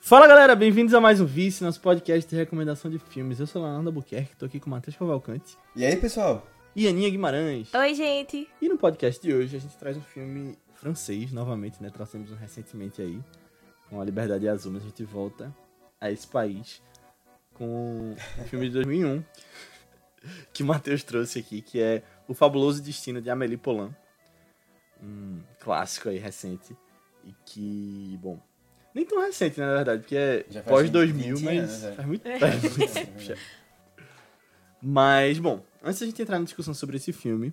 Fala 0.00 0.26
galera, 0.26 0.56
bem-vindos 0.56 0.94
a 0.94 1.00
mais 1.00 1.20
um 1.20 1.26
Vice, 1.26 1.62
nosso 1.62 1.78
podcast 1.80 2.28
de 2.28 2.34
recomendação 2.34 2.90
de 2.90 2.98
filmes. 2.98 3.38
Eu 3.38 3.46
sou 3.46 3.66
a 3.66 3.68
Ana 3.68 3.90
Buquerque, 3.90 4.34
tô 4.36 4.46
aqui 4.46 4.58
com 4.58 4.68
o 4.68 4.70
Matheus 4.70 4.96
Cavalcante 4.96 5.58
E 5.76 5.84
aí, 5.84 5.94
pessoal? 5.96 6.46
e 6.74 6.88
Aninha 6.88 7.10
Guimarães. 7.10 7.74
Oi, 7.74 7.94
gente. 7.94 8.48
E 8.62 8.68
no 8.68 8.78
podcast 8.78 9.20
de 9.20 9.34
hoje 9.34 9.56
a 9.56 9.60
gente 9.60 9.76
traz 9.76 9.94
um 9.96 10.00
filme 10.00 10.56
francês, 10.74 11.32
novamente, 11.32 11.82
né? 11.82 11.90
Trouxemos 11.90 12.30
um 12.30 12.36
recentemente 12.36 13.02
aí, 13.02 13.20
com 13.90 14.00
a 14.00 14.04
Liberdade 14.06 14.48
Azul, 14.48 14.72
mas 14.72 14.82
a 14.82 14.86
gente 14.86 15.04
volta 15.04 15.54
a 16.00 16.10
esse 16.10 16.26
país 16.26 16.80
com 17.52 18.14
um 18.38 18.44
filme 18.44 18.68
de 18.68 18.74
2001 18.74 19.22
que 20.54 20.62
o 20.62 20.66
Matheus 20.66 21.02
trouxe 21.02 21.40
aqui, 21.40 21.60
que 21.60 21.78
é 21.78 22.02
O 22.26 22.32
Fabuloso 22.32 22.82
Destino 22.82 23.20
de 23.20 23.28
Amélie 23.28 23.58
Poulain. 23.58 23.94
Um 25.02 25.40
clássico 25.60 26.08
aí, 26.08 26.18
recente. 26.18 26.76
E 27.24 27.34
que, 27.44 28.18
bom, 28.22 28.40
nem 28.94 29.04
tão 29.04 29.20
recente, 29.20 29.60
né, 29.60 29.66
na 29.66 29.74
verdade, 29.74 30.02
porque 30.02 30.16
é 30.16 30.44
Já 30.48 30.62
faz 30.62 30.76
pós 30.76 30.90
2000, 30.90 31.36
20 31.36 31.44
mas 31.44 31.58
anos, 31.58 31.84
é. 31.84 31.92
faz 31.92 32.08
muito, 32.08 32.22
tempo. 32.22 33.40
Mas, 34.80 35.38
bom, 35.38 35.62
antes 35.82 36.00
da 36.00 36.06
gente 36.06 36.22
entrar 36.22 36.38
na 36.38 36.44
discussão 36.44 36.72
sobre 36.72 36.96
esse 36.96 37.12
filme, 37.12 37.52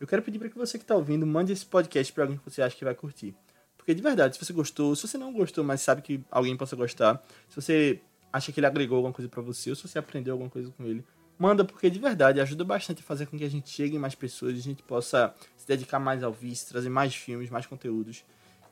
eu 0.00 0.06
quero 0.06 0.22
pedir 0.22 0.38
para 0.38 0.48
que 0.48 0.58
você 0.58 0.78
que 0.78 0.84
tá 0.84 0.94
ouvindo 0.94 1.26
mande 1.26 1.52
esse 1.52 1.64
podcast 1.64 2.12
para 2.12 2.24
alguém 2.24 2.36
que 2.36 2.44
você 2.44 2.60
acha 2.60 2.76
que 2.76 2.84
vai 2.84 2.94
curtir. 2.94 3.34
Porque 3.76 3.94
de 3.94 4.02
verdade, 4.02 4.36
se 4.36 4.44
você 4.44 4.52
gostou, 4.52 4.96
se 4.96 5.06
você 5.06 5.18
não 5.18 5.32
gostou, 5.32 5.62
mas 5.62 5.80
sabe 5.82 6.02
que 6.02 6.24
alguém 6.30 6.56
possa 6.56 6.74
gostar, 6.74 7.22
se 7.48 7.56
você 7.56 8.00
acha 8.32 8.50
que 8.50 8.58
ele 8.58 8.66
agregou 8.66 8.96
alguma 8.96 9.12
coisa 9.12 9.28
para 9.28 9.42
você, 9.42 9.70
ou 9.70 9.76
se 9.76 9.86
você 9.86 9.98
aprendeu 9.98 10.34
alguma 10.34 10.50
coisa 10.50 10.70
com 10.76 10.84
ele, 10.84 11.04
manda, 11.38 11.64
porque 11.64 11.90
de 11.90 11.98
verdade 11.98 12.40
ajuda 12.40 12.64
bastante 12.64 13.00
a 13.00 13.04
fazer 13.04 13.26
com 13.26 13.36
que 13.36 13.44
a 13.44 13.50
gente 13.50 13.68
chegue 13.68 13.98
mais 13.98 14.14
pessoas, 14.14 14.54
a 14.56 14.60
gente 14.60 14.82
possa 14.82 15.34
se 15.56 15.66
dedicar 15.66 15.98
mais 15.98 16.22
ao 16.22 16.32
vice, 16.32 16.68
trazer 16.68 16.88
mais 16.88 17.14
filmes, 17.14 17.50
mais 17.50 17.66
conteúdos. 17.66 18.24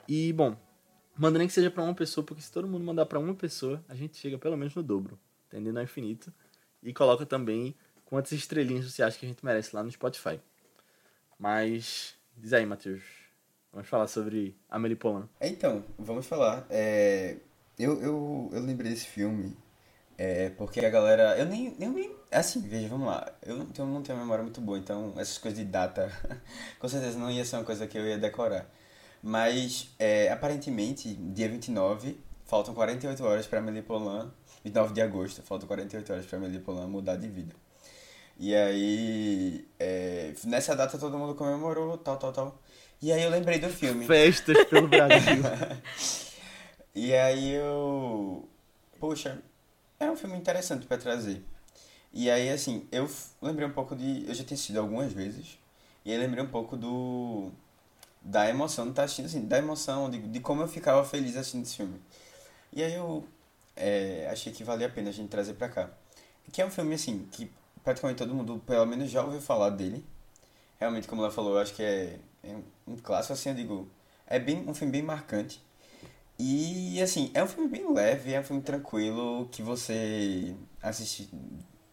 E, 0.08 0.32
bom, 0.32 0.56
manda 1.16 1.38
nem 1.38 1.46
que 1.46 1.54
seja 1.54 1.70
para 1.70 1.82
uma 1.82 1.94
pessoa, 1.94 2.24
porque 2.24 2.42
se 2.42 2.50
todo 2.50 2.68
mundo 2.68 2.84
mandar 2.84 3.06
para 3.06 3.18
uma 3.18 3.34
pessoa, 3.34 3.84
a 3.88 3.94
gente 3.94 4.16
chega 4.16 4.38
pelo 4.38 4.56
menos 4.56 4.74
no 4.74 4.82
dobro, 4.82 5.18
entendendo 5.46 5.78
ao 5.78 5.84
infinito. 5.84 6.32
E 6.82 6.92
coloca 6.92 7.24
também 7.24 7.74
quantas 8.04 8.32
estrelinhas 8.32 8.90
você 8.90 9.02
acha 9.02 9.18
que 9.18 9.24
a 9.24 9.28
gente 9.28 9.44
merece 9.44 9.74
lá 9.74 9.82
no 9.82 9.90
Spotify. 9.90 10.40
Mas, 11.38 12.14
diz 12.36 12.52
aí, 12.52 12.66
Matheus. 12.66 13.02
Vamos 13.72 13.88
falar 13.88 14.06
sobre 14.06 14.54
Amelie 14.68 14.96
Poulain. 14.96 15.28
Então, 15.40 15.82
vamos 15.98 16.26
falar. 16.26 16.66
É, 16.68 17.38
eu, 17.78 18.02
eu, 18.02 18.50
eu 18.52 18.60
lembrei 18.60 18.90
desse 18.90 19.06
filme 19.06 19.56
é, 20.22 20.50
porque 20.50 20.78
a 20.78 20.88
galera. 20.88 21.36
Eu 21.36 21.46
nem, 21.46 21.74
eu 21.80 21.90
nem. 21.90 22.14
Assim, 22.30 22.60
veja, 22.60 22.86
vamos 22.86 23.08
lá. 23.08 23.26
Eu 23.44 23.56
não 23.56 23.66
tenho, 23.66 23.88
não 23.88 24.02
tenho 24.02 24.16
uma 24.16 24.24
memória 24.24 24.44
muito 24.44 24.60
boa, 24.60 24.78
então 24.78 25.12
essas 25.16 25.36
coisas 25.36 25.58
de 25.58 25.64
data 25.64 26.12
com 26.78 26.88
certeza 26.88 27.18
não 27.18 27.28
ia 27.28 27.44
ser 27.44 27.56
uma 27.56 27.64
coisa 27.64 27.88
que 27.88 27.98
eu 27.98 28.06
ia 28.06 28.16
decorar. 28.16 28.70
Mas, 29.20 29.88
é, 29.98 30.30
aparentemente, 30.30 31.12
dia 31.12 31.48
29, 31.48 32.20
faltam 32.46 32.72
48 32.72 33.24
horas 33.24 33.46
para 33.48 33.58
Amélie 33.58 33.82
Poulain. 33.82 34.30
29 34.62 34.94
de 34.94 35.02
agosto, 35.02 35.42
faltam 35.42 35.66
48 35.66 36.12
horas 36.12 36.24
para 36.26 36.38
Amélie 36.38 36.60
Poulain 36.60 36.86
mudar 36.86 37.16
de 37.16 37.26
vida. 37.28 37.52
E 38.38 38.54
aí, 38.54 39.66
é, 39.78 40.32
nessa 40.44 40.76
data 40.76 40.96
todo 40.98 41.18
mundo 41.18 41.34
comemorou, 41.34 41.98
tal, 41.98 42.16
tal, 42.16 42.32
tal. 42.32 42.62
E 43.00 43.10
aí 43.10 43.24
eu 43.24 43.30
lembrei 43.30 43.58
do 43.58 43.68
filme. 43.68 44.06
Festas 44.06 44.64
pelo 44.66 44.86
Brasil. 44.86 45.42
E 46.94 47.14
aí 47.14 47.54
eu. 47.54 48.46
Poxa, 49.00 49.42
é 50.04 50.10
um 50.10 50.16
filme 50.16 50.36
interessante 50.36 50.86
pra 50.86 50.98
trazer. 50.98 51.44
E 52.12 52.30
aí, 52.30 52.50
assim, 52.50 52.86
eu 52.92 53.08
lembrei 53.40 53.66
um 53.66 53.72
pouco 53.72 53.96
de. 53.96 54.26
Eu 54.28 54.34
já 54.34 54.44
tinha 54.44 54.54
assistido 54.54 54.78
algumas 54.78 55.12
vezes. 55.12 55.58
E 56.04 56.12
aí 56.12 56.18
lembrei 56.18 56.44
um 56.44 56.48
pouco 56.48 56.76
do. 56.76 57.50
Da 58.20 58.48
emoção 58.48 58.84
de 58.84 58.90
estar 58.90 59.04
assistindo, 59.04 59.26
assim, 59.26 59.46
da 59.46 59.58
emoção, 59.58 60.08
de, 60.10 60.18
de 60.18 60.40
como 60.40 60.62
eu 60.62 60.68
ficava 60.68 61.04
feliz 61.04 61.36
assistindo 61.36 61.64
esse 61.64 61.76
filme. 61.76 62.00
E 62.72 62.82
aí 62.82 62.94
eu 62.94 63.26
é, 63.76 64.28
achei 64.30 64.52
que 64.52 64.62
valia 64.62 64.86
a 64.86 64.90
pena 64.90 65.10
a 65.10 65.12
gente 65.12 65.28
trazer 65.28 65.54
pra 65.54 65.68
cá. 65.68 65.90
Que 66.52 66.62
é 66.62 66.66
um 66.66 66.70
filme, 66.70 66.94
assim, 66.94 67.26
que 67.32 67.50
praticamente 67.82 68.18
todo 68.18 68.34
mundo, 68.34 68.62
pelo 68.66 68.86
menos, 68.86 69.10
já 69.10 69.24
ouviu 69.24 69.40
falar 69.40 69.70
dele. 69.70 70.04
Realmente, 70.78 71.08
como 71.08 71.22
ela 71.22 71.30
falou, 71.30 71.54
eu 71.54 71.60
acho 71.60 71.74
que 71.74 71.82
é, 71.82 72.18
é 72.44 72.56
um 72.86 72.96
clássico, 72.96 73.32
assim, 73.32 73.50
eu 73.50 73.54
digo. 73.54 73.88
É 74.26 74.38
bem, 74.38 74.64
um 74.68 74.74
filme 74.74 74.92
bem 74.92 75.02
marcante. 75.02 75.62
E 76.38 77.00
assim, 77.00 77.30
é 77.34 77.42
um 77.42 77.46
filme 77.46 77.68
bem 77.68 77.92
leve, 77.92 78.32
é 78.32 78.40
um 78.40 78.44
filme 78.44 78.62
tranquilo 78.62 79.48
que 79.50 79.62
você 79.62 80.54
assiste 80.82 81.28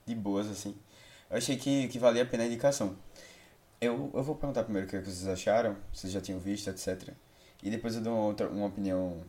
de 0.05 0.15
boas, 0.15 0.47
assim. 0.47 0.75
Eu 1.29 1.37
achei 1.37 1.57
que, 1.57 1.87
que 1.87 1.99
valia 1.99 2.23
a 2.23 2.25
pena 2.25 2.43
a 2.43 2.47
indicação. 2.47 2.97
Eu, 3.79 4.11
eu 4.13 4.23
vou 4.23 4.35
perguntar 4.35 4.63
primeiro 4.63 4.87
o 4.87 4.89
que, 4.89 4.95
é 4.95 5.01
vocês 5.01 5.27
acharam, 5.27 5.77
vocês 5.93 6.11
já 6.11 6.19
tinham 6.19 6.39
visto, 6.39 6.69
etc. 6.69 7.13
E 7.61 7.69
depois 7.69 7.95
eu 7.95 8.01
dou 8.01 8.13
uma, 8.13 8.25
outra, 8.25 8.49
uma 8.49 8.65
opinião 8.65 9.23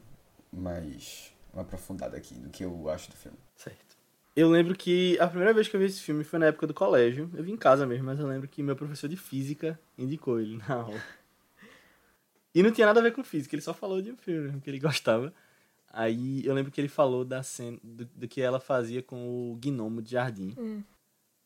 mais 0.52 1.32
aprofundada 1.54 2.16
aqui 2.16 2.34
do 2.34 2.48
que 2.48 2.64
eu 2.64 2.88
acho 2.88 3.10
do 3.10 3.16
filme. 3.16 3.38
certo. 3.56 3.90
Eu 4.34 4.48
lembro 4.48 4.76
que 4.76 5.18
a 5.18 5.26
primeira 5.26 5.52
vez 5.52 5.68
que 5.68 5.74
eu 5.74 5.80
vi 5.80 5.86
esse 5.86 6.00
filme 6.00 6.22
foi 6.22 6.38
na 6.38 6.46
época 6.46 6.66
do 6.66 6.72
colégio. 6.72 7.28
Eu 7.34 7.42
vi 7.42 7.50
em 7.50 7.56
casa 7.56 7.84
mesmo, 7.84 8.06
mas 8.06 8.18
eu 8.18 8.26
lembro 8.26 8.48
que 8.48 8.62
meu 8.62 8.76
professor 8.76 9.08
de 9.08 9.16
física 9.16 9.78
indicou 9.98 10.40
ele 10.40 10.56
na 10.56 10.76
aula. 10.76 11.02
E 12.54 12.62
não 12.62 12.70
tinha 12.70 12.86
nada 12.86 13.00
a 13.00 13.02
ver 13.02 13.12
com 13.12 13.22
física, 13.22 13.54
ele 13.54 13.62
só 13.62 13.72
falou 13.72 14.02
de 14.02 14.10
um 14.10 14.16
filme 14.16 14.60
que 14.60 14.70
ele 14.70 14.78
gostava. 14.80 15.32
Aí 15.92 16.44
eu 16.44 16.54
lembro 16.54 16.70
que 16.70 16.80
ele 16.80 16.88
falou 16.88 17.24
da 17.24 17.42
cena 17.42 17.78
do, 17.82 18.04
do 18.04 18.28
que 18.28 18.40
ela 18.40 18.60
fazia 18.60 19.02
com 19.02 19.52
o 19.52 19.56
gnomo 19.56 20.00
de 20.00 20.12
jardim. 20.12 20.54
Hum. 20.58 20.82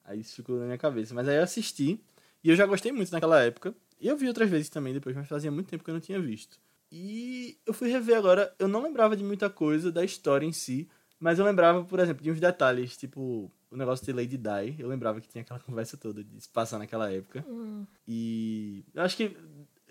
Aí 0.05 0.21
isso 0.21 0.37
ficou 0.37 0.59
na 0.59 0.67
minha 0.67 0.79
cabeça. 0.79 1.15
Mas 1.15 1.27
aí 1.29 1.37
eu 1.37 1.43
assisti 1.43 1.99
e 2.43 2.51
eu 2.51 2.57
já 2.57 2.67
gostei 2.67 2.93
muito 2.93 3.11
naquela 3.11 3.43
época. 3.43 3.75
E 3.99 4.07
eu 4.07 4.17
vi 4.17 4.29
outras 4.29 4.51
vezes 4.51 4.69
também 4.69 4.93
depois, 4.93 5.17
mas 5.17 5.29
fazia 5.29 5.51
muito 5.51 5.69
tempo 5.69 5.83
que 5.83 5.91
eu 5.91 5.95
não 5.95 6.01
tinha 6.01 6.21
visto. 6.21 6.59
E 6.93 7.59
eu 7.65 7.73
fui 7.73 7.89
rever 7.89 8.17
agora, 8.17 8.55
eu 8.59 8.69
não 8.69 8.83
lembrava 8.83 9.17
de 9.17 9.25
muita 9.25 9.49
coisa 9.49 9.91
da 9.91 10.05
história 10.05 10.47
em 10.47 10.53
si, 10.53 10.89
mas 11.19 11.39
eu 11.39 11.45
lembrava, 11.45 11.83
por 11.85 11.99
exemplo, 11.99 12.23
de 12.23 12.31
uns 12.31 12.39
detalhes, 12.39 12.97
tipo 12.97 13.51
o 13.71 13.77
negócio 13.77 14.05
de 14.05 14.13
Lady 14.13 14.37
Di. 14.37 14.77
Eu 14.79 14.89
lembrava 14.89 15.21
que 15.21 15.29
tinha 15.29 15.43
aquela 15.43 15.59
conversa 15.61 15.97
toda 15.97 16.23
de 16.23 16.41
se 16.41 16.49
passar 16.49 16.79
naquela 16.79 17.11
época. 17.11 17.45
Hum. 17.49 17.87
E 18.07 18.85
eu 18.95 19.03
acho 19.03 19.17
que 19.17 19.37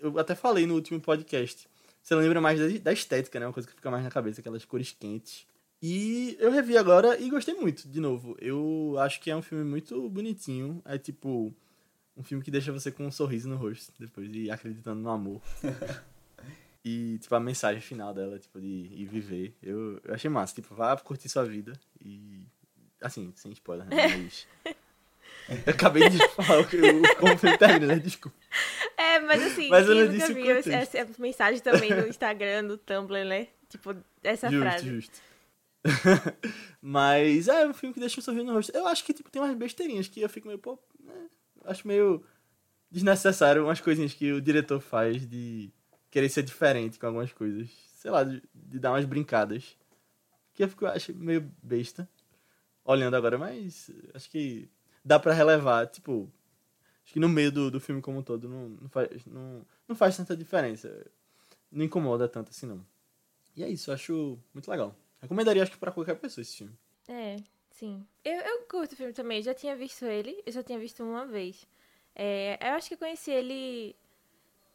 eu 0.04 0.18
até 0.18 0.34
falei 0.34 0.66
no 0.66 0.74
último 0.74 1.00
podcast. 1.00 1.66
Você 2.02 2.14
lembra 2.14 2.40
mais 2.40 2.58
da, 2.60 2.66
da 2.78 2.92
estética, 2.92 3.40
né? 3.40 3.46
Uma 3.46 3.52
coisa 3.52 3.68
que 3.68 3.74
fica 3.74 3.90
mais 3.90 4.04
na 4.04 4.10
cabeça, 4.10 4.40
aquelas 4.40 4.64
cores 4.64 4.92
quentes. 4.92 5.46
E 5.82 6.36
eu 6.38 6.50
revi 6.50 6.76
agora 6.76 7.18
e 7.18 7.28
gostei 7.30 7.54
muito, 7.54 7.88
de 7.88 8.00
novo. 8.00 8.36
Eu 8.40 8.96
acho 8.98 9.20
que 9.20 9.30
é 9.30 9.36
um 9.36 9.42
filme 9.42 9.64
muito 9.64 10.08
bonitinho. 10.10 10.80
É 10.84 10.96
tipo 10.98 11.54
um 12.16 12.22
filme 12.22 12.42
que 12.44 12.50
deixa 12.50 12.72
você 12.72 12.90
com 12.92 13.06
um 13.06 13.10
sorriso 13.10 13.48
no 13.48 13.56
rosto 13.56 13.92
depois 13.98 14.30
e 14.32 14.50
acreditando 14.50 15.00
no 15.00 15.10
amor. 15.10 15.42
e, 16.84 17.18
tipo, 17.18 17.34
a 17.34 17.40
mensagem 17.40 17.80
final 17.80 18.12
dela, 18.14 18.38
tipo, 18.38 18.60
de 18.60 18.66
ir 18.92 19.06
viver. 19.06 19.56
Eu, 19.62 20.00
eu 20.04 20.14
achei 20.14 20.30
massa. 20.30 20.54
Tipo, 20.54 20.74
vá 20.74 20.96
curtir 20.96 21.28
sua 21.28 21.44
vida 21.44 21.72
e. 22.04 22.42
Assim, 23.00 23.32
sem 23.34 23.52
spoiler, 23.52 23.86
né? 23.86 24.08
Mas. 24.16 24.46
Eu 25.66 25.72
acabei 25.74 26.08
de 26.08 26.18
falar 26.28 26.60
o 26.60 26.62
o- 26.62 27.16
como 27.18 27.34
o 27.34 27.38
filme 27.38 27.58
termina, 27.58 27.86
né? 27.86 27.98
Desculpa. 27.98 28.36
É, 29.14 29.20
mas 29.20 29.42
assim, 29.42 29.68
Mas 29.68 29.88
eu 29.88 29.94
quem 29.94 30.08
nunca 30.08 30.32
viu 30.32 30.56
essa 30.56 31.08
mensagem 31.18 31.60
também 31.60 31.90
no 31.90 32.06
Instagram, 32.08 32.62
no 32.62 32.76
Tumblr, 32.76 33.24
né? 33.24 33.48
Tipo, 33.68 33.94
essa 34.22 34.50
justo, 34.50 34.62
frase. 34.62 34.88
justo. 34.88 35.20
Mas 36.80 37.48
é 37.48 37.66
um 37.66 37.74
filme 37.74 37.92
que 37.92 38.00
deixa 38.00 38.18
um 38.18 38.22
sorriso 38.22 38.44
no 38.44 38.54
rosto. 38.54 38.74
Eu 38.74 38.86
acho 38.86 39.04
que 39.04 39.12
tipo, 39.12 39.30
tem 39.30 39.40
umas 39.40 39.54
besteirinhas 39.54 40.08
que 40.08 40.20
eu 40.20 40.28
fico 40.28 40.48
meio, 40.48 40.58
pô, 40.58 40.78
né? 41.00 41.28
acho 41.64 41.86
meio 41.86 42.24
desnecessário 42.90 43.64
umas 43.64 43.80
coisinhas 43.80 44.14
que 44.14 44.32
o 44.32 44.40
diretor 44.40 44.80
faz 44.80 45.26
de 45.26 45.70
querer 46.10 46.28
ser 46.28 46.42
diferente 46.42 46.98
com 46.98 47.06
algumas 47.06 47.32
coisas. 47.32 47.68
Sei 47.96 48.10
lá, 48.10 48.24
de, 48.24 48.42
de 48.54 48.78
dar 48.78 48.92
umas 48.92 49.04
brincadas. 49.04 49.76
Que 50.52 50.64
eu 50.64 50.68
fico, 50.68 50.86
acho 50.86 51.14
meio 51.14 51.50
besta. 51.62 52.08
Olhando 52.84 53.16
agora, 53.16 53.38
mas 53.38 53.90
acho 54.12 54.30
que 54.30 54.68
dá 55.04 55.18
pra 55.18 55.32
relevar, 55.32 55.86
tipo. 55.86 56.30
Acho 57.04 57.12
que 57.12 57.20
no 57.20 57.28
meio 57.28 57.52
do, 57.52 57.70
do 57.70 57.80
filme 57.80 58.00
como 58.00 58.18
um 58.18 58.22
todo 58.22 58.48
não, 58.48 58.68
não, 58.70 58.88
faz, 58.88 59.26
não, 59.26 59.66
não 59.86 59.94
faz 59.94 60.16
tanta 60.16 60.36
diferença. 60.36 61.06
Não 61.70 61.84
incomoda 61.84 62.28
tanto 62.28 62.50
assim, 62.50 62.66
não. 62.66 62.84
E 63.54 63.62
é 63.62 63.68
isso, 63.68 63.90
eu 63.90 63.94
acho 63.94 64.38
muito 64.52 64.70
legal. 64.70 64.96
Recomendaria, 65.20 65.62
acho 65.62 65.72
que 65.72 65.78
pra 65.78 65.92
qualquer 65.92 66.16
pessoa 66.16 66.42
esse 66.42 66.56
filme. 66.56 66.74
É, 67.08 67.36
sim. 67.70 68.06
Eu, 68.24 68.40
eu 68.40 68.62
curto 68.62 68.92
o 68.92 68.96
filme 68.96 69.12
também, 69.12 69.42
já 69.42 69.54
tinha 69.54 69.76
visto 69.76 70.04
ele, 70.04 70.42
eu 70.46 70.52
só 70.52 70.62
tinha 70.62 70.78
visto 70.78 71.02
uma 71.02 71.26
vez. 71.26 71.66
É, 72.14 72.58
eu 72.60 72.74
acho 72.74 72.88
que 72.88 72.94
eu 72.94 72.98
conheci 72.98 73.30
ele 73.30 73.94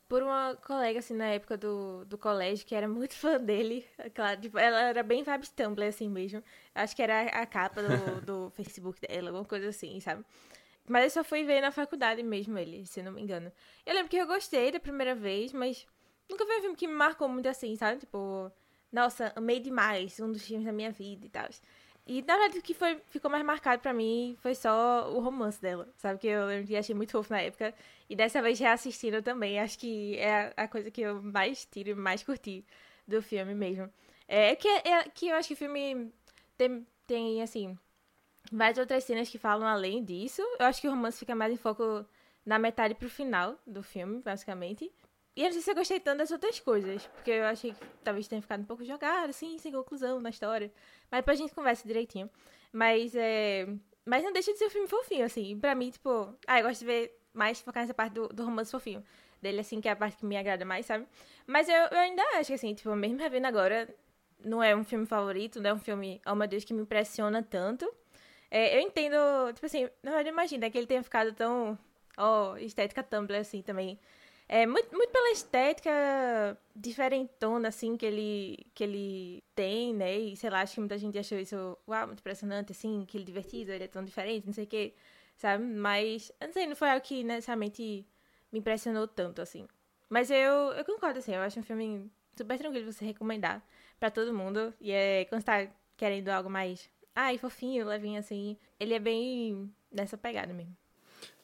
por 0.10 0.24
uma 0.24 0.56
colega, 0.56 1.00
assim, 1.00 1.14
na 1.14 1.28
época 1.28 1.56
do, 1.56 2.04
do 2.06 2.18
colégio, 2.18 2.66
que 2.66 2.74
era 2.74 2.88
muito 2.88 3.14
fã 3.16 3.38
dele. 3.38 3.86
Claro, 4.16 4.42
tipo, 4.42 4.58
ela 4.58 4.82
era 4.82 5.04
bem 5.04 5.24
vibes 5.24 5.50
Tumblr, 5.50 5.88
assim 5.88 6.10
mesmo. 6.10 6.44
Acho 6.74 6.96
que 6.96 7.02
era 7.02 7.22
a 7.22 7.46
capa 7.46 7.82
do, 7.84 8.22
do 8.22 8.50
Facebook 8.58 9.00
dela, 9.02 9.30
alguma 9.30 9.46
coisa 9.46 9.70
assim, 9.70 10.00
sabe? 10.00 10.26
Mas 10.90 11.04
eu 11.04 11.10
só 11.12 11.24
fui 11.24 11.44
ver 11.44 11.62
na 11.62 11.72
faculdade 11.72 12.24
mesmo 12.24 12.58
ele, 12.58 12.84
se 12.84 13.04
não 13.04 13.12
me 13.12 13.22
engano. 13.22 13.52
Eu 13.86 13.94
lembro 13.94 14.10
que 14.10 14.18
eu 14.18 14.26
gostei 14.26 14.72
da 14.72 14.80
primeira 14.80 15.14
vez, 15.14 15.54
mas 15.54 15.86
nunca 16.28 16.44
foi 16.48 16.58
um 16.58 16.62
filme 16.62 16.76
que 16.76 16.88
me 16.88 16.94
marcou 16.96 17.30
muito 17.30 17.48
assim, 17.48 17.76
sabe? 17.76 18.00
Tipo, 18.00 18.52
nossa, 18.92 19.32
amei 19.36 19.60
demais, 19.60 20.20
um 20.20 20.32
dos 20.32 20.44
filmes 20.44 20.66
da 20.66 20.74
minha 20.74 20.92
vida 20.92 21.28
e 21.28 21.30
tal. 21.30 21.48
E 22.08 22.24
na 22.24 22.36
verdade 22.36 22.58
o 22.58 22.62
que 22.64 22.74
foi, 22.74 23.00
ficou 23.06 23.30
mais 23.30 23.46
marcado 23.46 23.84
pra 23.84 23.94
mim 23.94 24.36
foi 24.42 24.56
só 24.56 25.12
o 25.14 25.20
romance 25.20 25.62
dela, 25.62 25.88
sabe? 25.96 26.20
Que 26.20 26.28
eu 26.28 26.48
lembro 26.48 26.66
que 26.66 26.76
achei 26.76 26.96
muito 26.96 27.12
fofo 27.12 27.32
na 27.32 27.42
época. 27.42 27.72
E 28.10 28.16
dessa 28.16 28.42
vez 28.42 28.58
reassistindo 28.60 29.22
também, 29.22 29.60
acho 29.60 29.78
que 29.78 30.18
é 30.18 30.52
a 30.58 30.68
coisa 30.68 30.90
que 30.90 31.02
eu 31.02 31.22
mais 31.22 31.66
tiro 31.66 31.90
e 31.92 31.96
mais 31.96 32.24
curti 32.24 32.66
do 33.08 33.22
filme 33.22 33.54
mesmo. 33.54 33.92
É 34.28 34.56
que, 34.56 34.68
é, 34.68 35.04
que 35.14 35.28
eu 35.28 35.36
acho 35.36 35.50
que 35.50 35.54
o 35.54 35.58
filme 35.58 36.12
tem, 36.58 36.88
tem, 37.06 37.42
assim, 37.44 37.78
várias 38.52 38.78
outras 38.78 39.04
cenas 39.04 39.30
que 39.30 39.38
falam 39.38 39.68
além 39.68 40.04
disso. 40.04 40.42
Eu 40.60 40.66
acho 40.66 40.82
que 40.82 40.88
o 40.88 40.92
romance 40.92 41.20
fica 41.20 41.36
mais 41.36 41.54
em 41.54 41.58
foco 41.58 42.06
na 42.46 42.58
metade 42.58 42.96
pro 42.96 43.10
final 43.10 43.58
do 43.66 43.84
filme, 43.84 44.22
basicamente. 44.22 44.92
E 45.36 45.42
eu 45.42 45.46
não 45.46 45.54
sei 45.54 45.62
se 45.62 45.72
eu 45.72 45.76
gostei 45.76 46.00
tanto 46.00 46.18
das 46.18 46.32
outras 46.32 46.60
coisas, 46.60 47.06
porque 47.08 47.32
eu 47.32 47.46
achei 47.46 47.72
que 47.72 47.80
talvez 48.04 48.28
tenha 48.28 48.42
ficado 48.42 48.62
um 48.62 48.66
pouco 48.66 48.84
jogado, 48.84 49.30
assim, 49.30 49.58
sem 49.58 49.72
conclusão 49.72 50.20
na 50.20 50.30
história. 50.30 50.72
Mas 51.10 51.22
depois 51.22 51.40
a 51.40 51.42
gente 51.44 51.56
conversa 51.56 51.88
direitinho. 51.88 52.30
Mas 52.72 53.16
é. 53.16 53.68
Mas 54.06 54.24
não 54.24 54.34
deixa 54.34 54.52
de 54.52 54.58
ser 54.58 54.66
um 54.66 54.70
filme 54.70 54.88
fofinho, 54.88 55.26
assim. 55.26 55.58
Pra 55.60 55.76
mim, 55.76 55.92
tipo. 55.92 56.36
Ah, 56.48 56.60
eu 56.60 56.66
gosto 56.68 56.80
de 56.82 56.86
ver 56.86 57.20
mais 57.34 57.62
focar 57.62 57.84
nessa 57.84 57.94
parte 57.94 58.14
do, 58.14 58.28
do 58.28 58.44
romance 58.44 58.72
fofinho. 58.72 59.04
Dele, 59.42 59.62
assim, 59.62 59.80
que 59.80 59.88
é 59.88 59.92
a 59.92 59.96
parte 59.96 60.18
que 60.18 60.26
me 60.26 60.36
agrada 60.36 60.66
mais, 60.66 60.86
sabe? 60.86 61.08
Mas 61.48 61.70
eu, 61.70 61.76
eu 61.76 61.98
ainda 61.98 62.22
acho 62.36 62.48
que, 62.48 62.56
assim, 62.56 62.74
tipo, 62.74 62.94
mesmo 62.96 63.18
revendo 63.20 63.48
agora, 63.48 63.88
não 64.44 64.62
é 64.62 64.76
um 64.76 64.84
filme 64.84 65.06
favorito, 65.06 65.62
não 65.62 65.70
é 65.70 65.74
um 65.74 65.80
filme, 65.80 66.22
oh 66.26 66.36
meu 66.36 66.48
Deus, 66.48 66.66
que 66.66 66.74
me 66.74 66.82
impressiona 66.82 67.42
tanto. 67.42 67.90
É, 68.52 68.76
eu 68.78 68.82
entendo, 68.82 69.16
tipo 69.54 69.66
assim, 69.66 69.84
na 70.02 70.12
verdade, 70.12 70.30
imagina 70.30 70.70
que 70.70 70.78
ele 70.78 70.88
tenha 70.88 71.04
ficado 71.04 71.34
tão, 71.34 71.78
ó, 72.18 72.54
oh, 72.54 72.58
estética 72.58 73.04
Tumblr, 73.04 73.38
assim, 73.38 73.62
também. 73.62 74.00
É, 74.48 74.66
muito, 74.66 74.96
muito 74.96 75.12
pela 75.12 75.32
estética 75.32 75.92
diferentona, 76.76 77.68
assim, 77.68 77.96
que 77.96 78.06
ele, 78.06 78.66
que 78.74 78.84
ele 78.84 79.44
tem, 79.56 79.94
né? 79.94 80.18
E, 80.18 80.36
sei 80.36 80.50
lá, 80.50 80.62
acho 80.62 80.74
que 80.74 80.80
muita 80.80 80.98
gente 80.98 81.20
achou 81.20 81.38
isso, 81.38 81.78
uau, 81.88 82.08
muito 82.08 82.20
impressionante, 82.20 82.72
assim, 82.72 83.06
que 83.08 83.18
ele 83.18 83.24
é 83.24 83.28
divertido, 83.28 83.72
ele 83.72 83.84
é 83.84 83.88
tão 83.88 84.04
diferente, 84.04 84.48
não 84.48 84.54
sei 84.54 84.64
o 84.64 84.68
quê, 84.68 84.96
sabe? 85.38 85.64
Mas, 85.64 86.32
não 86.42 86.52
sei, 86.52 86.66
não 86.68 86.76
foi 86.76 86.90
algo 86.90 87.06
que 87.06 87.24
necessariamente 87.24 88.08
me 88.52 88.60
impressionou 88.60 89.08
tanto, 89.08 89.42
assim. 89.42 89.68
Mas 90.10 90.32
eu, 90.32 90.74
eu 90.74 90.84
concordo, 90.86 91.20
assim, 91.20 91.36
eu 91.36 91.42
acho 91.42 91.60
um 91.60 91.64
filme 91.64 92.12
super 92.36 92.58
tranquilo 92.58 92.86
de 92.86 92.94
você 92.94 93.06
recomendar 93.06 93.64
para 94.00 94.10
todo 94.10 94.34
mundo. 94.34 94.74
E 94.82 94.92
é 94.92 95.26
quando 95.26 95.42
você 95.42 95.46
tá 95.46 95.68
querendo 95.98 96.30
algo 96.30 96.50
mais, 96.50 96.90
ai, 97.16 97.38
fofinho, 97.38 97.86
levinho, 97.86 98.20
assim, 98.20 98.58
ele 98.80 98.94
é 98.94 99.00
bem 99.00 99.74
nessa 99.92 100.18
pegada 100.18 100.54
mesmo. 100.54 100.76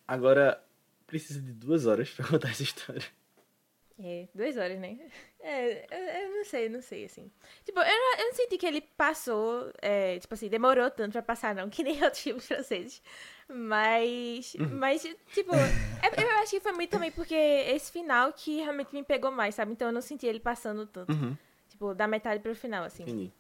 Agora, 0.07 0.63
precisa 1.07 1.41
de 1.41 1.53
duas 1.53 1.85
horas 1.85 2.09
pra 2.09 2.25
contar 2.27 2.50
essa 2.50 2.63
história. 2.63 3.03
É, 3.97 4.27
duas 4.35 4.57
horas, 4.57 4.77
né? 4.77 5.00
É, 5.39 5.85
eu, 5.89 6.23
eu, 6.23 6.35
não 6.35 6.44
sei, 6.44 6.67
não 6.67 6.81
sei, 6.81 7.06
assim. 7.06 7.31
Tipo, 7.63 7.79
eu 7.79 7.85
não, 7.85 8.17
eu 8.19 8.25
não 8.25 8.33
senti 8.33 8.57
que 8.57 8.65
ele 8.65 8.81
passou, 8.81 9.71
é, 9.81 10.19
tipo 10.19 10.33
assim, 10.33 10.50
demorou 10.50 10.91
tanto 10.91 11.13
pra 11.13 11.21
passar, 11.21 11.56
não, 11.56 11.69
que 11.71 11.81
nem 11.83 12.03
outros 12.03 12.21
filmes 12.21 12.45
franceses. 12.45 13.01
Mas, 13.47 14.53
uhum. 14.56 14.77
mas 14.77 15.01
tipo, 15.33 15.56
é, 15.56 16.23
eu 16.23 16.29
acho 16.39 16.51
que 16.51 16.59
foi 16.59 16.71
muito 16.73 16.89
também 16.89 17.12
porque 17.12 17.35
esse 17.35 17.91
final 17.91 18.33
que 18.33 18.57
realmente 18.57 18.91
me 18.91 19.03
pegou 19.03 19.31
mais, 19.31 19.56
sabe? 19.56 19.71
Então 19.71 19.88
eu 19.88 19.94
não 19.94 20.01
senti 20.01 20.25
ele 20.25 20.39
passando 20.39 20.85
tanto. 20.88 21.13
Uhum. 21.13 21.38
Tipo, 21.69 21.94
da 21.94 22.07
metade 22.07 22.41
pro 22.41 22.56
final, 22.56 22.83
assim. 22.83 23.03
Entendi. 23.03 23.31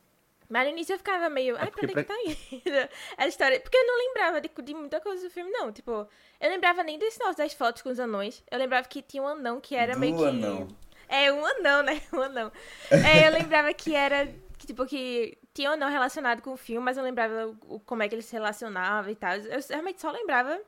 Mas 0.49 0.65
no 0.65 0.71
início 0.71 0.93
eu 0.93 0.97
ficava 0.97 1.29
meio, 1.29 1.55
é 1.55 1.61
ai, 1.61 1.71
pra 1.71 1.81
onde 1.83 1.93
pra... 1.93 2.03
que 2.03 2.07
tá 2.07 2.21
indo? 2.23 2.89
A 3.17 3.27
história. 3.27 3.59
Porque 3.59 3.77
eu 3.77 3.85
não 3.85 3.97
lembrava 3.97 4.41
de, 4.41 4.49
de, 4.49 4.73
muita 4.73 5.01
coisa 5.01 5.27
do 5.27 5.31
filme, 5.31 5.51
não. 5.51 5.71
Tipo, 5.71 6.07
eu 6.39 6.49
lembrava 6.49 6.83
nem 6.83 6.99
desse 6.99 7.19
nosso 7.19 7.37
das 7.37 7.53
fotos 7.53 7.81
com 7.81 7.89
os 7.89 7.99
anões. 7.99 8.43
Eu 8.49 8.59
lembrava 8.59 8.87
que 8.87 9.01
tinha 9.01 9.23
um 9.23 9.27
anão 9.27 9.59
que 9.59 9.75
era 9.75 9.93
do 9.93 9.99
meio 9.99 10.17
que. 10.17 10.25
Anão. 10.25 10.67
É, 11.07 11.31
um 11.31 11.45
anão, 11.45 11.83
né? 11.83 12.01
Um 12.13 12.21
anão. 12.21 12.51
é, 12.91 13.27
eu 13.27 13.31
lembrava 13.31 13.73
que 13.73 13.95
era. 13.95 14.27
Que, 14.57 14.67
tipo, 14.67 14.85
que 14.85 15.37
tinha 15.53 15.69
um 15.69 15.73
anão 15.73 15.89
relacionado 15.89 16.41
com 16.41 16.53
o 16.53 16.57
filme, 16.57 16.83
mas 16.83 16.97
eu 16.97 17.03
lembrava 17.03 17.55
o, 17.67 17.79
como 17.79 18.03
é 18.03 18.09
que 18.09 18.15
ele 18.15 18.21
se 18.21 18.33
relacionava 18.33 19.11
e 19.11 19.15
tal. 19.15 19.35
Eu 19.35 19.59
realmente 19.69 20.01
só 20.01 20.11
lembrava 20.11 20.59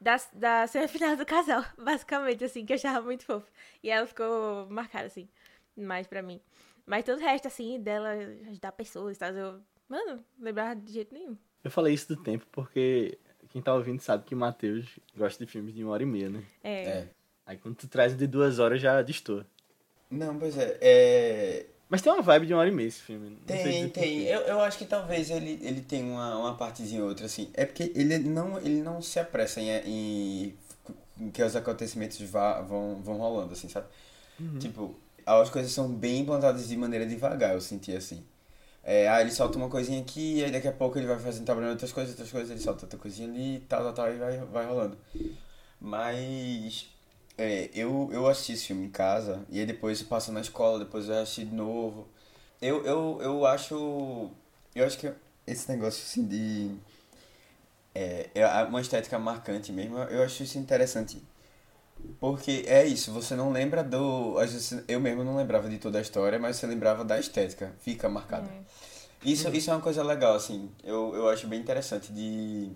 da, 0.00 0.16
da 0.32 0.66
cena 0.66 0.86
final 0.88 1.16
do 1.16 1.26
casal, 1.26 1.64
basicamente, 1.76 2.44
assim, 2.44 2.64
que 2.64 2.72
eu 2.72 2.76
achava 2.76 3.00
muito 3.02 3.24
fofo. 3.24 3.46
E 3.82 3.90
ela 3.90 4.06
ficou 4.06 4.66
marcada, 4.68 5.06
assim, 5.06 5.28
mais 5.76 6.06
pra 6.06 6.22
mim. 6.22 6.40
Mas 6.86 7.04
todo 7.04 7.18
o 7.18 7.22
resto, 7.22 7.48
assim, 7.48 7.80
dela 7.80 8.10
ajudar 8.48 8.72
pessoas 8.72 9.16
e 9.16 9.18
tal, 9.18 9.30
eu, 9.32 9.60
mano, 9.88 10.24
lembrava 10.38 10.76
de 10.76 10.92
jeito 10.92 11.12
nenhum. 11.12 11.36
Eu 11.64 11.70
falei 11.70 11.92
isso 11.92 12.14
do 12.14 12.22
tempo 12.22 12.46
porque 12.52 13.18
quem 13.50 13.60
tá 13.60 13.74
ouvindo 13.74 14.00
sabe 14.00 14.24
que 14.24 14.34
o 14.34 14.38
Matheus 14.38 14.98
gosta 15.16 15.44
de 15.44 15.50
filmes 15.50 15.74
de 15.74 15.82
uma 15.82 15.92
hora 15.92 16.02
e 16.02 16.06
meia, 16.06 16.30
né? 16.30 16.44
É. 16.62 16.82
é. 16.84 17.08
Aí 17.44 17.58
quando 17.58 17.74
tu 17.74 17.88
traz 17.88 18.16
de 18.16 18.26
duas 18.26 18.58
horas 18.58 18.80
já 18.80 19.02
destoa. 19.02 19.44
Não, 20.10 20.38
pois 20.38 20.56
é. 20.56 20.78
é... 20.80 21.66
Mas 21.88 22.02
tem 22.02 22.12
uma 22.12 22.22
vibe 22.22 22.46
de 22.46 22.52
uma 22.52 22.60
hora 22.60 22.68
e 22.68 22.72
meia 22.72 22.88
esse 22.88 23.02
filme. 23.02 23.30
Não 23.30 23.36
tem, 23.38 23.88
tem. 23.90 24.22
Eu, 24.24 24.40
eu 24.42 24.60
acho 24.60 24.78
que 24.78 24.84
talvez 24.84 25.30
ele, 25.30 25.58
ele 25.62 25.80
tenha 25.80 26.04
uma, 26.04 26.36
uma 26.38 26.56
partezinha 26.56 27.02
ou 27.02 27.08
outra, 27.08 27.26
assim. 27.26 27.50
É 27.54 27.64
porque 27.64 27.92
ele 27.94 28.18
não, 28.18 28.58
ele 28.58 28.82
não 28.82 29.00
se 29.00 29.18
apressa 29.20 29.60
em, 29.60 29.70
em, 29.70 30.58
em 31.20 31.30
que 31.30 31.42
os 31.42 31.54
acontecimentos 31.54 32.20
vá, 32.22 32.60
vão, 32.60 33.00
vão 33.02 33.16
rolando, 33.16 33.52
assim, 33.52 33.68
sabe? 33.68 33.86
Uhum. 34.40 34.58
Tipo, 34.58 34.96
as 35.26 35.50
coisas 35.50 35.72
são 35.72 35.88
bem 35.88 36.20
implantadas 36.20 36.68
de 36.68 36.76
maneira 36.76 37.06
devagar, 37.06 37.54
eu 37.54 37.60
senti 37.60 37.94
assim. 37.94 38.24
É, 38.84 39.08
aí 39.08 39.24
ele 39.24 39.32
solta 39.32 39.58
uma 39.58 39.68
coisinha 39.68 40.00
aqui, 40.00 40.44
aí 40.44 40.50
daqui 40.52 40.68
a 40.68 40.72
pouco 40.72 40.96
ele 40.98 41.06
vai 41.08 41.18
fazendo, 41.18 41.44
trabalhando 41.44 41.72
outras 41.72 41.92
coisas, 41.92 42.12
outras 42.12 42.30
coisas, 42.30 42.50
ele 42.50 42.60
solta 42.60 42.84
outra 42.84 42.98
coisinha 42.98 43.28
ali, 43.28 43.60
tal, 43.68 43.82
tal, 43.82 43.92
tal, 43.92 44.12
e 44.14 44.16
vai, 44.16 44.38
vai 44.38 44.66
rolando. 44.66 44.96
Mas 45.80 46.88
é, 47.38 47.68
eu, 47.74 48.08
eu 48.12 48.26
assisti 48.28 48.52
esse 48.52 48.66
filme 48.66 48.86
em 48.86 48.90
casa, 48.90 49.44
e 49.50 49.60
aí 49.60 49.66
depois 49.66 50.02
passa 50.02 50.32
na 50.32 50.40
escola, 50.40 50.78
depois 50.80 51.08
eu 51.08 51.18
assisti 51.20 51.44
de 51.44 51.54
novo. 51.54 52.08
Eu, 52.62 52.84
eu, 52.86 53.18
eu 53.22 53.46
acho. 53.46 54.30
Eu 54.74 54.86
acho 54.86 54.98
que 54.98 55.12
esse 55.46 55.68
negócio 55.70 56.02
assim 56.02 56.26
de. 56.26 56.76
É, 57.94 58.28
é 58.34 58.46
uma 58.64 58.80
estética 58.80 59.18
marcante 59.18 59.72
mesmo, 59.72 59.98
eu 59.98 60.22
acho 60.22 60.42
isso 60.42 60.58
interessante. 60.58 61.22
Porque 62.20 62.64
é 62.66 62.84
isso, 62.84 63.12
você 63.12 63.34
não 63.34 63.50
lembra 63.50 63.82
do. 63.82 64.36
Eu 64.88 65.00
mesmo 65.00 65.24
não 65.24 65.36
lembrava 65.36 65.68
de 65.68 65.78
toda 65.78 65.98
a 65.98 66.00
história, 66.00 66.38
mas 66.38 66.56
você 66.56 66.66
lembrava 66.66 67.04
da 67.04 67.18
estética, 67.18 67.74
fica 67.80 68.08
marcada. 68.08 68.48
É. 68.48 68.86
Isso, 69.24 69.48
isso 69.48 69.70
é 69.70 69.74
uma 69.74 69.82
coisa 69.82 70.02
legal, 70.04 70.34
assim, 70.34 70.70
eu, 70.84 71.14
eu 71.14 71.28
acho 71.28 71.48
bem 71.48 71.58
interessante 71.58 72.12
de, 72.12 72.70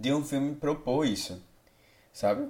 de 0.00 0.12
um 0.12 0.24
filme 0.24 0.54
propor 0.56 1.06
isso, 1.06 1.40
sabe? 2.12 2.48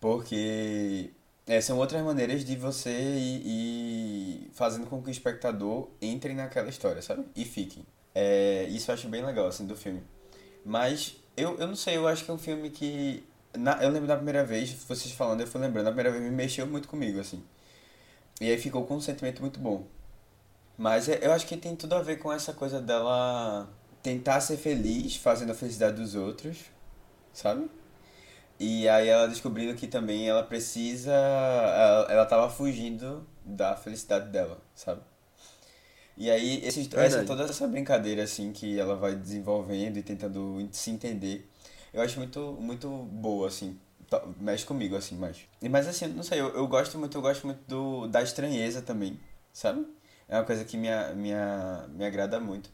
Porque 0.00 1.10
é, 1.46 1.60
são 1.60 1.78
outras 1.78 2.02
maneiras 2.02 2.44
de 2.44 2.56
você 2.56 2.90
ir, 2.90 3.46
ir, 3.46 4.50
fazendo 4.52 4.86
com 4.86 5.00
que 5.00 5.08
o 5.08 5.12
espectador 5.12 5.88
entre 6.00 6.34
naquela 6.34 6.68
história, 6.68 7.00
sabe? 7.02 7.24
E 7.36 7.44
fique. 7.44 7.84
É, 8.14 8.66
isso 8.68 8.90
eu 8.90 8.94
acho 8.94 9.08
bem 9.08 9.24
legal, 9.24 9.46
assim, 9.46 9.64
do 9.64 9.76
filme. 9.76 10.02
Mas 10.64 11.16
eu, 11.36 11.56
eu 11.58 11.66
não 11.66 11.76
sei, 11.76 11.96
eu 11.96 12.08
acho 12.08 12.24
que 12.24 12.30
é 12.30 12.34
um 12.34 12.38
filme 12.38 12.70
que 12.70 13.22
na, 13.56 13.82
eu 13.82 13.90
lembro 13.90 14.08
da 14.08 14.16
primeira 14.16 14.44
vez, 14.44 14.70
vocês 14.70 15.12
falando, 15.12 15.40
eu 15.40 15.46
fui 15.46 15.60
lembrando, 15.60 15.86
a 15.86 15.90
primeira 15.90 16.10
vez 16.10 16.22
me 16.22 16.30
mexeu 16.30 16.66
muito 16.66 16.88
comigo, 16.88 17.20
assim. 17.20 17.42
E 18.40 18.50
aí 18.50 18.58
ficou 18.58 18.84
com 18.86 18.96
um 18.96 19.00
sentimento 19.00 19.40
muito 19.40 19.60
bom. 19.60 19.86
Mas 20.76 21.08
é, 21.08 21.18
eu 21.22 21.32
acho 21.32 21.46
que 21.46 21.56
tem 21.56 21.76
tudo 21.76 21.94
a 21.94 22.02
ver 22.02 22.16
com 22.16 22.32
essa 22.32 22.52
coisa 22.52 22.80
dela 22.80 23.68
tentar 24.02 24.40
ser 24.40 24.56
feliz 24.56 25.16
fazendo 25.16 25.52
a 25.52 25.54
felicidade 25.54 25.96
dos 25.96 26.14
outros, 26.14 26.58
sabe? 27.32 27.70
E 28.58 28.88
aí 28.88 29.08
ela 29.08 29.28
descobrindo 29.28 29.74
que 29.74 29.86
também 29.86 30.28
ela 30.28 30.42
precisa. 30.42 31.12
Ela, 31.12 32.12
ela 32.12 32.26
tava 32.26 32.48
fugindo 32.50 33.26
da 33.44 33.76
felicidade 33.76 34.30
dela, 34.30 34.60
sabe? 34.74 35.02
E 36.16 36.30
aí 36.30 36.64
esse, 36.64 36.88
essa, 36.94 37.24
toda 37.24 37.44
essa 37.44 37.66
brincadeira 37.66 38.22
assim 38.22 38.52
que 38.52 38.78
ela 38.78 38.96
vai 38.96 39.14
desenvolvendo 39.14 39.96
e 39.98 40.02
tentando 40.02 40.68
se 40.70 40.90
entender 40.90 41.50
eu 41.92 42.02
acho 42.02 42.18
muito, 42.18 42.56
muito 42.60 42.88
boa, 42.88 43.48
assim. 43.48 43.78
Mexe 44.38 44.64
comigo, 44.64 44.96
assim, 44.96 45.16
mais. 45.16 45.38
Mas 45.70 45.86
assim, 45.88 46.06
não 46.08 46.22
sei, 46.22 46.40
eu, 46.40 46.48
eu 46.54 46.66
gosto 46.68 46.98
muito, 46.98 47.16
eu 47.16 47.22
gosto 47.22 47.46
muito 47.46 47.60
do, 47.66 48.06
da 48.08 48.22
estranheza 48.22 48.82
também, 48.82 49.18
sabe? 49.52 49.86
É 50.28 50.36
uma 50.36 50.44
coisa 50.44 50.64
que 50.64 50.76
me, 50.76 50.88
me, 51.16 51.30
me 51.90 52.04
agrada 52.04 52.38
muito. 52.40 52.70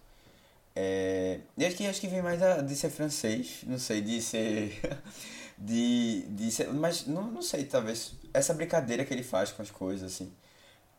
É, 0.76 1.40
e 1.56 1.64
acho 1.66 1.76
que, 1.76 1.86
acho 1.86 2.00
que 2.00 2.08
vem 2.08 2.22
mais 2.22 2.40
da, 2.40 2.60
de 2.62 2.76
ser 2.76 2.90
francês, 2.90 3.62
não 3.66 3.78
sei, 3.78 4.00
de 4.00 4.22
ser. 4.22 4.80
de, 5.58 6.22
de 6.30 6.50
ser. 6.52 6.72
Mas 6.72 7.06
não, 7.06 7.24
não 7.30 7.42
sei, 7.42 7.64
talvez. 7.64 8.14
Essa 8.32 8.54
brincadeira 8.54 9.04
que 9.04 9.12
ele 9.14 9.24
faz 9.24 9.50
com 9.52 9.62
as 9.62 9.70
coisas, 9.70 10.12
assim. 10.14 10.32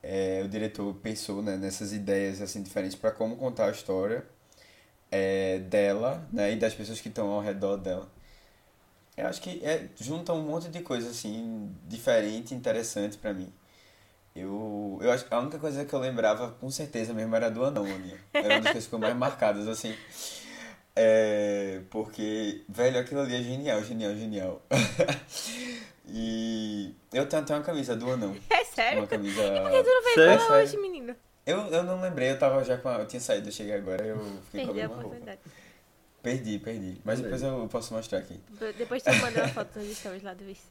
É, 0.03 0.41
o 0.45 0.49
diretor 0.49 0.93
pensou 0.95 1.41
né, 1.41 1.57
nessas 1.57 1.93
ideias 1.93 2.41
assim 2.41 2.63
diferentes 2.63 2.95
para 2.97 3.11
como 3.11 3.35
contar 3.37 3.67
a 3.67 3.71
história 3.71 4.25
é, 5.11 5.59
dela, 5.59 6.27
né, 6.31 6.53
e 6.53 6.55
das 6.55 6.73
pessoas 6.73 6.99
que 7.01 7.09
estão 7.09 7.29
ao 7.29 7.41
redor 7.41 7.77
dela. 7.77 8.09
Eu 9.17 9.27
acho 9.27 9.41
que 9.41 9.63
é, 9.65 9.87
junta 9.99 10.33
um 10.33 10.41
monte 10.41 10.69
de 10.69 10.79
coisa 10.81 11.09
assim 11.09 11.69
diferente, 11.87 12.53
interessante 12.53 13.17
para 13.17 13.33
mim. 13.33 13.51
Eu, 14.35 14.97
eu 15.01 15.11
acho 15.11 15.25
a 15.29 15.39
única 15.39 15.59
coisa 15.59 15.83
que 15.83 15.93
eu 15.93 15.99
lembrava 15.99 16.51
com 16.51 16.69
certeza 16.71 17.13
mesmo 17.13 17.35
era 17.35 17.49
do 17.49 17.65
anão, 17.65 17.83
Aninha. 17.83 18.17
Era 18.33 18.47
uma 18.47 18.61
das 18.61 18.71
coisas 18.71 18.73
que 18.73 18.81
ficou 18.81 18.99
mais 18.99 19.15
marcadas 19.15 19.67
assim. 19.67 19.93
É, 20.95 21.81
porque, 21.89 22.63
velho, 22.69 22.99
aquilo 22.99 23.21
ali 23.21 23.35
é 23.35 23.43
genial, 23.43 23.83
genial, 23.83 24.15
genial. 24.15 24.61
e 26.07 26.93
eu 27.13 27.25
tenho 27.25 27.41
até 27.41 27.53
uma 27.53 27.63
camisa 27.63 27.95
do 27.95 28.09
anão. 28.09 28.35
É 28.49 28.63
sério? 28.63 28.99
Uma 28.99 29.07
camisa. 29.07 29.41
E 29.41 29.61
por 29.61 29.71
que 29.71 29.83
tu 29.83 29.89
não 29.89 30.15
veio 30.15 30.51
hoje, 30.51 30.77
menino? 30.77 31.15
Eu, 31.49 31.65
eu 31.69 31.83
não 31.83 31.99
lembrei, 31.99 32.29
eu 32.29 32.37
tava 32.37 32.63
já 32.63 32.77
com 32.77 32.89
a, 32.89 32.99
Eu 32.99 33.07
tinha 33.07 33.19
saído, 33.19 33.47
eu 33.47 33.51
cheguei 33.51 33.73
agora, 33.73 34.05
eu 34.05 34.19
fiquei 34.51 34.67
Perdi 34.67 34.87
com 34.87 34.93
a 34.93 35.01
roupa. 35.01 35.37
Perdi, 36.21 36.59
perdi. 36.59 37.01
Mas 37.03 37.19
depois 37.19 37.41
eu 37.41 37.67
posso 37.71 37.91
mostrar 37.91 38.19
aqui. 38.19 38.39
Depois 38.77 39.01
tu 39.01 39.09
manda 39.15 39.41
uma 39.41 39.47
foto 39.47 39.79
nos 39.79 39.97
stories 39.97 40.21
lá 40.21 40.35
do 40.35 40.45
Vice. 40.45 40.67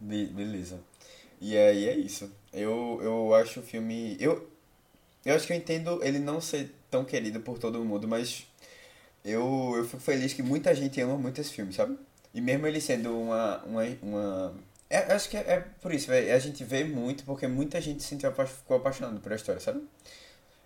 Be 0.00 0.26
beleza. 0.26 0.78
E 1.40 1.56
aí 1.56 1.88
é 1.88 1.96
isso. 1.96 2.30
Eu, 2.52 3.00
eu 3.02 3.34
acho 3.34 3.58
o 3.58 3.62
filme. 3.62 4.16
Eu, 4.20 4.48
eu 5.24 5.34
acho 5.34 5.48
que 5.48 5.52
eu 5.52 5.56
entendo 5.56 5.98
ele 6.04 6.20
não 6.20 6.40
ser 6.40 6.72
tão 6.88 7.04
querido 7.04 7.40
por 7.40 7.58
todo 7.58 7.84
mundo, 7.84 8.06
mas 8.06 8.46
eu, 9.24 9.74
eu 9.76 9.84
fico 9.84 10.00
feliz 10.00 10.32
que 10.32 10.42
muita 10.44 10.72
gente 10.76 11.00
ama 11.00 11.16
muito 11.18 11.40
esse 11.40 11.50
filme, 11.50 11.72
sabe? 11.72 11.98
E 12.32 12.40
mesmo 12.40 12.68
ele 12.68 12.80
sendo 12.80 13.18
uma. 13.18 13.64
uma, 13.64 13.82
uma 14.00 14.54
é, 14.88 15.12
acho 15.12 15.28
que 15.28 15.36
é, 15.36 15.40
é 15.40 15.60
por 15.80 15.92
isso, 15.92 16.08
véio, 16.08 16.34
a 16.34 16.38
gente 16.38 16.62
vê 16.64 16.84
muito 16.84 17.24
porque 17.24 17.46
muita 17.46 17.80
gente 17.80 18.02
se 18.02 18.08
sentiu, 18.10 18.32
ficou 18.32 18.76
apaixonado 18.76 19.20
por 19.20 19.32
a 19.32 19.36
história, 19.36 19.60
sabe? 19.60 19.82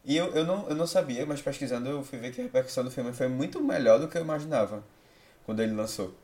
E 0.05 0.17
eu, 0.17 0.35
eu, 0.35 0.47
não, 0.47 0.69
eu 0.69 0.75
não 0.75 0.87
sabia, 0.87 1.27
mas 1.27 1.43
pesquisando 1.43 1.89
eu 1.89 2.03
fui 2.03 2.19
ver 2.19 2.33
que 2.33 2.41
a 2.41 2.45
repercussão 2.45 2.85
do 2.85 2.91
filme 2.91 3.13
foi 3.13 3.29
muito 3.29 3.61
melhor 3.63 3.99
do 4.01 4.09
que 4.09 4.17
eu 4.17 4.23
imaginava 4.23 4.83
quando 5.45 5.61
ele 5.61 5.75
lançou. 5.75 6.15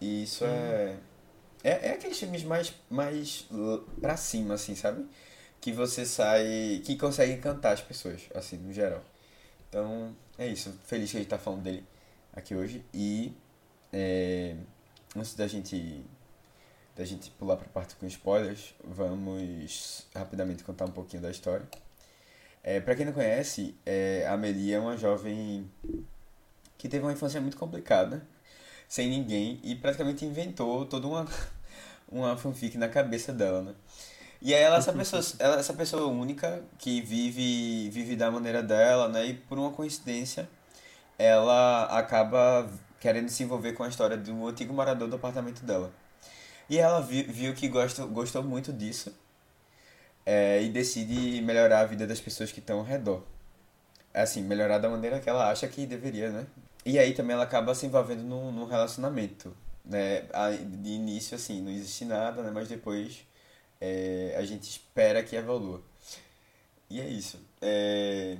E 0.00 0.24
isso 0.24 0.44
é. 0.44 0.96
É, 1.64 1.88
é 1.88 1.92
aqueles 1.92 2.18
filmes 2.18 2.42
mais, 2.42 2.74
mais 2.90 3.46
pra 4.00 4.16
cima, 4.16 4.54
assim, 4.54 4.74
sabe? 4.74 5.06
Que 5.60 5.72
você 5.72 6.04
sai. 6.06 6.82
que 6.84 6.96
consegue 6.96 7.32
encantar 7.32 7.72
as 7.74 7.80
pessoas, 7.80 8.22
assim, 8.34 8.56
no 8.56 8.72
geral. 8.72 9.02
Então, 9.68 10.14
é 10.38 10.46
isso. 10.48 10.72
Feliz 10.84 11.10
que 11.10 11.18
a 11.18 11.20
gente 11.20 11.28
tá 11.28 11.38
falando 11.38 11.62
dele 11.62 11.84
aqui 12.32 12.54
hoje. 12.54 12.84
E. 12.92 13.32
É, 13.92 14.56
antes 15.16 15.34
da 15.34 15.46
gente. 15.46 16.04
Da 16.96 17.04
gente 17.04 17.30
pular 17.32 17.56
pra 17.56 17.68
parte 17.68 17.96
com 17.96 18.06
spoilers, 18.06 18.74
vamos 18.84 20.06
rapidamente 20.14 20.62
contar 20.62 20.84
um 20.84 20.90
pouquinho 20.90 21.22
da 21.22 21.30
história. 21.30 21.66
É, 22.62 22.80
para 22.80 22.94
quem 22.94 23.06
não 23.06 23.12
conhece, 23.12 23.74
é, 23.84 24.26
a 24.28 24.34
Amelie 24.34 24.72
é 24.72 24.78
uma 24.78 24.96
jovem 24.96 25.68
que 26.78 26.88
teve 26.88 27.04
uma 27.04 27.12
infância 27.12 27.40
muito 27.40 27.56
complicada, 27.56 28.26
sem 28.88 29.08
ninguém, 29.08 29.58
e 29.64 29.74
praticamente 29.74 30.24
inventou 30.24 30.84
toda 30.86 31.06
uma, 31.06 31.26
uma 32.10 32.36
fanfic 32.36 32.76
na 32.76 32.88
cabeça 32.88 33.32
dela, 33.32 33.62
né? 33.62 33.74
E 34.40 34.54
aí 34.54 34.62
ela 34.62 34.76
é 34.76 34.78
essa 34.78 34.92
pessoa, 34.92 35.22
ela 35.38 35.56
é 35.56 35.60
essa 35.60 35.72
pessoa 35.72 36.06
única 36.08 36.62
que 36.78 37.00
vive, 37.00 37.88
vive 37.90 38.16
da 38.16 38.30
maneira 38.30 38.62
dela, 38.62 39.08
né? 39.08 39.26
E 39.26 39.34
por 39.34 39.58
uma 39.58 39.70
coincidência, 39.70 40.48
ela 41.18 41.84
acaba 41.84 42.68
querendo 43.00 43.28
se 43.28 43.42
envolver 43.42 43.72
com 43.72 43.84
a 43.84 43.88
história 43.88 44.16
de 44.16 44.30
um 44.30 44.46
antigo 44.46 44.72
morador 44.74 45.08
do 45.08 45.16
apartamento 45.16 45.64
dela. 45.64 45.92
E 46.72 46.78
ela 46.78 47.02
viu, 47.02 47.24
viu 47.28 47.54
que 47.54 47.68
gostou, 47.68 48.08
gostou 48.08 48.42
muito 48.42 48.72
disso 48.72 49.14
é, 50.24 50.62
e 50.62 50.70
decide 50.70 51.42
melhorar 51.42 51.80
a 51.80 51.84
vida 51.84 52.06
das 52.06 52.18
pessoas 52.18 52.50
que 52.50 52.60
estão 52.60 52.78
ao 52.78 52.82
redor. 52.82 53.22
Assim, 54.14 54.40
melhorar 54.42 54.78
da 54.78 54.88
maneira 54.88 55.20
que 55.20 55.28
ela 55.28 55.50
acha 55.50 55.68
que 55.68 55.84
deveria, 55.84 56.30
né? 56.30 56.46
E 56.82 56.98
aí 56.98 57.12
também 57.12 57.34
ela 57.34 57.44
acaba 57.44 57.74
se 57.74 57.84
envolvendo 57.84 58.22
num, 58.22 58.50
num 58.50 58.64
relacionamento, 58.64 59.54
né? 59.84 60.22
De 60.64 60.92
início, 60.92 61.34
assim, 61.36 61.60
não 61.60 61.70
existe 61.70 62.06
nada, 62.06 62.42
né? 62.42 62.50
Mas 62.50 62.68
depois 62.68 63.22
é, 63.78 64.34
a 64.38 64.42
gente 64.42 64.62
espera 64.62 65.22
que 65.22 65.36
evolua. 65.36 65.82
E 66.88 67.02
é 67.02 67.06
isso. 67.06 67.38
É... 67.60 68.38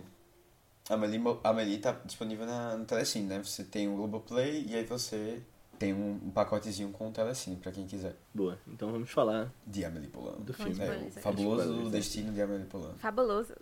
A 0.88 0.94
Amelie, 0.94 1.20
Amelie 1.44 1.78
tá 1.78 1.92
disponível 2.02 2.46
na, 2.46 2.78
no 2.78 2.86
Telecine, 2.86 3.26
né? 3.26 3.38
Você 3.44 3.62
tem 3.62 3.88
o 3.88 3.96
Globoplay 3.96 4.64
e 4.68 4.74
aí 4.74 4.84
você 4.84 5.42
tem 5.82 5.92
um, 5.92 6.20
um 6.24 6.30
pacotezinho 6.30 6.92
com 6.92 7.08
o 7.08 7.10
Telecine 7.10 7.56
pra 7.56 7.72
quem 7.72 7.84
quiser. 7.88 8.14
Boa, 8.32 8.56
então 8.68 8.92
vamos 8.92 9.10
falar 9.10 9.50
de 9.66 9.84
Amelie 9.84 10.08
Poulain. 10.08 10.38
Do 10.38 10.54
filme. 10.54 10.78
É, 10.78 11.08
o 11.08 11.10
fabuloso 11.10 11.90
destino 11.90 12.32
de 12.32 12.40
Amelie 12.40 12.66
Poulain. 12.66 12.94
Fabuloso. 12.98 13.52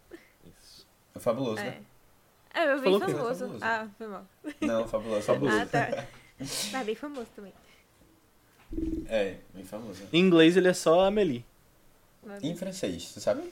Isso. 0.44 0.86
É 1.14 1.18
fabuloso, 1.18 1.62
é. 1.62 1.64
né? 1.64 1.82
É, 2.52 2.70
eu 2.70 2.78
vi 2.78 2.98
famoso. 3.00 3.46
famoso. 3.46 3.58
Ah, 3.62 3.88
foi 3.96 4.06
mal. 4.06 4.26
Não, 4.60 4.86
fabuloso, 4.86 5.22
fabuloso. 5.22 5.56
Ah, 5.56 5.64
tá. 5.64 6.06
Mas 6.38 6.72
bem 6.84 6.94
famoso 6.94 7.28
também. 7.34 7.54
É, 9.08 9.38
bem 9.54 9.64
famoso. 9.64 10.02
Em 10.12 10.20
inglês 10.20 10.58
ele 10.58 10.68
é 10.68 10.74
só 10.74 11.06
Amélie. 11.06 11.42
E 12.42 12.50
em 12.50 12.54
francês, 12.54 13.02
você 13.02 13.20
sabe? 13.20 13.50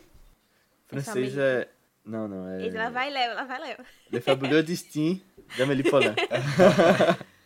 Francês 0.88 1.32
só 1.32 1.40
é... 1.40 1.68
Não, 2.04 2.28
não, 2.28 2.46
é... 2.46 2.66
Ele 2.66 2.76
lá 2.76 2.90
vai 2.90 3.08
Léo, 3.08 3.34
lá 3.34 3.44
vai 3.44 3.60
Léo. 3.60 3.78
Le 4.12 4.20
Fabuleux 4.20 4.62
Destin 4.62 5.22
de 5.56 5.62
Amélie 5.62 5.90
Poulain. 5.90 6.14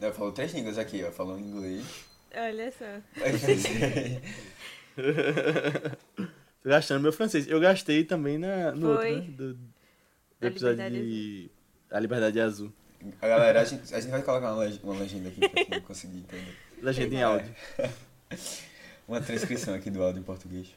Eu 0.00 0.12
falo 0.12 0.32
três 0.32 0.52
línguas 0.52 0.78
aqui, 0.78 1.02
ó. 1.04 1.10
Falou 1.10 1.38
inglês. 1.38 1.84
Olha 2.36 2.72
só. 2.72 2.84
Tô 6.62 6.68
gastando 6.68 7.02
meu 7.02 7.12
francês. 7.12 7.46
Eu 7.46 7.60
gastei 7.60 8.04
também 8.04 8.38
na, 8.38 8.72
no 8.72 8.96
Foi. 8.96 9.14
outro, 9.16 9.30
né? 9.30 9.36
Do, 9.36 9.54
do 9.54 9.60
Da 10.40 10.46
episódio 10.48 10.90
de... 10.90 11.50
A 11.90 12.00
Liberdade 12.00 12.40
Azul. 12.40 12.72
A 13.20 13.28
galera, 13.28 13.60
a 13.60 13.64
gente, 13.64 13.94
a 13.94 14.00
gente 14.00 14.10
vai 14.10 14.22
colocar 14.22 14.50
uma, 14.52 14.64
leg- 14.64 14.80
uma 14.82 14.94
legenda 14.98 15.28
aqui 15.28 15.40
pra 15.48 15.64
quem 15.64 15.68
não 15.78 15.80
conseguir 15.82 16.18
entender. 16.18 16.56
Legenda 16.82 17.14
em 17.14 17.18
É. 17.18 17.22
áudio. 17.22 17.54
Uma 19.06 19.20
transcrição 19.20 19.74
aqui 19.74 19.90
do 19.90 20.02
áudio 20.02 20.20
em 20.20 20.24
português. 20.24 20.68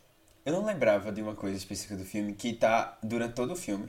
Eu 0.45 0.51
não 0.51 0.65
lembrava 0.65 1.13
de 1.13 1.21
uma 1.21 1.33
coisa 1.33 1.55
específica 1.55 1.95
do 1.95 2.03
filme 2.03 2.33
que 2.33 2.51
tá 2.51 2.97
durante 3.01 3.33
todo 3.33 3.53
o 3.53 3.55
filme, 3.55 3.87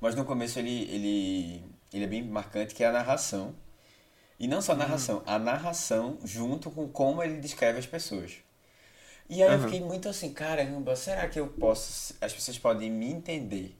mas 0.00 0.14
no 0.14 0.24
começo 0.24 0.60
ele, 0.60 0.82
ele, 0.84 1.64
ele 1.92 2.04
é 2.04 2.06
bem 2.06 2.22
marcante, 2.22 2.72
que 2.72 2.84
é 2.84 2.86
a 2.86 2.92
narração. 2.92 3.52
E 4.40 4.48
não 4.48 4.62
só 4.62 4.72
a 4.72 4.76
narração, 4.76 5.22
a 5.26 5.38
narração 5.38 6.18
junto 6.24 6.70
com 6.70 6.88
como 6.88 7.22
ele 7.22 7.38
descreve 7.40 7.78
as 7.78 7.86
pessoas. 7.86 8.38
E 9.28 9.42
aí 9.42 9.52
eu 9.52 9.58
Aham. 9.58 9.60
fiquei 9.60 9.80
muito 9.80 10.08
assim, 10.08 10.32
caramba, 10.32 10.96
será 10.96 11.28
que 11.28 11.40
eu 11.40 11.48
posso. 11.48 12.14
As 12.20 12.32
pessoas 12.32 12.58
podem 12.58 12.90
me 12.90 13.10
entender 13.10 13.76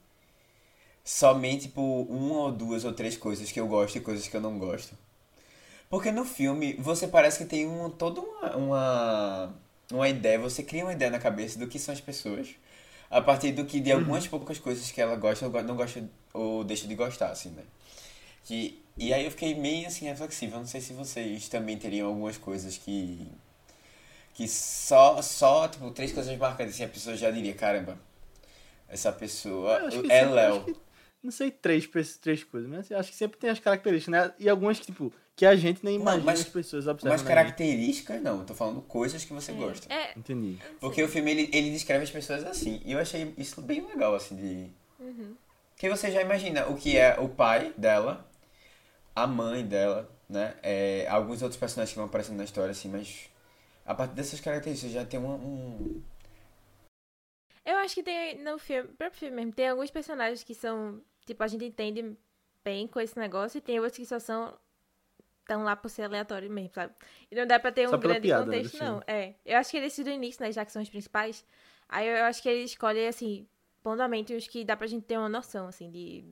somente 1.03 1.67
por 1.67 1.81
uma 2.09 2.35
ou 2.41 2.51
duas 2.51 2.85
ou 2.85 2.93
três 2.93 3.17
coisas 3.17 3.51
que 3.51 3.59
eu 3.59 3.67
gosto 3.67 3.97
e 3.97 4.01
coisas 4.01 4.27
que 4.27 4.35
eu 4.35 4.41
não 4.41 4.57
gosto? 4.57 4.95
Porque 5.89 6.11
no 6.11 6.25
filme 6.25 6.73
você 6.75 7.07
parece 7.07 7.39
que 7.39 7.45
tem 7.45 7.67
um, 7.67 7.89
toda 7.89 8.21
uma, 8.21 8.55
uma, 8.57 9.53
uma 9.91 10.09
ideia, 10.09 10.39
você 10.39 10.63
cria 10.63 10.85
uma 10.85 10.93
ideia 10.93 11.11
na 11.11 11.19
cabeça 11.19 11.59
do 11.59 11.67
que 11.67 11.79
são 11.79 11.93
as 11.93 12.01
pessoas, 12.01 12.49
a 13.09 13.21
partir 13.21 13.51
do 13.51 13.65
que 13.65 13.79
de 13.79 13.91
algumas 13.91 14.27
poucas 14.27 14.59
coisas 14.59 14.91
que 14.91 15.01
ela 15.01 15.15
gosta 15.15 15.47
ou 15.47 15.63
não 15.63 15.75
gosta 15.75 16.03
ou 16.33 16.63
deixa 16.63 16.87
de 16.87 16.95
gostar, 16.95 17.31
assim, 17.31 17.49
né? 17.51 17.63
Que, 18.43 18.81
e 18.97 19.13
aí 19.13 19.23
eu 19.25 19.31
fiquei 19.31 19.53
meio 19.55 19.87
assim 19.87 20.05
reflexivo, 20.05 20.55
eu 20.55 20.59
não 20.59 20.67
sei 20.67 20.81
se 20.81 20.93
vocês 20.93 21.47
também 21.47 21.77
teriam 21.77 22.07
algumas 22.07 22.37
coisas 22.37 22.77
que 22.77 23.27
que 24.33 24.47
só, 24.47 25.21
só 25.21 25.67
tipo, 25.67 25.91
três 25.91 26.11
coisas 26.11 26.35
marcantes 26.37 26.75
assim, 26.75 26.85
a 26.85 26.87
pessoa 26.87 27.15
já 27.17 27.29
diria, 27.29 27.53
caramba, 27.53 27.97
essa 28.87 29.11
pessoa 29.11 29.89
que 29.89 30.11
é 30.11 30.25
Léo. 30.25 30.55
acho 30.55 30.65
que- 30.65 30.75
Não 31.21 31.31
sei 31.31 31.51
três, 31.51 31.87
três 32.19 32.43
coisas, 32.43 32.67
mas 32.69 32.91
acho 32.91 33.11
que 33.11 33.15
sempre 33.15 33.37
tem 33.37 33.49
as 33.49 33.59
características, 33.59 34.11
né? 34.11 34.33
E 34.39 34.49
algumas 34.49 34.79
que, 34.79 34.87
tipo, 34.87 35.13
que 35.35 35.45
a 35.45 35.55
gente 35.55 35.85
nem 35.85 35.95
Não, 35.97 36.01
imagina 36.03 36.25
mas- 36.25 36.39
as 36.39 36.47
pessoas 36.49 36.87
observam. 36.87 37.15
Mas 37.15 37.27
características 37.27 38.21
não, 38.23 38.39
eu 38.39 38.45
tô 38.45 38.55
falando 38.55 38.81
coisas 38.81 39.23
que 39.23 39.31
você 39.31 39.51
gosta. 39.51 39.93
É. 39.93 40.17
Entendi. 40.17 40.57
Porque 40.79 41.03
o 41.03 41.07
filme 41.07 41.29
ele, 41.29 41.49
ele 41.53 41.69
descreve 41.69 42.05
as 42.05 42.09
pessoas 42.09 42.43
assim. 42.43 42.81
E 42.83 42.93
eu 42.93 42.97
achei 42.99 43.31
isso 43.37 43.61
bem 43.61 43.81
legal, 43.85 44.15
assim, 44.15 44.35
de. 44.35 44.71
Porque 45.75 45.89
você 45.89 46.09
já 46.09 46.21
imagina 46.21 46.67
o 46.67 46.75
que 46.75 46.97
é 46.97 47.19
o 47.19 47.27
pai 47.29 47.71
dela, 47.77 48.25
a 49.15 49.27
mãe 49.27 49.65
dela, 49.65 50.09
né? 50.29 50.55
É, 50.61 51.07
alguns 51.09 51.41
outros 51.41 51.59
personagens 51.59 51.91
que 51.91 51.97
vão 51.97 52.05
aparecendo 52.05 52.37
na 52.37 52.43
história, 52.43 52.71
assim, 52.71 52.89
mas. 52.89 53.29
A 53.85 53.95
partir 53.95 54.13
dessas 54.13 54.39
características 54.39 54.93
já 54.93 55.05
tem 55.05 55.19
um. 55.19 55.33
um... 55.33 56.03
Eu 57.65 57.77
acho 57.77 57.95
que 57.95 58.03
tem 58.03 58.41
no 58.43 58.57
filme, 58.57 58.89
próprio 58.89 59.19
filme 59.19 59.35
mesmo, 59.35 59.53
tem 59.53 59.69
alguns 59.69 59.91
personagens 59.91 60.43
que 60.43 60.55
são, 60.55 61.01
tipo, 61.25 61.43
a 61.43 61.47
gente 61.47 61.65
entende 61.65 62.17
bem 62.63 62.87
com 62.87 62.99
esse 62.99 63.17
negócio 63.17 63.57
e 63.57 63.61
tem 63.61 63.79
outros 63.79 63.97
que 63.97 64.05
só 64.05 64.19
são 64.19 64.57
estão 65.41 65.63
lá 65.63 65.75
por 65.75 65.89
ser 65.89 66.03
aleatório 66.03 66.49
mesmo, 66.49 66.71
sabe? 66.73 66.93
E 67.29 67.35
não 67.35 67.45
dá 67.45 67.59
pra 67.59 67.71
ter 67.71 67.87
um 67.87 67.91
Só 67.91 67.97
pela 67.97 68.13
grande 68.13 68.27
piada, 68.27 68.45
né, 68.45 68.57
contexto, 68.57 68.83
não. 68.83 69.03
É. 69.05 69.35
Eu 69.45 69.57
acho 69.57 69.71
que 69.71 69.77
eles 69.77 69.97
do 69.97 70.09
início, 70.09 70.43
né, 70.43 70.51
já 70.51 70.63
que 70.63 70.71
são 70.71 70.81
os 70.81 70.89
principais, 70.89 71.45
aí 71.89 72.07
eu 72.07 72.23
acho 72.25 72.41
que 72.41 72.49
ele 72.49 72.63
escolhe, 72.63 73.05
assim, 73.07 73.47
pontualmente 73.83 74.33
os 74.33 74.47
que 74.47 74.63
dá 74.63 74.77
pra 74.77 74.87
gente 74.87 75.05
ter 75.05 75.17
uma 75.17 75.29
noção, 75.29 75.67
assim, 75.67 75.89
de 75.91 76.23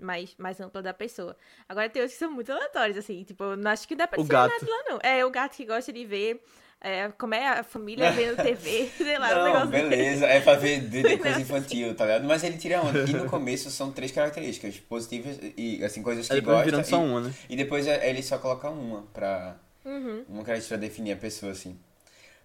mais, 0.00 0.34
mais 0.38 0.60
ampla 0.60 0.82
da 0.82 0.92
pessoa. 0.94 1.36
Agora 1.68 1.88
tem 1.88 2.02
outros 2.02 2.18
que 2.18 2.24
são 2.24 2.32
muito 2.32 2.50
aleatórios, 2.52 2.96
assim, 2.96 3.22
tipo, 3.24 3.42
eu 3.44 3.56
não 3.56 3.70
acho 3.70 3.86
que 3.86 3.94
dá 3.96 4.06
pra 4.06 4.20
O 4.20 4.24
gato. 4.24 4.50
nada 4.52 4.66
lá, 4.70 4.84
não. 4.90 4.98
É, 5.02 5.24
o 5.24 5.30
gato 5.30 5.56
que 5.56 5.64
gosta 5.64 5.92
de 5.92 6.04
ver 6.04 6.42
é, 6.80 7.08
como 7.18 7.34
é 7.34 7.46
a 7.48 7.64
família 7.64 8.10
vendo 8.12 8.36
TV, 8.36 8.90
sei 8.98 9.18
lá, 9.18 9.30
um 9.30 9.34
Não, 9.36 9.44
negócio 9.46 9.68
desse. 9.70 9.88
beleza, 9.88 10.26
é 10.26 10.40
pra 10.40 10.54
ver 10.56 10.80
de, 10.88 11.02
de 11.02 11.16
coisa 11.18 11.40
infantil, 11.40 11.94
tá 11.94 12.04
ligado? 12.04 12.24
Mas 12.24 12.44
ele 12.44 12.58
tira 12.58 12.82
onda. 12.82 12.98
E 13.08 13.12
no 13.14 13.28
começo 13.30 13.70
são 13.70 13.90
três 13.90 14.12
características 14.12 14.78
positivas 14.80 15.38
e, 15.56 15.82
assim, 15.84 16.02
coisas 16.02 16.28
que 16.28 16.34
depois 16.34 16.56
gosta. 16.56 16.64
virando 16.70 16.84
só 16.84 16.96
e, 17.00 17.04
uma, 17.04 17.20
né? 17.22 17.34
e 17.48 17.56
depois 17.56 17.86
é- 17.86 18.08
ele 18.10 18.22
só 18.22 18.38
coloca 18.38 18.68
uma 18.70 19.02
pra. 19.14 19.56
Uhum. 19.84 20.24
Uma 20.28 20.42
característica 20.44 20.76
pra 20.76 20.86
definir 20.86 21.12
a 21.12 21.16
pessoa, 21.16 21.52
assim. 21.52 21.78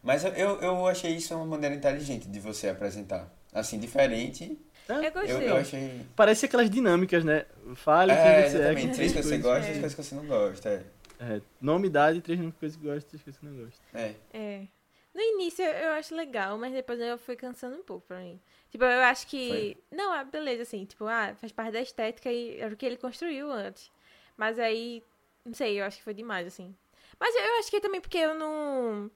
Mas 0.03 0.23
eu, 0.23 0.31
eu, 0.31 0.61
eu 0.61 0.87
achei 0.87 1.11
isso 1.15 1.35
uma 1.35 1.45
maneira 1.45 1.75
inteligente 1.75 2.27
de 2.27 2.39
você 2.39 2.69
apresentar. 2.69 3.31
Assim, 3.53 3.77
diferente. 3.79 4.57
É, 4.89 5.07
Eu 5.07 5.11
gostei. 5.11 5.35
Eu, 5.35 5.41
eu 5.41 5.55
achei. 5.57 6.05
Parece 6.15 6.45
aquelas 6.45 6.69
dinâmicas, 6.69 7.23
né? 7.23 7.45
Fale 7.75 8.11
É, 8.11 8.41
quem 8.43 8.51
você 8.51 8.57
é. 8.61 8.75
com 8.75 8.93
Três 8.93 9.13
coisas 9.13 9.13
que 9.15 9.23
você 9.23 9.37
gosta 9.37 9.67
e 9.67 9.71
É. 9.75 9.77
três 9.79 9.95
coisas 9.95 9.95
que 9.95 10.03
você 10.03 10.15
não 10.15 10.25
gosta. 10.25 10.69
É. 10.69 10.83
É, 11.23 11.41
nome, 11.61 11.87
idade, 11.87 12.19
três 12.21 12.39
coisas 12.59 12.75
que 12.77 12.83
gosta, 12.87 13.07
três 13.09 13.23
coisas 13.23 13.39
que 13.39 13.45
não 13.45 13.63
gosta. 13.63 13.79
É. 13.93 14.15
É. 14.33 14.67
No 15.13 15.21
início 15.21 15.63
eu- 15.63 15.91
acho 15.91 16.15
legal, 16.15 16.57
mas 16.57 16.73
depois 16.73 16.99
eu 16.99 17.17
fui 17.17 17.35
cansando 17.35 17.75
um 17.75 17.83
pouco 17.83 18.07
pra 18.07 18.19
mim. 18.19 18.39
Tipo, 18.69 18.85
eu 18.85 19.01
acho 19.01 19.27
que. 19.27 19.77
Não, 19.91 20.11
ah, 20.13 20.23
beleza, 20.23 20.63
assim, 20.63 20.85
tipo, 20.85 21.05
ah, 21.05 21.35
faz 21.39 21.51
parte 21.51 21.73
da 21.73 21.81
estética 21.81 22.31
e 22.31 22.57
era 22.59 22.73
o 22.73 22.77
que 22.77 22.85
ele 22.85 22.97
construiu 22.97 23.51
antes. 23.51 23.91
Mas 24.37 24.57
aí, 24.57 25.03
não 25.45 25.53
sei, 25.53 25.79
eu 25.79 25.85
acho 25.85 25.97
que 25.97 26.03
foi 26.03 26.13
demais, 26.13 26.47
assim. 26.47 26.73
Mas 27.19 27.35
eu 27.35 27.59
acho 27.59 27.69
que 27.69 27.75
é 27.75 27.79
também 27.81 27.99
porque 28.01 28.17
eu 28.17 28.33
não. 28.33 29.11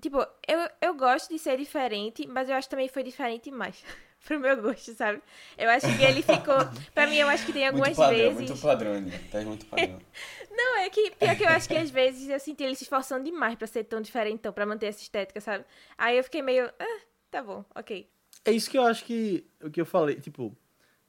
Tipo, 0.00 0.18
eu, 0.46 0.68
eu 0.80 0.94
gosto 0.94 1.30
de 1.30 1.38
ser 1.38 1.56
diferente, 1.56 2.26
mas 2.26 2.48
eu 2.48 2.54
acho 2.54 2.66
que 2.68 2.70
também 2.70 2.88
foi 2.88 3.02
diferente 3.02 3.44
demais. 3.50 3.82
pro 4.22 4.38
meu 4.38 4.60
gosto, 4.60 4.94
sabe? 4.94 5.22
Eu 5.58 5.68
acho 5.70 5.86
que 5.96 6.02
ele 6.02 6.22
ficou. 6.22 6.56
pra 6.94 7.06
mim, 7.06 7.16
eu 7.16 7.28
acho 7.28 7.44
que 7.44 7.52
tem 7.52 7.66
algumas 7.66 7.88
muito 7.88 7.98
padrão, 7.98 8.18
vezes. 8.18 8.50
Muito 8.50 8.62
padrão, 8.62 9.00
né? 9.00 9.20
Tá 9.30 9.40
muito 9.42 9.66
padrão. 9.66 10.00
Não, 10.50 10.78
é 10.78 10.90
que 10.90 11.10
pior 11.12 11.36
que 11.36 11.44
eu 11.44 11.48
acho 11.48 11.68
que 11.68 11.76
às 11.76 11.90
vezes 11.90 12.28
eu 12.28 12.38
senti 12.38 12.62
ele 12.62 12.74
se 12.74 12.84
esforçando 12.84 13.24
demais 13.24 13.54
pra 13.54 13.66
ser 13.66 13.84
tão 13.84 14.00
diferentão, 14.00 14.52
pra 14.52 14.66
manter 14.66 14.86
essa 14.86 15.02
estética, 15.02 15.40
sabe? 15.40 15.64
Aí 15.96 16.16
eu 16.16 16.24
fiquei 16.24 16.42
meio. 16.42 16.70
Ah, 16.78 17.00
tá 17.30 17.42
bom, 17.42 17.64
ok. 17.74 18.08
É 18.44 18.52
isso 18.52 18.70
que 18.70 18.78
eu 18.78 18.82
acho 18.82 19.04
que. 19.04 19.46
O 19.62 19.70
que 19.70 19.80
eu 19.80 19.86
falei, 19.86 20.16
tipo. 20.16 20.56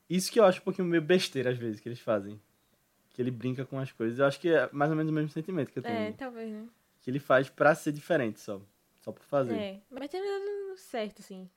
Isso 0.09 0.31
que 0.31 0.39
eu 0.39 0.45
acho 0.45 0.59
um 0.59 0.63
pouquinho 0.63 0.87
meio 0.87 1.01
besteira 1.01 1.49
às 1.51 1.57
vezes 1.57 1.79
que 1.79 1.87
eles 1.87 1.99
fazem. 1.99 2.39
Que 3.09 3.21
ele 3.21 3.31
brinca 3.31 3.65
com 3.65 3.79
as 3.79 3.91
coisas. 3.91 4.19
Eu 4.19 4.25
acho 4.25 4.39
que 4.39 4.49
é 4.49 4.69
mais 4.71 4.89
ou 4.91 4.97
menos 4.97 5.11
o 5.11 5.13
mesmo 5.13 5.29
sentimento 5.29 5.71
que 5.71 5.79
eu 5.79 5.83
tenho. 5.83 5.95
É, 5.95 6.11
talvez, 6.11 6.51
né? 6.51 6.65
Que 7.01 7.11
ele 7.11 7.19
faz 7.19 7.49
pra 7.49 7.75
ser 7.75 7.91
diferente 7.91 8.39
só. 8.39 8.61
Só 9.01 9.11
por 9.11 9.23
fazer. 9.23 9.55
É, 9.55 9.81
mas 9.89 10.09
terminou 10.09 10.39
dando 10.39 10.77
certo, 10.77 11.19
assim. 11.19 11.49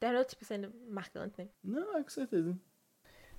Terminou, 0.00 0.24
tipo, 0.24 0.44
sendo 0.44 0.72
marcante, 0.88 1.34
né? 1.42 1.48
Não, 1.62 1.96
é 1.98 2.02
com 2.02 2.08
certeza. 2.10 2.56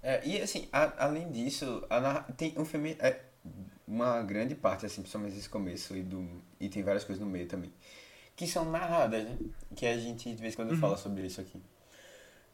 É, 0.01 0.25
e 0.27 0.41
assim, 0.41 0.67
a- 0.71 1.05
além 1.05 1.31
disso, 1.31 1.85
a 1.89 1.99
narra- 1.99 2.21
tem 2.37 2.53
um 2.57 2.65
filme. 2.65 2.95
É, 2.99 3.25
uma 3.87 4.21
grande 4.21 4.53
parte, 4.55 4.85
assim, 4.85 5.01
principalmente 5.01 5.37
esse 5.37 5.49
começo 5.49 5.95
e, 5.95 6.03
do, 6.03 6.41
e 6.59 6.69
tem 6.69 6.83
várias 6.83 7.03
coisas 7.03 7.23
no 7.23 7.29
meio 7.29 7.47
também. 7.47 7.73
Que 8.35 8.45
são 8.47 8.69
narradas, 8.69 9.23
né? 9.23 9.37
Que 9.75 9.85
a 9.85 9.97
gente 9.97 10.29
de 10.33 10.41
vez 10.41 10.53
em 10.53 10.55
quando 10.57 10.75
fala 10.77 10.95
sobre 10.97 11.25
isso 11.25 11.41
aqui. 11.41 11.61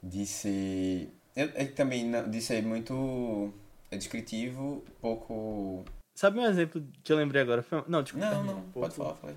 De 0.02 0.26
ser. 0.26 1.12
Eu, 1.36 1.48
eu 1.50 1.76
também 1.76 2.06
não- 2.06 2.30
de 2.30 2.42
ser 2.42 2.64
muito 2.64 3.54
é, 3.92 3.98
descritivo, 3.98 4.84
pouco. 5.02 5.84
Sabe 6.16 6.40
um 6.40 6.46
exemplo 6.46 6.82
que 7.04 7.12
eu 7.12 7.18
lembrei 7.18 7.42
agora? 7.42 7.62
Foi- 7.62 7.84
Não, 7.88 8.02
desculpa. 8.02 8.30
Não, 8.30 8.44
não, 8.44 8.62
Pouco- 8.72 8.80
pode 8.82 8.96
falar, 8.96 9.16
falei. 9.16 9.36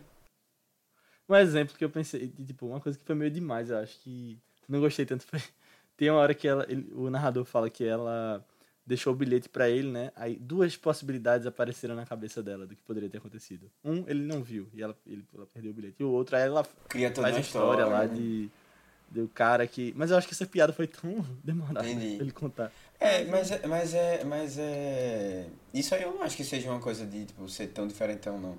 Um 1.28 1.34
exemplo 1.36 1.76
que 1.76 1.84
eu 1.84 1.90
pensei, 1.90 2.28
de, 2.28 2.46
tipo, 2.46 2.66
uma 2.66 2.80
coisa 2.80 2.98
que 2.98 3.04
foi 3.04 3.14
meio 3.14 3.30
demais, 3.30 3.68
eu 3.68 3.78
acho 3.78 3.98
que 4.00 4.40
não 4.68 4.80
gostei 4.80 5.06
tanto. 5.06 5.26
Tem 5.96 6.10
uma 6.10 6.20
hora 6.20 6.34
que 6.34 6.46
ela, 6.46 6.64
ele- 6.68 6.92
o 6.94 7.10
narrador 7.10 7.44
fala 7.44 7.68
que 7.68 7.84
ela 7.84 8.44
deixou 8.86 9.12
o 9.12 9.16
bilhete 9.16 9.48
pra 9.48 9.68
ele, 9.68 9.90
né? 9.90 10.12
Aí 10.16 10.36
duas 10.36 10.76
possibilidades 10.76 11.46
apareceram 11.46 11.94
na 11.94 12.06
cabeça 12.06 12.42
dela 12.42 12.66
do 12.66 12.74
que 12.76 12.82
poderia 12.82 13.08
ter 13.10 13.18
acontecido. 13.18 13.70
Um, 13.84 14.04
ele 14.06 14.22
não 14.22 14.42
viu 14.42 14.68
e 14.72 14.82
ela, 14.82 14.96
ele, 15.06 15.24
ela 15.34 15.46
perdeu 15.46 15.72
o 15.72 15.74
bilhete. 15.74 15.96
E 15.98 16.04
o 16.04 16.10
outro, 16.10 16.36
aí 16.36 16.42
ela 16.44 16.64
Cria 16.88 17.10
toda 17.10 17.22
faz 17.26 17.34
uma 17.34 17.40
a 17.40 17.42
história 17.42 17.84
lá 17.86 18.06
né? 18.06 18.14
de 18.14 18.48
do 19.10 19.26
cara 19.28 19.66
que. 19.66 19.92
Mas 19.96 20.10
eu 20.10 20.16
acho 20.18 20.26
que 20.28 20.34
essa 20.34 20.46
piada 20.46 20.72
foi 20.72 20.86
tão 20.86 21.24
demorada 21.42 21.80
pra 21.80 21.90
Entendi. 21.90 22.16
ele 22.20 22.30
contar. 22.30 22.70
É, 23.00 23.24
mas 23.24 23.50
é, 23.50 23.66
mas 23.66 23.94
é, 23.94 24.24
mas 24.24 24.58
é. 24.58 25.46
Isso 25.74 25.94
aí 25.94 26.02
eu 26.02 26.12
não 26.14 26.22
acho 26.22 26.36
que 26.36 26.44
seja 26.44 26.70
uma 26.70 26.80
coisa 26.80 27.04
de, 27.06 27.26
tipo, 27.26 27.48
ser 27.48 27.68
tão 27.68 27.86
diferentão, 27.86 28.38
não. 28.40 28.56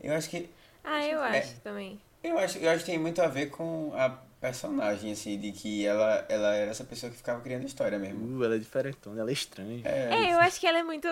Eu 0.00 0.14
acho 0.14 0.28
que. 0.30 0.48
Ah, 0.84 1.04
eu 1.04 1.22
É. 1.22 1.38
acho 1.40 1.60
também. 1.60 2.00
Eu 2.22 2.38
acho, 2.38 2.58
eu 2.58 2.70
acho 2.70 2.84
que 2.84 2.90
tem 2.90 2.98
muito 2.98 3.20
a 3.22 3.28
ver 3.28 3.46
com 3.50 3.92
a 3.94 4.08
personagem, 4.40 5.12
assim, 5.12 5.38
de 5.38 5.52
que 5.52 5.86
ela, 5.86 6.24
ela 6.28 6.54
era 6.54 6.70
essa 6.70 6.84
pessoa 6.84 7.10
que 7.10 7.16
ficava 7.18 7.40
criando 7.40 7.66
história 7.66 7.98
mesmo. 7.98 8.28
Uh, 8.38 8.44
ela 8.44 8.56
é 8.56 8.58
diferentona, 8.58 9.20
ela 9.20 9.30
é 9.30 9.32
estranha. 9.32 9.82
É, 9.84 10.28
É, 10.28 10.34
eu 10.34 10.38
acho 10.40 10.60
que 10.60 10.66
ela 10.66 10.78
é 10.78 10.82
muito. 10.82 11.08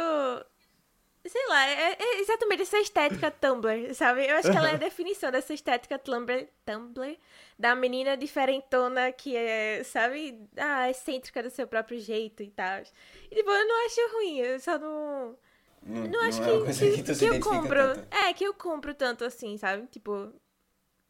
Sei 1.27 1.47
lá, 1.49 1.67
é, 1.67 1.97
é 1.99 2.21
exatamente 2.21 2.63
essa 2.63 2.79
estética 2.79 3.31
Tumblr, 3.31 3.95
sabe? 3.95 4.27
Eu 4.27 4.37
acho 4.37 4.51
que 4.51 4.57
ela 4.59 4.69
é 4.69 4.75
a 4.75 4.77
definição 4.79 5.31
dessa 5.31 5.55
estética 5.55 5.99
Tumblr, 5.99 6.47
Tumblr 6.67 7.19
da 7.59 7.75
menina 7.75 8.15
diferentona 8.15 9.11
que 9.11 9.35
é, 9.35 9.83
sabe? 9.85 10.39
Ah, 10.57 10.91
excêntrica 10.91 11.43
do 11.43 11.49
seu 11.49 11.67
próprio 11.67 11.99
jeito 11.99 12.43
e 12.43 12.51
tal. 12.51 12.83
E 13.31 13.37
tipo, 13.37 13.51
eu 13.51 13.67
não 13.67 13.87
acho 13.87 14.01
ruim, 14.17 14.39
eu 14.39 14.61
só 14.61 14.79
não. 14.79 15.39
não, 15.83 16.09
Não 16.09 16.21
acho 16.25 16.43
é 16.43 16.53
uma 16.53 16.67
que, 16.67 16.75
que, 16.75 17.03
que 17.03 17.15
que 17.17 17.25
eu 17.25 17.41
compro. 17.41 17.95
tanto. 17.95 18.07
É, 18.11 18.33
que 18.35 18.45
eu 18.45 18.53
compro 18.53 18.95
tanto 18.95 19.25
assim, 19.25 19.57
sabe? 19.57 19.87
Tipo, 19.87 20.31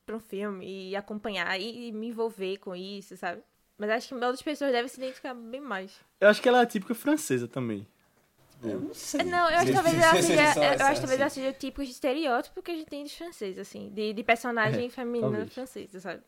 pra 0.05 0.17
um 0.17 0.21
filme 0.21 0.91
e 0.91 0.97
acompanhar 0.97 1.59
e, 1.59 1.89
e 1.89 1.93
me 1.93 2.09
envolver 2.09 2.59
com 2.59 2.75
isso, 2.77 3.17
sabe? 3.17 3.43
Mas 3.77 3.91
acho 3.91 4.09
que 4.09 4.15
outras 4.15 4.43
pessoas 4.43 4.71
devem 4.73 4.89
se 4.89 4.99
identificar 5.01 5.35
bem 5.35 5.61
mais. 5.61 5.93
Eu 6.21 6.29
acho 6.29 6.41
que 6.41 6.49
ela 6.49 6.61
é 6.61 6.63
a 6.63 6.67
típica 6.67 6.95
francesa 6.95 7.49
também. 7.49 7.87
Eu 8.63 8.81
não 8.81 8.95
sei. 8.95 9.23
Não, 9.25 9.51
eu 9.51 9.57
acho 9.57 9.67
que 9.67 9.67
Se- 9.67 9.73
talvez 9.75 9.95
ela 10.03 10.15
se- 10.15 10.23
seja. 10.23 10.53
se- 10.53 10.59
Eu 10.59 10.65
acho 10.71 10.79
que 10.79 11.01
talvez 11.01 11.13
ela 11.21 11.27
assim. 11.27 11.41
seja 11.43 11.51
o 11.51 11.59
tipo 11.59 11.85
de 11.85 11.91
estereótipo 11.91 12.63
que 12.63 12.71
a 12.71 12.75
gente 12.75 12.87
tem 12.89 13.03
dos 13.03 13.13
franceses, 13.15 13.59
assim. 13.59 13.91
De, 13.91 14.13
de 14.13 14.23
personagem 14.23 14.87
É, 14.87 14.91
feminina 14.91 15.29
talvez. 15.29 15.53
francesa, 15.53 16.01
sabe? 16.01 16.23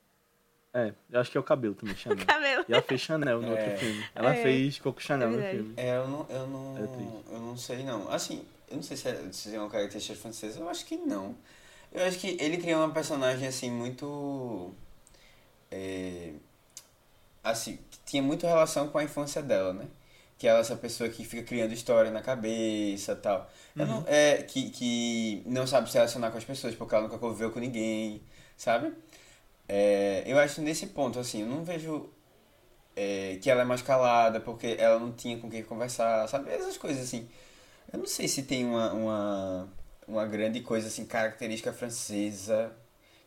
É, 0.75 0.93
eu 1.11 1.21
acho 1.21 1.31
que 1.31 1.39
é 1.39 1.41
o 1.41 1.45
cabelo 1.45 1.75
também, 1.75 1.95
Chanel. 1.97 2.27
Cabelo. 2.27 2.65
E 2.69 2.73
ela 2.73 2.83
fez 2.83 3.01
Chanel 3.01 3.41
no 3.41 3.49
É. 3.57 3.63
outro 3.63 3.79
filme. 3.79 4.05
Ela 4.15 4.35
É. 4.35 4.43
fez 4.43 4.79
Coco 4.79 5.01
Chanel 5.03 5.29
É 5.29 5.31
no 5.31 5.37
verdade. 5.39 5.57
filme. 5.59 5.75
É, 5.79 5.97
eu 5.97 6.09
não, 6.09 6.27
eu 6.29 6.47
não, 6.49 6.77
É 6.79 6.87
triste. 6.89 7.33
eu 7.33 7.39
não 7.41 7.57
sei 7.57 7.83
não. 7.85 8.11
Assim, 8.11 8.45
eu 8.69 8.77
não 8.77 8.83
sei 8.83 8.97
se 8.97 9.09
é, 9.09 9.33
se 9.33 9.55
é 9.55 9.59
uma 9.59 9.71
característica 9.71 10.19
francesa, 10.19 10.59
eu 10.61 10.69
acho 10.69 10.85
que 10.85 10.97
não. 10.97 11.35
Eu 11.93 12.05
acho 12.05 12.19
que 12.19 12.37
ele 12.41 12.59
criou 12.59 12.81
uma 12.81 12.93
personagem, 12.93 13.47
assim, 13.49 13.71
muito... 13.71 14.75
é, 15.71 16.33
assim, 17.43 17.79
que 17.91 17.99
tinha 18.05 18.23
muito 18.23 18.47
relação 18.47 18.89
com 18.89 18.99
a 18.99 19.05
infância 19.05 19.43
dela, 19.43 19.73
né? 19.73 19.87
Que 20.39 20.47
ela 20.47 20.59
é 20.59 20.61
essa 20.61 20.77
pessoa 20.77 21.09
que 21.09 21.25
fica 21.25 21.43
criando 21.43 21.73
história 21.73 22.11
na 22.11 22.21
cabeça 22.23 23.13
e 23.13 23.17
tal. 23.17 23.51
Eu 23.77 23.87
não, 23.87 24.05
é, 24.07 24.43
que, 24.43 24.71
que 24.71 25.43
não 25.47 25.67
sabe 25.67 25.89
se 25.91 25.95
relacionar 25.97 26.31
com 26.31 26.39
as 26.39 26.45
pessoas, 26.45 26.75
porque 26.75 26.95
ela 26.95 27.05
nunca 27.05 27.19
conviveu 27.19 27.51
com 27.51 27.61
ninguém, 27.61 28.23
sabe? 28.57 28.93
É, 29.69 30.23
eu 30.27 30.39
acho 30.39 30.61
nesse 30.63 30.89
ponto, 30.89 31.19
assim, 31.19 31.43
eu 31.43 31.47
não 31.49 31.65
vejo 31.65 32.09
é, 32.95 33.39
que 33.43 33.51
ela 33.51 33.63
é 33.63 33.65
mais 33.65 33.83
calada, 33.83 34.41
porque 34.41 34.77
ela 34.79 34.99
não 34.99 35.13
tinha 35.13 35.39
com 35.39 35.51
quem 35.51 35.63
conversar, 35.63 36.29
sabe? 36.29 36.51
Essas 36.51 36.77
coisas 36.79 37.03
assim. 37.03 37.29
Eu 37.93 37.99
não 38.01 38.07
sei 38.07 38.29
se 38.29 38.43
tem 38.45 38.65
uma, 38.65 38.93
uma, 38.93 39.69
uma 40.07 40.27
grande 40.27 40.61
coisa, 40.61 40.87
assim, 40.89 41.05
característica 41.07 41.73
francesa 41.73 42.73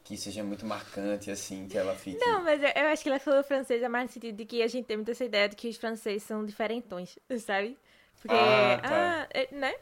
que 0.04 0.18
seja 0.18 0.44
muito 0.44 0.66
marcante, 0.66 1.30
assim, 1.30 1.68
que 1.68 1.78
ela 1.78 1.94
fique. 1.96 2.18
Não, 2.18 2.44
mas 2.44 2.62
eu, 2.64 2.70
eu 2.70 2.88
acho 2.88 3.04
que 3.04 3.10
ela 3.10 3.20
falou 3.20 3.44
francesa 3.44 3.88
mais 3.88 4.08
no 4.10 4.14
sentido 4.14 4.36
de 4.36 4.46
que 4.46 4.64
a 4.64 4.68
gente 4.68 4.86
tem 4.86 4.98
muito 4.98 5.12
essa 5.12 5.24
ideia 5.24 5.48
de 5.48 5.56
que 5.56 5.68
os 5.70 5.78
franceses 5.78 6.24
são 6.24 6.44
diferentões, 6.46 7.18
sabe? 7.46 7.78
Porque. 8.22 8.36
Ah, 8.36 8.80
tá. 8.82 8.90
ah, 8.90 9.28
é, 9.32 9.48
né? 9.52 9.74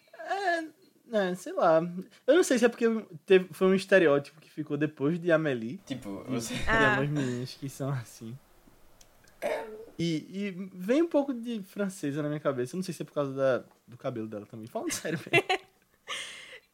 É, 1.13 1.35
sei 1.35 1.53
lá. 1.53 1.81
Eu 2.25 2.35
não 2.35 2.43
sei 2.43 2.59
se 2.59 2.65
é 2.65 2.69
porque 2.69 2.85
teve, 3.25 3.47
foi 3.53 3.67
um 3.67 3.73
estereótipo 3.73 4.41
que 4.41 4.49
ficou 4.49 4.75
depois 4.75 5.17
de 5.17 5.31
Amélie. 5.31 5.79
Tipo, 5.85 6.23
você. 6.27 6.53
Tem 6.55 6.63
Ah. 6.67 6.99
meninas 6.99 7.53
que 7.53 7.69
são 7.69 7.89
assim. 7.89 8.37
E, 9.97 10.27
e 10.29 10.69
vem 10.73 11.01
um 11.01 11.07
pouco 11.07 11.33
de 11.33 11.61
francesa 11.63 12.21
na 12.21 12.27
minha 12.27 12.39
cabeça. 12.41 12.75
Eu 12.75 12.77
não 12.79 12.83
sei 12.83 12.93
se 12.93 13.01
é 13.01 13.05
por 13.05 13.13
causa 13.13 13.33
da, 13.33 13.63
do 13.87 13.97
cabelo 13.97 14.27
dela 14.27 14.45
também. 14.45 14.67
Falando 14.67 14.91
sério, 14.91 15.17
velho. 15.17 15.43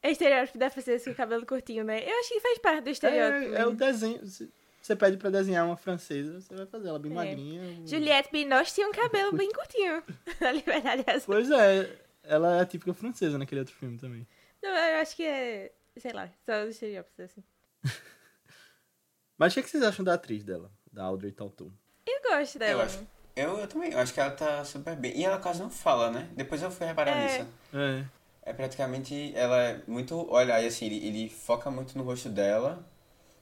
É 0.04 0.12
estereótipo 0.12 0.58
da 0.58 0.70
francesa 0.70 1.06
com 1.06 1.12
o 1.12 1.16
cabelo 1.16 1.46
curtinho, 1.46 1.84
né? 1.84 2.04
Eu 2.08 2.20
acho 2.20 2.30
que 2.30 2.40
faz 2.42 2.58
parte 2.60 2.82
do 2.84 2.90
estereótipo. 2.90 3.56
É, 3.56 3.62
é 3.62 3.66
o 3.66 3.72
mesmo. 3.72 3.76
desenho. 3.78 4.28
se- 4.28 4.52
Você 4.82 4.98
pede 4.98 5.16
pra 5.16 5.30
desenhar 5.30 5.66
uma 5.66 5.78
francesa, 5.78 6.42
você 6.42 6.54
vai 6.54 6.66
fazer 6.66 6.90
ela 6.90 7.00
bem 7.00 7.12
É. 7.14 7.16
magrinha. 7.16 7.62
o- 7.82 7.88
Juliette 7.88 8.30
Binoche 8.30 8.74
tinha 8.74 8.86
um 8.88 8.92
cabelo 8.92 9.32
bem 9.32 9.50
curtinho. 9.54 10.04
Na 10.42 10.52
liberdade 10.52 11.06
é 11.08 11.12
essa. 11.16 11.26
Pois 11.26 11.50
é, 11.50 11.90
ela 12.22 12.58
é 12.58 12.62
a 12.62 12.66
típica 12.66 12.94
francesa 12.94 13.38
naquele 13.38 13.62
outro 13.62 13.74
filme 13.76 13.98
também. 13.98 14.28
Não, 14.62 14.70
eu 14.70 14.98
acho 15.02 15.16
que 15.16 15.24
é. 15.24 15.72
Sei 15.96 16.12
lá, 16.12 16.30
só 16.46 16.64
os 16.64 16.72
estereótipos 16.72 17.20
assim. 17.22 17.44
Mas 19.38 19.52
o 19.52 19.56
que, 19.56 19.60
é 19.62 19.64
que 19.64 19.70
vocês 19.70 19.84
acham 19.84 20.04
da 20.04 20.14
atriz 20.16 20.44
dela? 20.44 20.70
Da 20.92 21.04
Audrey 21.04 21.32
Tautou? 21.32 21.72
Eu 22.06 22.22
gosto 22.30 22.60
dela. 22.60 22.72
Eu 22.74 22.86
acho. 22.86 23.08
Eu, 23.36 23.58
eu 23.60 23.68
também, 23.68 23.92
eu 23.92 24.00
acho 24.00 24.14
que 24.14 24.20
ela 24.20 24.32
tá 24.32 24.64
super 24.64 24.96
bem. 24.96 25.18
E 25.18 25.24
ela 25.26 25.40
quase 25.40 25.60
não 25.62 25.70
fala, 25.70 26.12
né? 26.12 26.30
Depois 26.36 26.62
eu 26.62 26.70
fui 26.70 26.86
reparar 26.86 27.12
É. 27.18 27.24
nisso. 27.40 27.50
É. 27.74 28.06
É 28.46 28.52
praticamente, 28.54 29.32
ela 29.36 29.58
é 29.64 29.82
muito, 29.88 30.28
olha, 30.30 30.56
aí 30.56 30.68
assim, 30.68 30.86
ele, 30.88 31.06
ele 31.08 31.30
foca 31.30 31.72
muito 31.72 31.98
no 31.98 32.04
rosto 32.04 32.28
dela, 32.30 32.86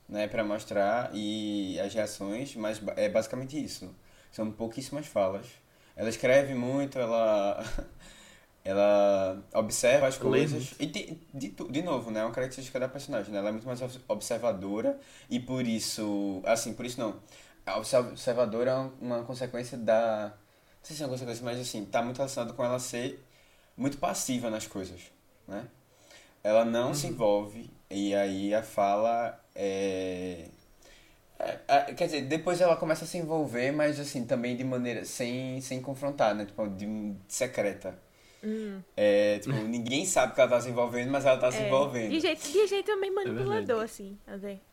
né, 0.09 0.27
pra 0.27 0.43
mostrar 0.43 1.11
e 1.13 1.79
as 1.79 1.93
reações, 1.93 2.55
mas 2.55 2.81
é 2.97 3.09
basicamente 3.09 3.61
isso. 3.63 3.95
São 4.31 4.51
pouquíssimas 4.51 5.07
falas. 5.07 5.47
Ela 5.95 6.09
escreve 6.09 6.53
muito, 6.55 6.99
ela 6.99 7.63
ela 8.65 9.41
observa 9.53 10.07
as 10.07 10.17
coisas 10.17 10.75
e 10.79 10.85
de, 10.87 11.19
de, 11.33 11.49
de 11.51 11.81
novo, 11.83 12.11
né, 12.11 12.21
é 12.21 12.25
uma 12.25 12.31
característica 12.33 12.79
da 12.79 12.89
personagem, 12.89 13.31
né? 13.33 13.39
Ela 13.39 13.49
é 13.49 13.51
muito 13.53 13.67
mais 13.67 13.81
obs- 13.81 13.99
observadora 14.07 14.99
e 15.29 15.39
por 15.39 15.65
isso, 15.67 16.41
assim, 16.45 16.73
por 16.73 16.85
isso 16.85 16.99
não. 16.99 17.19
A 17.65 17.77
observ- 17.77 18.09
observadora 18.11 18.71
é 18.71 18.75
uma, 18.75 18.93
uma 19.19 19.23
consequência 19.23 19.77
da 19.77 20.33
não 20.79 20.85
sei 20.85 20.95
se 20.95 21.03
é 21.03 21.05
uma 21.05 21.11
consequência, 21.13 21.43
mas 21.45 21.59
assim, 21.59 21.85
tá 21.85 22.01
muito 22.01 22.17
relacionado 22.17 22.53
com 22.55 22.63
ela 22.65 22.79
ser 22.79 23.23
muito 23.77 23.97
passiva 23.97 24.49
nas 24.49 24.67
coisas, 24.67 25.01
né? 25.47 25.67
Ela 26.43 26.65
não 26.65 26.93
se 26.93 27.07
envolve 27.07 27.69
e 27.89 28.15
aí 28.15 28.53
a 28.55 28.63
fala 28.63 29.39
é... 29.55 30.47
é- 31.39 31.59
é- 31.67 31.93
Quer 31.93 32.05
dizer, 32.05 32.21
depois 32.23 32.61
ela 32.61 32.75
começa 32.77 33.05
a 33.05 33.07
se 33.07 33.17
envolver, 33.17 33.71
mas 33.71 33.99
assim, 33.99 34.25
também 34.25 34.55
de 34.55 34.63
maneira 34.63 35.05
sem, 35.05 35.61
sem 35.61 35.81
confrontar, 35.81 36.35
né? 36.35 36.45
Tipo, 36.45 36.67
de, 36.69 37.15
secreta. 37.27 37.97
É, 38.97 39.39
tipo, 39.39 39.53
ninguém 39.67 40.05
sabe 40.05 40.33
que 40.33 40.41
ela 40.41 40.49
tá 40.49 40.61
se 40.61 40.69
envolvendo, 40.69 41.11
mas 41.11 41.25
ela 41.25 41.37
tá 41.37 41.51
se 41.51 41.59
É, 41.59 41.67
envolvendo. 41.67 42.09
De 42.09 42.19
jeito, 42.19 42.41
de 42.51 42.67
jeito 42.67 42.97
meio 42.99 43.13
manipulador, 43.13 43.53
verdade. 43.53 43.83
assim. 43.83 44.17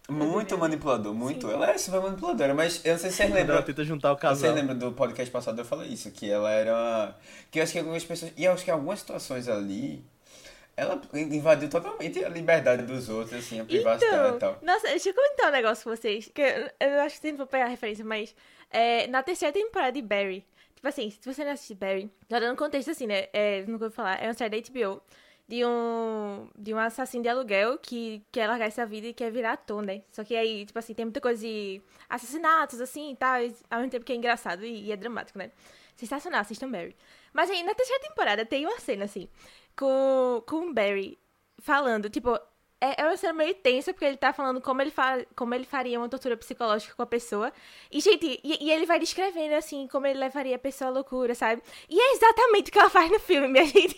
Muito 0.08 0.56
manipulador, 0.56 1.12
muito. 1.14 1.46
Sim. 1.46 1.52
Ela 1.52 1.70
é 1.70 1.78
super 1.78 2.00
manipuladora, 2.00 2.54
mas 2.54 2.80
eu 2.84 2.92
não 2.92 2.98
sei 2.98 3.10
se 3.10 3.16
vocês 3.16 3.30
ela 3.30 3.38
lembram. 3.40 3.62
tenta 3.62 3.84
juntar 3.84 4.12
o 4.12 4.14
Você 4.16 4.20
casal. 4.22 4.54
lembra 4.54 4.74
do 4.74 4.92
podcast 4.92 5.30
passado 5.30 5.58
eu 5.60 5.64
falei 5.64 5.88
isso, 5.88 6.10
que 6.10 6.30
ela 6.30 6.50
era. 6.50 6.72
uma- 6.74 7.16
Que 7.50 7.58
eu 7.58 7.62
acho 7.62 7.72
que 7.72 7.78
algumas 7.78 8.04
pessoas. 8.04 8.32
E 8.36 8.44
eu 8.44 8.52
acho 8.52 8.64
que 8.64 8.70
em 8.70 8.74
algumas 8.74 9.00
situações 9.00 9.48
ali. 9.48 10.02
Ela 10.76 11.00
invadiu 11.12 11.68
totalmente 11.68 12.24
a 12.24 12.28
liberdade 12.28 12.84
dos 12.84 13.08
outros, 13.08 13.36
assim, 13.36 13.58
a 13.58 13.64
privacidade 13.64 14.14
e 14.14 14.26
Então, 14.36 14.38
tal. 14.38 14.58
nossa, 14.62 14.86
deixa 14.86 15.08
eu 15.08 15.14
comentar 15.14 15.48
um 15.48 15.52
negócio 15.52 15.82
com 15.82 15.90
vocês. 15.90 16.30
Que 16.32 16.40
eu, 16.40 16.70
eu 16.88 17.00
acho 17.00 17.16
que 17.16 17.20
vocês 17.22 17.32
não 17.32 17.38
vão 17.38 17.46
pegar 17.48 17.64
a 17.64 17.68
referência, 17.68 18.04
mas 18.04 18.32
é, 18.70 19.08
na 19.08 19.20
terceira 19.20 19.52
temporada 19.52 19.90
de 19.90 20.00
Barry, 20.02 20.44
tipo 20.78 20.86
assim, 20.86 21.10
se 21.10 21.20
você 21.24 21.44
não 21.44 21.50
assiste 21.50 21.74
Barry, 21.74 22.08
já 22.30 22.38
dando 22.38 22.56
contexto 22.56 22.92
assim, 22.92 23.06
né? 23.08 23.26
É, 23.32 23.62
nunca 23.66 23.88
vou 23.88 23.90
falar, 23.90 24.22
é 24.22 24.28
uma 24.28 24.34
série 24.34 24.62
da 24.62 24.70
HBO 24.70 25.02
de 25.48 25.64
um, 25.64 26.48
de 26.56 26.72
um 26.72 26.78
assassino 26.78 27.22
de 27.22 27.28
aluguel 27.28 27.78
que 27.78 28.22
quer 28.30 28.46
largar 28.46 28.66
essa 28.66 28.86
vida 28.86 29.08
e 29.08 29.12
quer 29.12 29.32
virar 29.32 29.54
ator, 29.54 29.82
né? 29.82 30.02
Só 30.12 30.22
que 30.22 30.36
aí, 30.36 30.64
tipo 30.64 30.78
assim, 30.78 30.94
tem 30.94 31.04
muita 31.04 31.20
coisa 31.20 31.42
de 31.42 31.82
assassinatos, 32.08 32.80
assim 32.80 33.10
e 33.12 33.16
tal, 33.16 33.40
ao 33.68 33.78
mesmo 33.78 33.90
tempo 33.90 34.04
que 34.04 34.12
é 34.12 34.16
engraçado 34.16 34.64
e, 34.64 34.84
e 34.84 34.92
é 34.92 34.96
dramático, 34.96 35.36
né? 35.36 35.50
Sensacional, 35.96 36.42
assistam 36.42 36.70
Barry. 36.70 36.94
Mas 37.32 37.50
aí, 37.50 37.62
na 37.64 37.74
terceira 37.74 38.00
temporada, 38.00 38.46
tem 38.46 38.64
uma 38.66 38.78
cena, 38.78 39.04
assim, 39.04 39.28
com, 39.76 40.44
com 40.46 40.68
o 40.68 40.72
Barry 40.72 41.18
falando, 41.58 42.08
tipo, 42.08 42.38
é, 42.80 43.02
é 43.02 43.04
uma 43.04 43.16
cena 43.16 43.32
meio 43.32 43.54
tensa, 43.54 43.92
porque 43.92 44.04
ele 44.04 44.16
tá 44.16 44.32
falando 44.32 44.60
como 44.60 44.80
ele, 44.80 44.90
fa 44.90 45.24
como 45.34 45.54
ele 45.54 45.64
faria 45.64 45.98
uma 45.98 46.08
tortura 46.08 46.36
psicológica 46.36 46.94
com 46.94 47.02
a 47.02 47.06
pessoa. 47.06 47.52
E, 47.90 48.00
gente, 48.00 48.40
e, 48.44 48.66
e 48.66 48.70
ele 48.70 48.86
vai 48.86 48.98
descrevendo, 48.98 49.54
assim, 49.54 49.88
como 49.88 50.06
ele 50.06 50.18
levaria 50.18 50.56
a 50.56 50.58
pessoa 50.58 50.90
à 50.90 50.92
loucura, 50.92 51.34
sabe? 51.34 51.62
E 51.88 52.00
é 52.00 52.12
exatamente 52.14 52.70
o 52.70 52.72
que 52.72 52.78
ela 52.78 52.90
faz 52.90 53.10
no 53.10 53.18
filme, 53.18 53.48
minha 53.48 53.64
gente. 53.64 53.96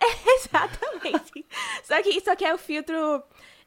É 0.00 0.34
exatamente. 0.34 1.46
só, 1.84 2.02
que, 2.02 2.20
só 2.20 2.36
que 2.36 2.44
é 2.44 2.54
o 2.54 2.58
filtro 2.58 3.22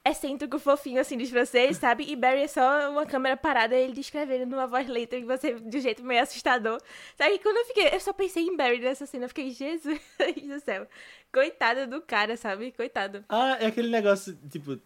excêntrico, 0.05 0.57
fofinho, 0.59 0.99
assim, 0.99 1.17
dos 1.17 1.29
franceses, 1.29 1.77
sabe? 1.77 2.05
E 2.09 2.15
Barry 2.15 2.41
é 2.43 2.47
só 2.47 2.89
uma 2.89 3.05
câmera 3.05 3.35
parada, 3.35 3.75
ele 3.75 3.93
descrevendo 3.93 4.45
numa 4.45 4.65
voz 4.65 4.87
lenta 4.87 5.15
e 5.15 5.23
você, 5.23 5.53
de 5.53 5.77
um 5.77 5.81
jeito 5.81 6.03
meio 6.03 6.21
assustador. 6.21 6.81
Sabe? 7.17 7.35
E 7.35 7.39
quando 7.39 7.57
eu 7.57 7.65
fiquei, 7.65 7.89
eu 7.93 7.99
só 7.99 8.13
pensei 8.13 8.43
em 8.43 8.55
Barry 8.55 8.79
nessa 8.79 9.05
cena, 9.05 9.25
eu 9.25 9.29
fiquei, 9.29 9.51
Jesus 9.51 9.99
do 10.47 10.59
céu. 10.61 10.87
Coitado 11.31 11.87
do 11.87 12.01
cara, 12.01 12.35
sabe? 12.37 12.71
Coitado. 12.71 13.23
Ah, 13.29 13.57
é 13.59 13.67
aquele 13.67 13.89
negócio, 13.89 14.37
tipo, 14.49 14.79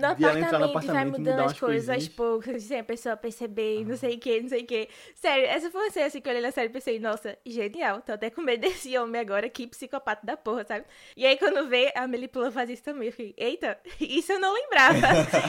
No 0.00 0.12
entrar 0.12 0.58
no 0.58 0.64
apartamento, 0.64 0.70
vai 0.70 0.70
apartamento 0.70 1.18
mudando 1.18 1.40
as 1.40 1.58
coisas 1.58 1.88
aos 1.88 2.08
poucos, 2.08 2.62
sem 2.64 2.80
a 2.80 2.84
pessoa 2.84 3.16
perceber, 3.16 3.84
não 3.84 3.96
sei 3.96 4.16
o 4.16 4.18
que, 4.18 4.40
não 4.40 4.48
sei 4.48 4.62
o 4.62 4.66
que. 4.66 4.88
Sério, 5.14 5.46
essa 5.46 5.70
foi 5.70 5.82
uma 5.82 5.90
cena 5.90 6.06
assim 6.06 6.20
que 6.20 6.28
eu 6.28 6.32
olhei 6.32 6.42
na 6.42 6.50
série 6.50 6.68
e 6.68 6.72
pensei, 6.72 6.98
nossa, 6.98 7.36
genial, 7.44 8.00
tô 8.00 8.12
até 8.12 8.30
com 8.30 8.40
medo 8.40 8.60
desse 8.66 8.96
homem 8.96 9.20
agora, 9.20 9.48
que 9.48 9.66
psicopata 9.66 10.24
da 10.24 10.36
porra, 10.36 10.64
sabe? 10.64 10.84
E 11.16 11.26
aí 11.26 11.36
quando 11.38 11.68
vê, 11.68 11.92
a 11.94 12.06
Melipula 12.06 12.50
faz 12.50 12.70
isso 12.70 12.82
também, 12.82 13.08
eu 13.08 13.12
fiquei, 13.12 13.34
eita, 13.36 13.78
isso 14.00 14.32
eu 14.32 14.40
não 14.40 14.54
lembrava, 14.54 15.06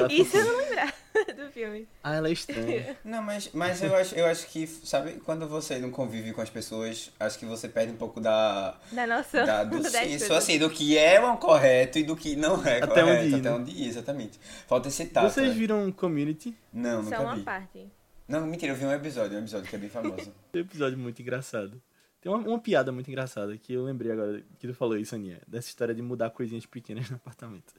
isso 0.10 0.38
eu 0.38 0.46
não 0.46 0.58
lembrava 0.58 0.94
do 1.36 1.52
filme. 1.52 1.88
Ah, 2.04 2.16
ela 2.16 2.30
é 2.30 2.32
estranha. 2.32 2.98
Não, 3.04 3.22
mas, 3.22 3.50
mas 3.54 3.82
eu, 3.82 3.96
acho, 3.96 4.16
eu 4.16 4.26
acho 4.26 4.48
que, 4.48 4.66
sabe, 4.68 5.14
quando 5.26 5.48
você 5.48 5.78
não 5.80 5.92
convive 5.92 6.34
com 6.34 6.42
as 6.42 6.50
pessoas, 6.50 7.12
acho 7.20 7.38
que 7.38 7.46
você 7.46 7.68
perde 7.68 7.94
um 7.94 7.98
pouco 7.98 8.20
da. 8.20 8.78
Da 8.92 9.08
noção. 9.08 9.46
da 9.46 9.64
do 9.66 9.84
senso, 9.88 10.34
assim, 10.34 10.58
do 10.58 10.70
que 10.70 10.98
é 10.98 11.24
o 11.24 11.38
correto 11.38 12.00
e 12.00 12.04
do 12.04 12.16
que 12.16 12.36
não 12.36 12.66
é 12.66 12.78
Até 12.78 13.02
correto. 13.02 13.10
onde 13.10 13.28
ir, 13.28 13.36
até 13.36 13.50
né? 13.50 13.56
onde 13.56 13.72
ir, 13.72 13.88
exatamente. 13.88 14.40
Falta 14.68 14.88
esse 14.88 15.06
tato. 15.08 15.32
Vocês 15.32 15.50
né? 15.50 15.54
viram 15.54 15.92
Community? 15.92 16.56
Não, 16.72 17.04
Só 17.04 17.10
nunca 17.10 17.22
uma 17.22 17.36
vi. 17.36 17.44
parte. 17.44 17.90
Não, 18.28 18.46
mentira, 18.48 18.72
eu 18.72 18.76
vi 18.76 18.86
um 18.86 18.94
episódio, 18.94 19.38
um 19.38 19.42
episódio 19.42 19.70
que 19.70 19.76
é 19.76 19.80
bem 19.80 19.90
famoso. 19.90 20.34
Tem 20.52 20.62
um 20.62 20.66
episódio 20.66 20.98
muito 20.98 21.22
engraçado. 21.22 21.82
Tem 22.22 22.32
uma, 22.32 22.38
uma 22.48 22.60
piada 22.60 22.92
muito 22.92 23.10
engraçada 23.10 23.58
que 23.58 23.74
eu 23.74 23.84
lembrei 23.84 24.12
agora 24.12 24.44
que 24.60 24.68
tu 24.68 24.74
falou 24.74 24.96
isso, 24.96 25.16
Aninha. 25.16 25.42
Dessa 25.48 25.68
história 25.68 25.94
de 25.94 26.02
mudar 26.02 26.30
coisinhas 26.30 26.66
pequenas 26.66 27.10
no 27.10 27.16
apartamento. 27.18 27.74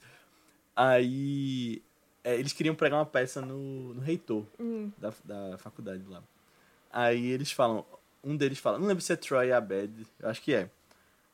Aí. 0.74 1.82
É, 2.24 2.34
eles 2.38 2.52
queriam 2.52 2.74
pregar 2.74 2.98
uma 2.98 3.06
peça 3.06 3.40
no, 3.40 3.94
no 3.94 4.00
reitor 4.00 4.44
Hum. 4.58 4.90
da, 4.98 5.12
da 5.24 5.58
faculdade 5.58 6.02
lá. 6.08 6.22
Aí 6.90 7.30
eles 7.30 7.50
falam. 7.52 7.84
Um 8.24 8.36
deles 8.36 8.58
fala, 8.58 8.78
não 8.78 8.86
lembro 8.86 9.02
se 9.02 9.12
é 9.12 9.16
Troy 9.16 9.50
Abed, 9.50 10.06
eu 10.20 10.28
acho 10.28 10.40
que 10.42 10.54
é. 10.54 10.70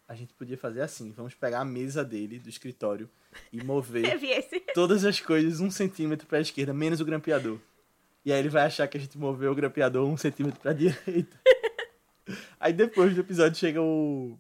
A 0.09 0.14
gente 0.14 0.33
podia 0.33 0.57
fazer 0.57 0.81
assim, 0.81 1.11
vamos 1.11 1.35
pegar 1.35 1.61
a 1.61 1.64
mesa 1.66 2.03
dele, 2.03 2.38
do 2.38 2.48
escritório, 2.48 3.11
e 3.53 3.62
mover 3.62 4.07
todas 4.72 5.05
as 5.05 5.20
coisas 5.20 5.61
um 5.61 5.70
centímetro 5.70 6.27
pra 6.27 6.40
esquerda, 6.40 6.72
menos 6.72 6.98
o 7.01 7.05
grampeador. 7.05 7.59
E 8.24 8.33
aí 8.33 8.38
ele 8.38 8.48
vai 8.48 8.62
achar 8.64 8.88
que 8.88 8.96
a 8.96 9.01
gente 9.01 9.18
moveu 9.18 9.53
o 9.53 9.55
grampeador 9.55 10.09
um 10.09 10.16
centímetro 10.16 10.59
pra 10.61 10.72
direita. 10.74 11.38
Aí 12.59 12.72
depois 12.72 13.14
do 13.14 13.20
episódio 13.20 13.59
chega 13.59 13.83
o. 13.83 14.38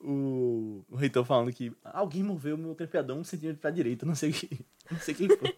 O, 0.00 0.84
o 0.88 0.96
reitor 0.96 1.24
falando 1.24 1.52
que 1.52 1.72
alguém 1.84 2.22
moveu 2.22 2.54
o 2.54 2.58
meu 2.58 2.74
grampeador 2.74 3.16
um 3.16 3.24
centímetro 3.24 3.60
pra 3.60 3.70
direita, 3.70 4.06
não 4.06 4.14
sei 4.14 4.32
quem. 4.32 4.60
Não 4.90 4.98
sei 5.00 5.14
quem 5.14 5.28
foi. 5.28 5.52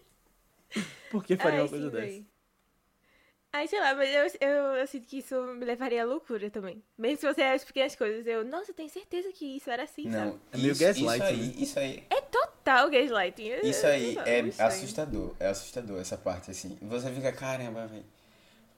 Por 1.09 1.25
que 1.25 1.37
faria 1.37 1.61
Ai, 1.61 1.63
uma 1.63 1.69
coisa 1.69 1.87
sim, 1.87 1.91
dessa? 1.93 2.07
véi. 2.07 2.27
Ai, 3.53 3.67
sei 3.67 3.81
lá, 3.81 3.95
mas 3.95 4.09
eu, 4.41 4.49
eu, 4.49 4.63
eu 4.77 4.87
sinto 4.87 5.07
que 5.09 5.19
isso 5.19 5.35
me 5.55 5.65
levaria 5.65 6.03
à 6.03 6.07
loucura 6.07 6.49
também. 6.51 6.83
Mesmo 6.97 7.19
se 7.19 7.27
você 7.27 7.43
as 7.43 7.65
pequenas 7.65 7.97
coisas, 7.97 8.25
eu, 8.27 8.45
nossa, 8.45 8.71
eu 8.71 8.75
tenho 8.75 8.89
certeza 8.89 9.33
que 9.33 9.57
isso 9.57 9.69
era 9.71 9.83
assim, 9.83 10.09
sabe? 10.09 10.33
Não, 10.33 10.41
É 10.53 10.57
meio 10.57 10.73
isso, 10.73 10.83
isso 10.83 10.85
gaslighting, 10.85 11.25
aí, 11.25 11.47
né? 11.49 11.55
isso 11.59 11.79
aí, 11.79 12.05
É 12.11 12.21
total 12.21 12.89
gaslighting. 12.91 13.49
Isso 13.63 13.87
aí 13.87 14.17
é 14.25 14.41
estranho. 14.41 14.69
assustador. 14.69 15.35
É 15.41 15.49
assustador 15.49 16.01
essa 16.01 16.17
parte, 16.17 16.51
assim. 16.51 16.79
Você 16.83 17.13
fica, 17.13 17.33
caramba, 17.33 17.87
velho. 17.89 18.05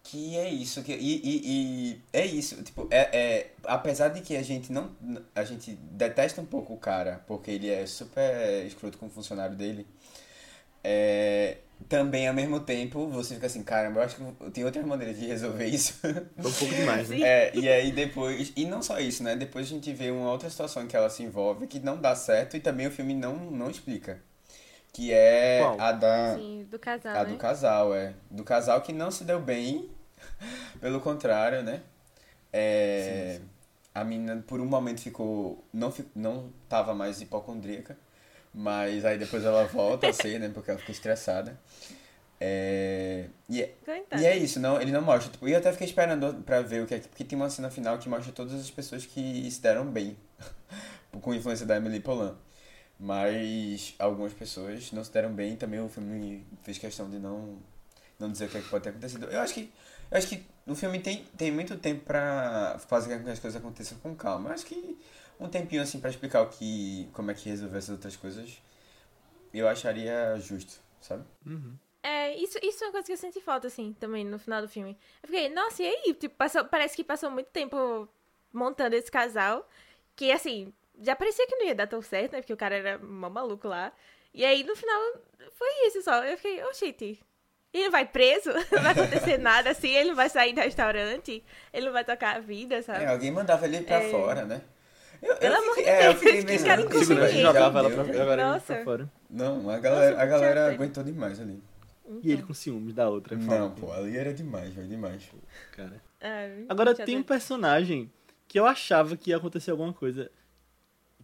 Que 0.05 0.37
é 0.37 0.49
isso? 0.49 0.83
Que, 0.83 0.93
e, 0.93 1.21
e, 1.23 1.41
e 1.45 2.03
é 2.13 2.27
isso, 2.27 2.61
tipo, 2.63 2.89
é, 2.91 3.17
é, 3.17 3.51
apesar 3.65 4.09
de 4.09 4.21
que 4.21 4.37
a 4.37 4.43
gente 4.43 4.73
não. 4.73 4.91
A 5.35 5.45
gente 5.45 5.73
detesta 5.93 6.41
um 6.41 6.45
pouco 6.47 6.75
o 6.75 6.77
cara, 6.77 7.23
porque 7.27 7.51
ele 7.53 7.71
é 7.71 7.87
super 7.87 8.67
escroto 8.67 8.99
com 8.99 9.07
o 9.07 9.11
funcionário 9.11 9.57
dele. 9.57 9.87
É, 10.85 11.59
também 11.89 12.27
ao 12.27 12.35
mesmo 12.35 12.59
tempo 12.61 13.07
você 13.09 13.35
fica 13.35 13.47
assim, 13.47 13.63
caramba, 13.63 14.01
eu 14.01 14.05
acho 14.05 14.17
que 14.17 14.51
tem 14.51 14.65
outras 14.65 14.85
maneiras 14.85 15.17
de 15.19 15.27
resolver 15.27 15.67
isso. 15.67 15.95
Um 16.39 16.43
pouco 16.43 16.75
demais, 16.75 17.09
né? 17.09 17.21
É, 17.21 17.53
e 17.57 17.69
aí 17.69 17.93
depois. 17.93 18.53
E 18.57 18.65
não 18.65 18.83
só 18.83 18.99
isso, 18.99 19.23
né? 19.23 19.37
Depois 19.37 19.67
a 19.67 19.71
gente 19.71 19.93
vê 19.93 20.11
uma 20.11 20.31
outra 20.33 20.51
situação 20.51 20.83
em 20.83 20.89
que 20.89 20.97
ela 20.97 21.11
se 21.11 21.23
envolve 21.23 21.67
que 21.67 21.79
não 21.79 22.01
dá 22.01 22.15
certo 22.17 22.57
e 22.57 22.61
também 22.61 22.87
o 22.87 22.91
filme 22.91 23.15
não, 23.15 23.37
não 23.51 23.71
explica. 23.71 24.21
Que 24.93 25.13
é 25.13 25.61
Qual? 25.63 25.81
a 25.81 25.93
da. 25.93 26.35
Sim, 26.37 26.67
do 26.71 26.79
casal, 26.79 27.17
A 27.17 27.25
né? 27.25 27.31
do 27.31 27.37
casal, 27.39 27.95
é. 27.95 28.15
Do 28.31 28.45
casal 28.45 28.81
que 28.83 28.93
não 28.93 29.11
se 29.11 29.25
deu 29.25 29.41
bem. 29.41 29.91
Pelo 30.81 31.01
contrário, 31.01 31.63
né? 31.63 31.81
É, 32.53 33.41
A 33.95 34.05
menina 34.05 34.43
por 34.47 34.61
um 34.61 34.67
momento 34.67 35.01
ficou. 35.01 35.65
Não, 35.73 35.93
não 36.15 36.51
tava 36.69 36.95
mais 36.95 37.21
hipocondríaca. 37.21 37.97
Mas 38.55 39.05
aí 39.07 39.17
depois 39.17 39.45
ela 39.45 39.65
volta 39.65 40.09
a 40.09 40.13
ser, 40.13 40.39
né? 40.39 40.51
Porque 40.53 40.71
ela 40.71 40.79
ficou 40.79 40.93
estressada. 40.93 41.59
É, 42.39 43.27
e, 43.49 43.63
é- 43.63 43.73
e 44.19 44.27
é 44.27 44.37
isso, 44.37 44.59
não, 44.61 44.81
ele 44.81 44.91
não 44.91 45.01
mostra. 45.01 45.31
Tipo, 45.33 45.49
e 45.49 45.53
eu 45.53 45.59
até 45.59 45.71
fiquei 45.73 45.87
esperando 45.87 46.43
pra 46.45 46.61
ver 46.61 46.83
o 46.83 46.87
que 46.87 46.95
é 46.95 46.99
que. 46.99 47.09
Porque 47.09 47.25
tem 47.25 47.37
uma 47.39 47.49
cena 47.49 47.71
final 47.71 47.97
que 47.99 48.09
mostra 48.09 48.33
todas 48.33 48.53
as 48.61 48.71
pessoas 48.71 49.07
que 49.07 49.51
se 49.51 49.63
deram 49.63 49.87
bem. 49.87 50.17
com 51.23 51.31
a 51.31 51.37
influência 51.37 51.65
da 51.65 51.77
Emily 51.77 52.01
Polan. 52.01 52.37
Mas 53.03 53.97
algumas 53.99 54.33
pessoas 54.33 54.93
não 54.93 55.03
se 55.03 55.11
deram 55.13 55.33
bem 55.33 55.55
e 55.55 55.57
também 55.57 55.81
o 55.81 55.89
filme 55.89 56.47
fez 56.63 56.79
questão 56.79 57.11
de 57.11 57.19
não, 57.19 57.59
não 58.17 58.31
dizer 58.31 58.45
o 58.45 58.49
que, 58.49 58.59
é 58.59 58.61
que 58.61 58.69
pode 58.69 58.85
ter 58.85 58.91
acontecido. 58.91 59.27
Eu 59.27 59.41
acho 59.41 59.55
que. 59.55 59.73
Eu 60.09 60.19
acho 60.19 60.29
que 60.29 60.47
o 60.65 60.75
filme 60.77 61.01
tem, 61.01 61.25
tem 61.37 61.51
muito 61.51 61.77
tempo 61.77 62.05
pra 62.05 62.79
fazer 62.87 63.19
com 63.19 63.25
que 63.25 63.31
as 63.31 63.41
coisas 63.41 63.61
aconteçam 63.61 63.99
com 63.99 64.15
calma. 64.15 64.51
Eu 64.51 64.55
acho 64.55 64.65
que 64.67 64.97
um 65.41 65.49
tempinho 65.49 65.83
assim 65.83 65.99
pra 65.99 66.11
explicar 66.11 66.43
o 66.43 66.49
que. 66.49 67.11
como 67.13 67.33
é 67.33 67.35
que 67.35 67.49
resolver 67.49 67.79
essas 67.79 67.91
outras 67.91 68.15
coisas, 68.15 68.63
eu 69.53 69.67
acharia 69.67 70.39
justo, 70.39 70.81
sabe? 71.01 71.25
Uhum. 71.45 71.77
É, 72.05 72.37
isso, 72.37 72.57
isso 72.63 72.85
é 72.85 72.87
uma 72.87 72.93
coisa 72.93 73.07
que 73.07 73.13
eu 73.15 73.17
senti 73.17 73.41
falta, 73.41 73.67
assim, 73.67 73.97
também 73.99 74.25
no 74.25 74.39
final 74.39 74.63
do 74.63 74.69
filme. 74.69 74.97
Eu 75.25 75.29
fiquei, 75.29 75.49
nossa, 75.49 75.83
e 75.83 75.87
aí? 75.87 76.15
Tipo, 76.15 76.37
passou, 76.37 76.65
parece 76.67 76.95
que 76.95 77.03
passou 77.03 77.33
muito 77.33 77.49
tempo 77.49 78.09
montando 78.53 78.95
esse 78.95 79.11
casal, 79.11 79.69
que, 80.15 80.31
assim, 80.31 80.73
já 81.01 81.15
parecia 81.17 81.47
que 81.47 81.57
não 81.57 81.67
ia 81.67 81.75
dar 81.75 81.87
tão 81.87 82.03
certo, 82.03 82.33
né? 82.33 82.41
Porque 82.41 82.53
o 82.53 82.57
cara 82.57 82.75
era 82.77 82.99
mó 82.99 83.29
maluco 83.31 83.69
lá. 83.69 83.93
E 84.35 84.45
aí, 84.45 84.65
no 84.65 84.75
final, 84.75 85.01
foi 85.53 85.69
isso 85.87 86.03
só. 86.03 86.25
Eu 86.25 86.37
fiquei, 86.37 86.63
oh, 86.65 86.75
shit. 86.75 87.21
Ele 87.73 87.89
vai 87.91 88.05
preso? 88.07 88.51
Não 88.71 88.83
vai 88.83 88.93
acontecer 88.93 89.39
nada 89.39 89.71
assim? 89.71 89.89
Ele 89.95 90.11
não 90.11 90.17
vai 90.17 90.29
sair 90.29 90.53
do 90.53 90.61
restaurante? 90.61 91.43
Ele 91.73 91.87
não 91.87 91.93
vai 91.95 92.05
tocar 92.05 92.37
a 92.37 92.39
vida, 92.39 92.83
sabe? 92.83 93.05
É, 93.05 93.07
alguém 93.09 93.31
mandava 93.31 93.65
ele 93.67 93.81
pra 93.81 93.97
É. 93.97 94.11
fora, 94.11 94.45
né? 94.45 94.61
Eu, 95.23 95.37
Pelo 95.37 95.55
eu 95.55 95.63
amor 95.63 95.75
fiquei, 95.77 95.85
de 95.85 95.91
é, 95.91 95.99
eu 96.07 96.11
Deus, 96.13 96.19
fiquei 96.23 96.41
que 96.41 96.47
pensando, 96.47 96.67
cara 96.67 96.81
inconveniente. 96.83 97.33
já 97.37 97.41
jogava 97.43 97.79
ela 97.79 97.91
pra, 97.91 98.03
agora 98.03 98.43
ele 98.43 98.51
Nossa. 98.51 98.75
pra 98.75 98.85
fora. 98.85 99.11
Não, 99.31 99.71
a 99.71 99.79
galera, 99.79 100.21
a 100.21 100.27
galera 100.27 100.67
aguentou 100.75 101.03
demais 101.03 101.41
ali. 101.41 101.63
E 102.23 102.31
ele 102.33 102.43
com 102.43 102.53
ciúmes 102.53 102.93
da 102.93 103.09
outra. 103.09 103.37
Não, 103.37 103.71
pô, 103.71 103.91
ali 103.91 104.19
era 104.19 104.35
demais, 104.35 104.75
foi 104.75 104.85
demais. 104.85 105.23
Cara. 105.75 106.03
Ah, 106.21 106.49
Agora 106.69 106.95
tem 106.95 107.17
um 107.17 107.23
personagem 107.23 108.13
que 108.47 108.59
eu 108.61 108.67
achava 108.67 109.17
que 109.17 109.31
ia 109.31 109.37
acontecer 109.39 109.71
alguma 109.71 109.95
coisa 109.95 110.31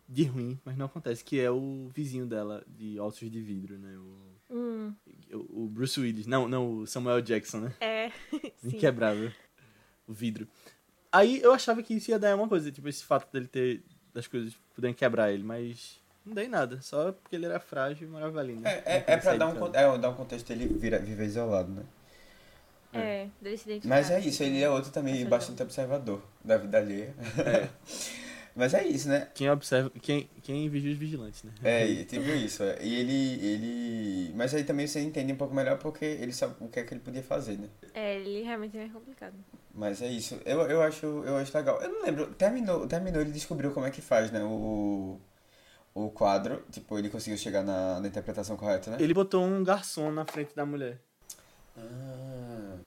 de 0.08 0.24
ruim, 0.24 0.58
mas 0.64 0.76
não 0.76 0.86
acontece, 0.86 1.22
que 1.22 1.38
é 1.38 1.50
o 1.50 1.90
vizinho 1.94 2.26
dela 2.26 2.64
de 2.66 2.98
ossos 2.98 3.30
de 3.30 3.40
vidro, 3.40 3.78
né? 3.78 3.96
O, 3.96 4.28
Hum, 4.50 4.94
o 5.30 5.64
o 5.64 5.68
Bruce 5.68 6.00
Willis. 6.00 6.26
Não, 6.26 6.48
não, 6.48 6.78
o 6.78 6.86
Samuel 6.86 7.20
Jackson, 7.20 7.60
né? 7.60 7.74
é, 7.80 8.10
sim. 8.56 8.68
Inquebrável. 8.76 9.30
O 10.06 10.12
vidro. 10.12 10.48
Aí 11.12 11.40
eu 11.42 11.52
achava 11.52 11.82
que 11.82 11.94
isso 11.94 12.10
ia 12.10 12.18
dar 12.18 12.34
uma 12.34 12.48
coisa, 12.48 12.72
tipo, 12.72 12.88
esse 12.88 13.04
fato 13.04 13.30
dele 13.30 13.46
ter 13.46 13.82
das 14.14 14.26
coisas 14.26 14.54
poderem 14.74 14.94
quebrar 14.94 15.30
ele, 15.30 15.42
mas 15.42 16.00
não 16.24 16.34
dei 16.34 16.48
nada, 16.48 16.80
só 16.80 17.12
porque 17.12 17.36
ele 17.36 17.44
era 17.44 17.60
frágil 17.60 18.08
e 18.08 18.10
morava 18.10 18.40
ali, 18.40 18.54
né? 18.54 18.82
É, 18.86 18.96
é, 18.96 19.04
é 19.06 19.16
pra 19.18 19.36
dar 19.36 19.48
um, 19.48 19.66
é, 19.74 19.98
dar 19.98 20.08
um 20.10 20.14
contexto 20.14 20.50
ele 20.50 20.66
vira, 20.66 20.98
viver 20.98 21.26
isolado, 21.26 21.70
né? 21.70 21.82
É, 22.92 23.28
dele 23.40 23.56
se 23.58 23.64
identificar. 23.64 23.94
Mas 23.94 24.10
é 24.10 24.18
isso, 24.20 24.42
ele 24.42 24.62
é 24.62 24.70
outro 24.70 24.90
também 24.90 25.24
bastante 25.26 25.62
observador 25.62 26.22
da 26.42 26.56
vida 26.56 26.78
alheia. 26.78 27.14
É. 27.44 27.68
Mas 28.58 28.74
é 28.74 28.84
isso, 28.84 29.08
né? 29.08 29.28
Quem 29.36 29.48
observa, 29.48 29.88
quem, 30.02 30.28
quem 30.42 30.68
vigia 30.68 30.90
os 30.90 30.98
vigilantes, 30.98 31.44
né? 31.44 31.52
É, 31.62 32.02
tipo 32.04 32.28
isso. 32.30 32.64
é. 32.64 32.76
E 32.82 32.92
ele, 32.92 33.46
ele. 33.46 34.32
Mas 34.34 34.52
aí 34.52 34.64
também 34.64 34.84
você 34.84 35.00
entende 35.00 35.32
um 35.32 35.36
pouco 35.36 35.54
melhor 35.54 35.78
porque 35.78 36.04
ele 36.04 36.32
sabe 36.32 36.56
o 36.58 36.66
que 36.68 36.80
é 36.80 36.82
que 36.82 36.92
ele 36.92 37.00
podia 37.00 37.22
fazer, 37.22 37.56
né? 37.56 37.68
É, 37.94 38.16
ele 38.16 38.42
realmente 38.42 38.76
é 38.76 38.88
complicado. 38.88 39.34
Mas 39.72 40.02
é 40.02 40.08
isso. 40.08 40.40
Eu, 40.44 40.62
eu, 40.62 40.82
acho, 40.82 41.06
eu 41.06 41.36
acho 41.36 41.56
legal. 41.56 41.80
Eu 41.80 41.88
não 41.88 42.02
lembro. 42.02 42.34
Terminou, 42.34 42.84
terminou, 42.88 43.20
ele 43.22 43.30
descobriu 43.30 43.70
como 43.70 43.86
é 43.86 43.92
que 43.92 44.00
faz, 44.02 44.32
né? 44.32 44.42
O, 44.42 45.20
o 45.94 46.10
quadro. 46.10 46.64
Tipo, 46.72 46.98
ele 46.98 47.10
conseguiu 47.10 47.38
chegar 47.38 47.62
na, 47.62 48.00
na 48.00 48.08
interpretação 48.08 48.56
correta, 48.56 48.90
né? 48.90 48.96
Ele 48.98 49.14
botou 49.14 49.40
um 49.44 49.62
garçom 49.62 50.10
na 50.10 50.24
frente 50.24 50.52
da 50.56 50.66
mulher. 50.66 50.98
Ah, 51.76 52.78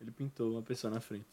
Ele 0.00 0.10
pintou 0.10 0.52
uma 0.52 0.62
pessoa 0.62 0.90
na 0.90 1.00
frente. 1.02 1.26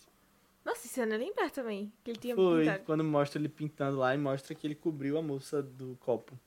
Nossa, 0.65 0.87
isso 0.87 0.99
eu 0.99 1.05
não 1.07 1.15
lembrar 1.17 1.51
também. 1.51 1.93
Que 2.03 2.11
ele 2.11 2.19
tinha 2.19 2.35
Foi, 2.35 2.61
pintado. 2.65 2.83
quando 2.85 3.03
mostra 3.03 3.39
ele 3.39 3.47
pintando 3.49 3.97
lá 3.97 4.15
e 4.15 4.17
mostra 4.17 4.55
que 4.55 4.65
ele 4.65 4.73
cobriu 4.75 5.17
a 5.17 5.21
moça 5.21 5.61
do 5.61 5.95
copo. 6.01 6.37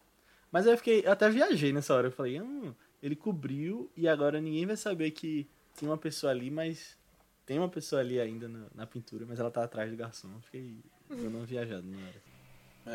Mas 0.51 0.67
aí 0.67 0.73
eu 0.73 0.77
fiquei, 0.79 1.03
eu 1.07 1.13
até 1.13 1.31
viajei 1.31 1.73
nessa 1.73 1.95
hora. 1.95 2.09
Eu 2.09 2.13
falei, 2.13 2.41
hum, 2.41 2.75
ele 3.03 3.15
cobriu 3.15 3.91
e 3.97 4.09
agora 4.09 4.41
ninguém 4.41 4.67
vai 4.67 4.77
saber 4.77 5.13
que 5.13 5.49
tinha 5.77 5.89
uma 5.91 5.97
pessoa 5.99 6.33
ali, 6.33 6.51
mas 6.51 6.97
tem 7.47 7.59
uma 7.59 7.69
pessoa 7.69 8.01
ali 8.01 8.19
ainda 8.21 8.49
na, 8.49 8.67
na 8.75 8.87
pintura, 8.87 9.25
mas 9.29 9.39
ela 9.39 9.51
tá 9.51 9.63
atrás 9.63 9.89
do 9.91 9.97
garçom. 9.97 10.29
Eu 10.35 10.41
fiquei 10.41 10.81
dando 11.09 11.29
uma 11.37 11.47
viajada 11.47 11.83
na 11.83 11.97
hora. 11.99 12.23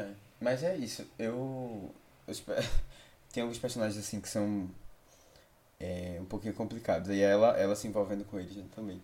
é. 0.09 0.13
Mas 0.41 0.61
é 0.61 0.75
isso. 0.75 1.07
Eu. 1.17 1.89
eu 2.27 2.31
espero- 2.31 2.61
Tem 3.31 3.41
alguns 3.41 3.57
personagens 3.57 3.97
assim 3.97 4.19
que 4.19 4.27
são. 4.29 4.69
É, 5.79 6.17
um 6.21 6.25
pouquinho 6.25 6.53
complicados. 6.53 7.09
E 7.09 7.21
ela, 7.21 7.57
ela 7.57 7.75
se 7.75 7.87
envolvendo 7.87 8.23
com 8.25 8.39
eles 8.39 8.55
né, 8.55 8.65
também. 8.75 9.01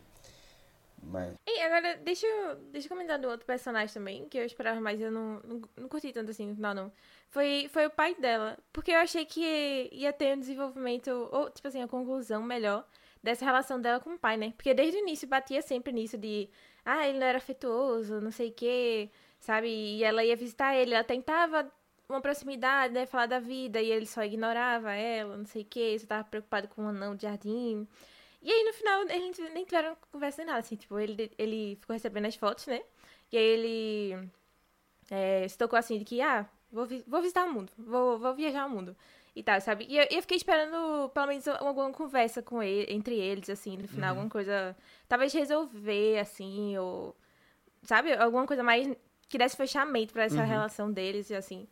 Mas. 1.02 1.36
E 1.48 1.62
agora, 1.62 1.98
deixa 1.98 2.26
eu, 2.26 2.56
deixa 2.72 2.88
eu 2.88 2.90
comentar 2.90 3.20
do 3.20 3.28
outro 3.28 3.46
personagem 3.46 3.94
também, 3.94 4.28
que 4.28 4.38
eu 4.38 4.46
esperava 4.46 4.80
mais, 4.80 5.00
eu 5.00 5.12
não, 5.12 5.40
não, 5.44 5.62
não 5.78 5.90
curti 5.90 6.12
tanto 6.12 6.32
assim 6.32 6.48
no 6.48 6.56
final, 6.56 6.74
não. 6.74 6.92
Foi, 7.30 7.70
foi 7.72 7.86
o 7.86 7.90
pai 7.90 8.16
dela. 8.16 8.58
Porque 8.72 8.92
eu 8.92 8.98
achei 8.98 9.26
que 9.26 9.90
ia 9.92 10.14
ter 10.14 10.36
um 10.36 10.40
desenvolvimento, 10.40 11.10
ou, 11.32 11.50
tipo 11.50 11.68
assim, 11.68 11.82
a 11.82 11.88
conclusão 11.88 12.44
melhor 12.44 12.86
dessa 13.22 13.46
relação 13.46 13.80
dela 13.82 14.00
com 14.00 14.12
o 14.16 14.20
pai, 14.20 14.38
né? 14.38 14.54
Porque 14.56 14.74
desde 14.74 14.98
o 14.98 15.02
início 15.02 15.28
batia 15.28 15.62
sempre 15.62 15.92
nisso 15.92 16.18
de, 16.18 16.50
ah, 16.86 17.08
ele 17.08 17.20
não 17.20 17.28
era 17.28 17.38
afetuoso, 17.38 18.22
não 18.22 18.32
sei 18.32 18.50
o 18.50 18.54
quê, 18.54 19.10
sabe? 19.40 19.68
E 19.68 20.04
ela 20.04 20.24
ia 20.24 20.36
visitar 20.36 20.76
ele, 20.76 20.94
ela 20.94 21.04
tentava 21.04 21.72
uma 22.08 22.22
proximidade, 22.22 22.94
né? 22.94 23.06
Falar 23.06 23.28
da 23.28 23.40
vida, 23.40 23.82
e 23.82 23.92
ele 23.92 24.06
só 24.06 24.24
ignorava 24.24 24.94
ela, 24.94 25.38
não 25.38 25.46
sei 25.46 25.62
o 25.64 25.66
quê, 25.66 25.98
só 26.00 26.08
tava 26.08 26.24
preocupado 26.24 26.68
com 26.70 26.86
o 26.86 26.88
anão 26.88 27.16
de 27.16 27.24
jardim. 27.24 27.88
E 28.41 28.52
aí, 28.52 28.63
no 28.63 28.73
final, 28.73 29.02
eles 29.10 29.38
nem 29.54 29.65
tiveram 29.65 29.97
conversa 30.12 30.38
nem 30.38 30.47
nada, 30.47 30.60
assim, 30.60 30.75
tipo, 30.75 30.97
ele, 30.99 31.32
ele 31.38 31.75
ficou 31.82 31.93
recebendo 31.93 32.25
as 32.25 32.36
fotos, 32.36 32.67
né? 32.67 32.82
E 33.32 33.38
aí 33.38 33.43
ele 33.43 34.30
é, 35.12 35.47
se 35.47 35.58
tocou 35.58 35.78
assim 35.78 35.97
de 35.99 36.06
que, 36.06 36.21
ah, 36.21 36.45
vou, 36.71 36.86
vi- 36.86 37.04
vou 37.08 37.21
visitar 37.21 37.45
o 37.45 37.52
mundo, 37.54 37.71
vou, 37.78 38.17
vou 38.17 38.34
viajar 38.34 38.65
o 38.65 38.69
mundo. 38.69 38.95
E 39.36 39.43
tal, 39.43 39.62
sabe? 39.62 39.86
E 39.88 39.97
eu, 39.97 40.08
eu 40.10 40.21
fiquei 40.21 40.38
esperando, 40.38 41.10
pelo 41.10 41.28
menos, 41.28 41.47
alguma 41.47 41.91
conversa 41.91 42.41
com 42.41 42.62
ele, 42.63 42.91
entre 42.91 43.15
eles, 43.15 43.49
assim, 43.49 43.78
no 43.78 43.88
final, 43.88 44.10
alguma 44.12 44.30
coisa. 44.30 44.75
Talvez 45.08 45.32
resolver, 45.32 46.19
assim, 46.19 46.78
ou. 46.78 47.15
Sabe? 47.84 48.13
Alguma 48.13 48.45
coisa 48.45 48.63
mais 48.63 48.88
que 49.30 49.38
desse 49.38 49.56
fechamento 49.56 50.12
pra 50.13 50.23
essa 50.23 50.41
relação 50.43 50.91
deles, 50.91 51.30
e 51.30 51.36
assim. 51.36 51.67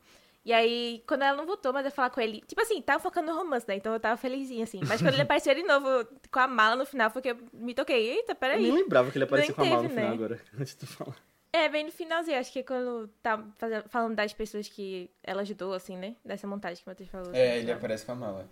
E 0.48 0.54
aí, 0.54 1.04
quando 1.06 1.24
ela 1.24 1.36
não 1.36 1.46
voltou, 1.46 1.74
mas 1.74 1.84
eu 1.86 1.92
falar 1.92 2.10
com 2.10 2.22
ele, 2.22 2.40
tipo 2.48 2.62
assim, 2.62 2.82
tava 2.82 3.02
focando 3.04 3.30
no 3.34 3.38
romance, 3.38 3.68
né? 3.68 3.76
Então 3.76 3.92
eu 3.92 4.00
tava 4.00 4.16
felizinha, 4.16 4.64
assim. 4.64 4.80
Mas 4.88 5.02
quando 5.02 5.16
ele 5.16 5.24
apareceu 5.28 5.54
de 5.54 5.62
novo 5.64 6.08
com 6.32 6.40
a 6.40 6.48
mala 6.48 6.78
no 6.78 6.86
final, 6.86 7.10
foi 7.12 7.22
que 7.22 7.32
eu 7.32 7.38
me 7.52 7.74
toquei. 7.74 8.12
Eita, 8.12 8.32
Eu 8.32 8.36
peraí. 8.38 8.64
nem 8.64 8.72
lembrava 8.72 9.12
que 9.12 9.18
ele 9.18 9.26
apareceu 9.26 9.54
com 9.54 9.62
a 9.64 9.66
mala 9.66 9.84
no 9.84 9.90
teve, 9.90 10.00
final 10.00 10.10
né? 10.10 10.16
agora, 10.16 10.42
antes 10.58 10.78
de 10.78 10.86
falar. 10.86 11.18
É, 11.52 11.68
bem 11.68 11.84
no 11.84 11.92
finalzinho, 11.92 12.40
acho 12.40 12.54
que 12.54 12.60
é 12.60 12.64
quando 12.64 13.10
tá 13.22 13.44
fazendo- 13.58 13.90
falando 13.90 14.16
das 14.16 14.32
pessoas 14.32 14.70
que 14.70 15.10
ela 15.22 15.42
ajudou, 15.42 15.74
assim, 15.74 15.98
né? 15.98 16.16
Dessa 16.24 16.48
montagem 16.48 16.82
que 16.82 16.90
o 16.90 16.92
Matheus 16.92 17.10
falou. 17.10 17.34
É, 17.34 17.50
assim, 17.52 17.58
ele 17.60 17.72
aparece 17.74 18.06
com 18.06 18.14
a 18.14 18.16
mala. 18.16 18.50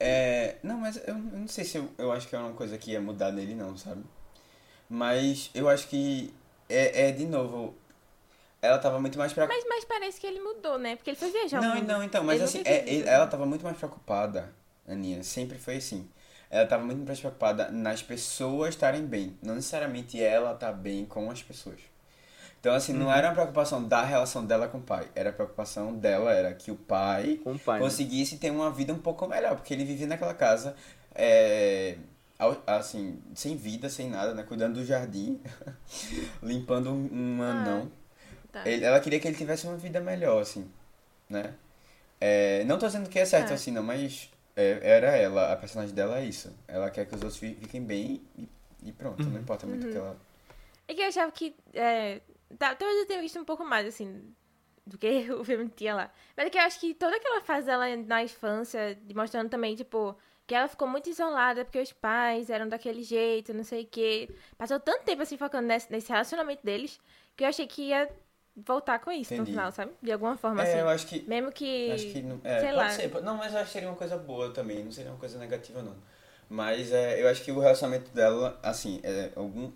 É, 0.00 0.56
não, 0.62 0.78
mas 0.78 0.96
eu, 1.06 1.14
eu 1.14 1.14
não 1.18 1.48
sei 1.48 1.64
se 1.64 1.76
eu, 1.76 1.90
eu 1.98 2.12
acho 2.12 2.28
que 2.28 2.34
é 2.34 2.38
uma 2.38 2.52
coisa 2.54 2.78
que 2.78 2.92
ia 2.92 3.00
mudar 3.00 3.30
nele, 3.30 3.54
não, 3.54 3.76
sabe? 3.76 4.02
Mas 4.88 5.50
eu 5.54 5.68
acho 5.68 5.86
que 5.88 6.32
é, 6.68 7.08
é 7.08 7.12
de 7.12 7.26
novo. 7.26 7.74
Ela 8.62 8.78
tava 8.78 8.98
muito 8.98 9.18
mais 9.18 9.32
preocupada. 9.32 9.60
Mas, 9.68 9.68
mas 9.68 9.84
parece 9.84 10.20
que 10.20 10.26
ele 10.26 10.40
mudou, 10.40 10.78
né? 10.78 10.96
Porque 10.96 11.10
ele 11.10 11.16
foi 11.16 11.30
viajar 11.30 11.60
o 11.60 11.62
Não, 11.62 11.82
não, 11.82 12.02
então, 12.02 12.24
mas 12.24 12.36
Ele 12.36 12.44
assim, 12.44 12.62
é- 12.64 12.88
ele- 12.88 13.08
ela 13.08 13.26
tava 13.26 13.46
muito 13.46 13.62
mais 13.64 13.76
preocupada, 13.76 14.52
Aninha, 14.86 15.22
sempre 15.22 15.58
foi 15.58 15.76
assim. 15.76 16.08
Ela 16.50 16.66
tava 16.66 16.84
muito 16.84 17.04
mais 17.06 17.18
preocupada 17.20 17.70
nas 17.70 18.02
pessoas 18.02 18.70
estarem 18.70 19.04
bem, 19.04 19.36
não 19.42 19.54
necessariamente 19.56 20.22
ela 20.22 20.54
tá 20.54 20.72
bem 20.72 21.04
com 21.04 21.30
as 21.30 21.42
pessoas. 21.42 21.80
Então, 22.60 22.74
assim, 22.74 22.92
não 22.92 23.12
era 23.12 23.28
uma 23.28 23.34
preocupação 23.34 23.86
da 23.86 24.02
relação 24.02 24.44
dela 24.44 24.66
com 24.66 24.78
o 24.78 24.82
pai, 24.82 25.08
era 25.14 25.30
a 25.30 25.32
preocupação 25.32 25.94
dela, 25.94 26.32
era 26.32 26.52
que 26.54 26.70
o 26.70 26.76
pai 26.76 27.40
Com 27.44 27.52
o 27.54 27.58
pai. 27.58 27.78
né? 27.78 27.84
conseguisse 27.84 28.38
ter 28.38 28.50
uma 28.50 28.70
vida 28.70 28.92
um 28.92 28.98
pouco 28.98 29.26
melhor, 29.28 29.54
porque 29.54 29.72
ele 29.74 29.84
vivia 29.84 30.06
naquela 30.06 30.34
casa, 30.34 30.74
é, 31.14 31.96
assim, 32.66 33.20
sem 33.34 33.56
vida, 33.56 33.88
sem 33.88 34.08
nada, 34.10 34.34
né? 34.34 34.42
Cuidando 34.42 34.74
do 34.74 34.84
jardim, 34.84 35.40
limpando 36.42 36.90
um, 36.90 37.08
um 37.38 37.42
Ah, 37.42 37.50
anão. 37.50 37.92
Tá. 38.56 38.66
Ele- 38.66 38.84
ela 38.84 38.98
queria 39.00 39.20
que 39.20 39.28
ele 39.28 39.36
tivesse 39.36 39.66
uma 39.66 39.76
vida 39.76 40.00
melhor, 40.00 40.40
assim, 40.40 40.70
né? 41.28 41.54
É, 42.18 42.64
não 42.64 42.78
tô 42.78 42.86
dizendo 42.86 43.08
que 43.10 43.18
é 43.18 43.24
certo 43.26 43.50
É. 43.50 43.54
assim, 43.54 43.70
não, 43.70 43.82
mas 43.82 44.30
é, 44.56 44.80
era 44.82 45.14
ela, 45.14 45.52
a 45.52 45.56
personagem 45.56 45.94
dela 45.94 46.18
é 46.20 46.24
isso. 46.24 46.56
Ela 46.66 46.88
quer 46.90 47.04
que 47.04 47.14
os 47.14 47.20
outros 47.20 47.38
fi- 47.38 47.54
fiquem 47.60 47.82
bem 47.82 48.22
e, 48.38 48.48
e 48.84 48.92
pronto, 48.92 49.22
não 49.24 49.38
importa 49.38 49.66
muito 49.66 49.86
o 49.86 49.90
que 49.90 49.96
ela... 49.96 50.16
É 50.88 50.94
que 50.94 51.02
eu 51.02 51.06
achava 51.08 51.30
que. 51.32 51.54
É, 51.74 52.20
tá, 52.58 52.74
talvez 52.74 53.00
eu 53.00 53.06
tenha 53.06 53.20
visto 53.20 53.38
um 53.38 53.44
pouco 53.44 53.62
mais, 53.64 53.86
assim, 53.86 54.32
do 54.86 54.96
que 54.96 55.28
o 55.34 55.44
filme 55.44 55.68
tinha 55.68 55.94
lá. 55.94 56.10
Mas 56.34 56.46
é 56.46 56.50
que 56.50 56.56
eu 56.56 56.62
acho 56.62 56.80
que 56.80 56.94
toda 56.94 57.14
aquela 57.16 57.42
fase 57.42 57.66
dela 57.66 57.84
na 57.96 58.22
infância, 58.22 58.98
mostrando 59.14 59.50
também, 59.50 59.74
tipo, 59.74 60.16
que 60.46 60.54
ela 60.54 60.68
ficou 60.68 60.88
muito 60.88 61.10
isolada 61.10 61.64
porque 61.64 61.80
os 61.80 61.92
pais 61.92 62.48
eram 62.48 62.68
daquele 62.68 63.02
jeito, 63.02 63.52
não 63.52 63.64
sei 63.64 63.82
o 63.82 63.86
quê. 63.86 64.30
Passou 64.56 64.78
tanto 64.80 65.04
tempo, 65.04 65.20
assim, 65.22 65.36
focando 65.36 65.66
nesse, 65.66 65.90
nesse 65.92 66.08
relacionamento 66.10 66.64
deles, 66.64 66.98
que 67.36 67.44
eu 67.44 67.48
achei 67.48 67.66
que 67.66 67.88
ia 67.88 68.08
voltar 68.56 68.98
com 69.00 69.10
isso 69.12 69.34
Entendi. 69.34 69.50
no 69.50 69.56
final, 69.56 69.72
sabe? 69.72 69.92
De 70.02 70.10
alguma 70.12 70.36
forma, 70.36 70.62
É, 70.62 70.68
assim. 70.72 70.80
eu 70.80 70.88
acho 70.88 71.06
que... 71.06 71.28
Mesmo 71.28 71.52
que. 71.52 71.90
Acho 71.92 72.06
que 72.06 72.22
não, 72.22 72.40
é, 72.44 72.58
sei 72.60 72.68
pode 72.68 72.76
lá. 72.76 72.88
ser, 72.90 73.08
pode- 73.10 73.24
não, 73.24 73.36
mas 73.36 73.52
eu 73.52 73.58
acho 73.58 73.66
que 73.66 73.72
seria 73.72 73.88
uma 73.88 73.96
coisa 73.96 74.16
boa 74.16 74.50
também, 74.50 74.84
não 74.84 74.90
seria 74.92 75.10
uma 75.10 75.18
coisa 75.18 75.38
negativa 75.38 75.82
não. 75.82 75.94
Mas 76.48 76.92
é, 76.92 77.20
eu 77.22 77.28
acho 77.28 77.42
que 77.42 77.50
o 77.52 77.58
relacionamento 77.58 78.10
dela, 78.12 78.58
assim, 78.62 79.00
é, 79.02 79.30
algum 79.36 79.70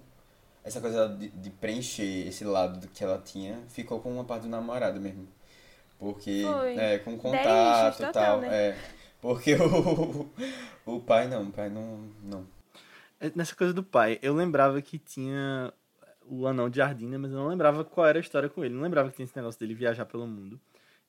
essa 0.63 0.81
coisa 0.81 1.09
de, 1.09 1.29
de 1.29 1.51
preencher 1.51 2.29
esse 2.29 2.45
lado 2.45 2.79
do 2.81 2.89
que 2.89 3.03
ela 3.03 3.19
tinha, 3.19 3.59
ficou 3.69 3.99
com 4.01 4.13
uma 4.13 4.25
parte 4.25 4.43
do 4.43 4.49
namorado 4.49 5.01
mesmo. 5.01 5.27
Porque 5.99 6.43
Foi. 6.45 6.77
é 6.77 6.99
com 6.99 7.17
contato 7.19 7.95
e 7.95 8.07
total, 8.07 8.13
tal, 8.13 8.41
né? 8.41 8.49
é. 8.71 8.77
Porque 9.21 9.55
o 9.55 10.31
o 10.87 11.01
pai 11.01 11.29
não, 11.29 11.45
o 11.45 11.53
pai 11.53 11.69
não 11.69 12.09
não. 12.23 12.47
É, 13.21 13.31
Nessa 13.35 13.55
coisa 13.55 13.73
do 13.75 13.83
pai, 13.83 14.19
eu 14.23 14.33
lembrava 14.35 14.81
que 14.81 14.99
tinha 14.99 15.73
o 16.31 16.47
anão 16.47 16.71
de 16.71 16.77
jardim, 16.77 17.07
né, 17.07 17.19
mas 17.19 17.33
eu 17.33 17.39
não 17.39 17.49
lembrava 17.49 17.85
qual 17.85 18.07
era 18.07 18.19
a 18.19 18.21
história 18.21 18.49
com 18.49 18.65
ele. 18.65 18.75
Não 18.75 18.83
lembrava 18.83 19.11
que 19.11 19.17
tinha 19.17 19.25
esse 19.25 19.37
negócio 19.37 19.59
dele 19.59 19.75
viajar 19.75 20.07
pelo 20.07 20.27
mundo. 20.27 20.61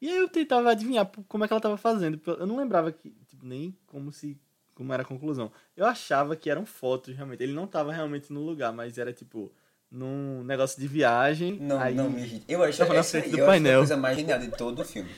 E 0.02 0.10
aí 0.10 0.18
eu 0.18 0.28
tentava 0.28 0.72
adivinhar 0.72 1.08
como 1.28 1.44
é 1.44 1.48
que 1.48 1.54
ela 1.54 1.62
tava 1.62 1.78
fazendo. 1.78 2.20
Eu 2.26 2.48
não 2.48 2.58
lembrava 2.58 2.92
que, 2.92 3.14
tipo, 3.28 3.46
nem 3.46 3.78
como 3.86 4.12
se. 4.12 4.36
como 4.74 4.92
era 4.92 5.04
a 5.04 5.06
conclusão. 5.06 5.52
Eu 5.78 5.86
achava 5.86 6.36
que 6.36 6.50
eram 6.50 6.66
fotos, 6.66 7.16
realmente. 7.16 7.44
Ele 7.44 7.54
não 7.54 7.68
tava 7.68 7.94
realmente 7.94 8.34
no 8.34 8.42
lugar, 8.42 8.74
mas 8.74 8.98
era 8.98 9.14
tipo. 9.14 9.52
num 9.92 10.44
negócio 10.44 10.82
de 10.82 10.88
viagem. 10.88 11.60
Não, 11.60 11.80
aí... 11.80 11.94
não 11.94 12.10
me 12.10 12.22
irrita. 12.22 12.52
Eu 12.52 12.64
acho, 12.64 12.84
na 12.84 12.96
essa 12.96 13.18
aí, 13.18 13.24
do 13.24 13.28
eu 13.28 13.32
acho 13.32 13.36
que 13.36 13.40
é 13.42 13.44
a 13.44 13.48
painel. 13.48 13.80
coisa 13.82 13.98
mais 13.98 14.18
genial 14.18 14.40
de 14.40 14.48
todo 14.48 14.82
o 14.82 14.86
filme. 14.86 15.12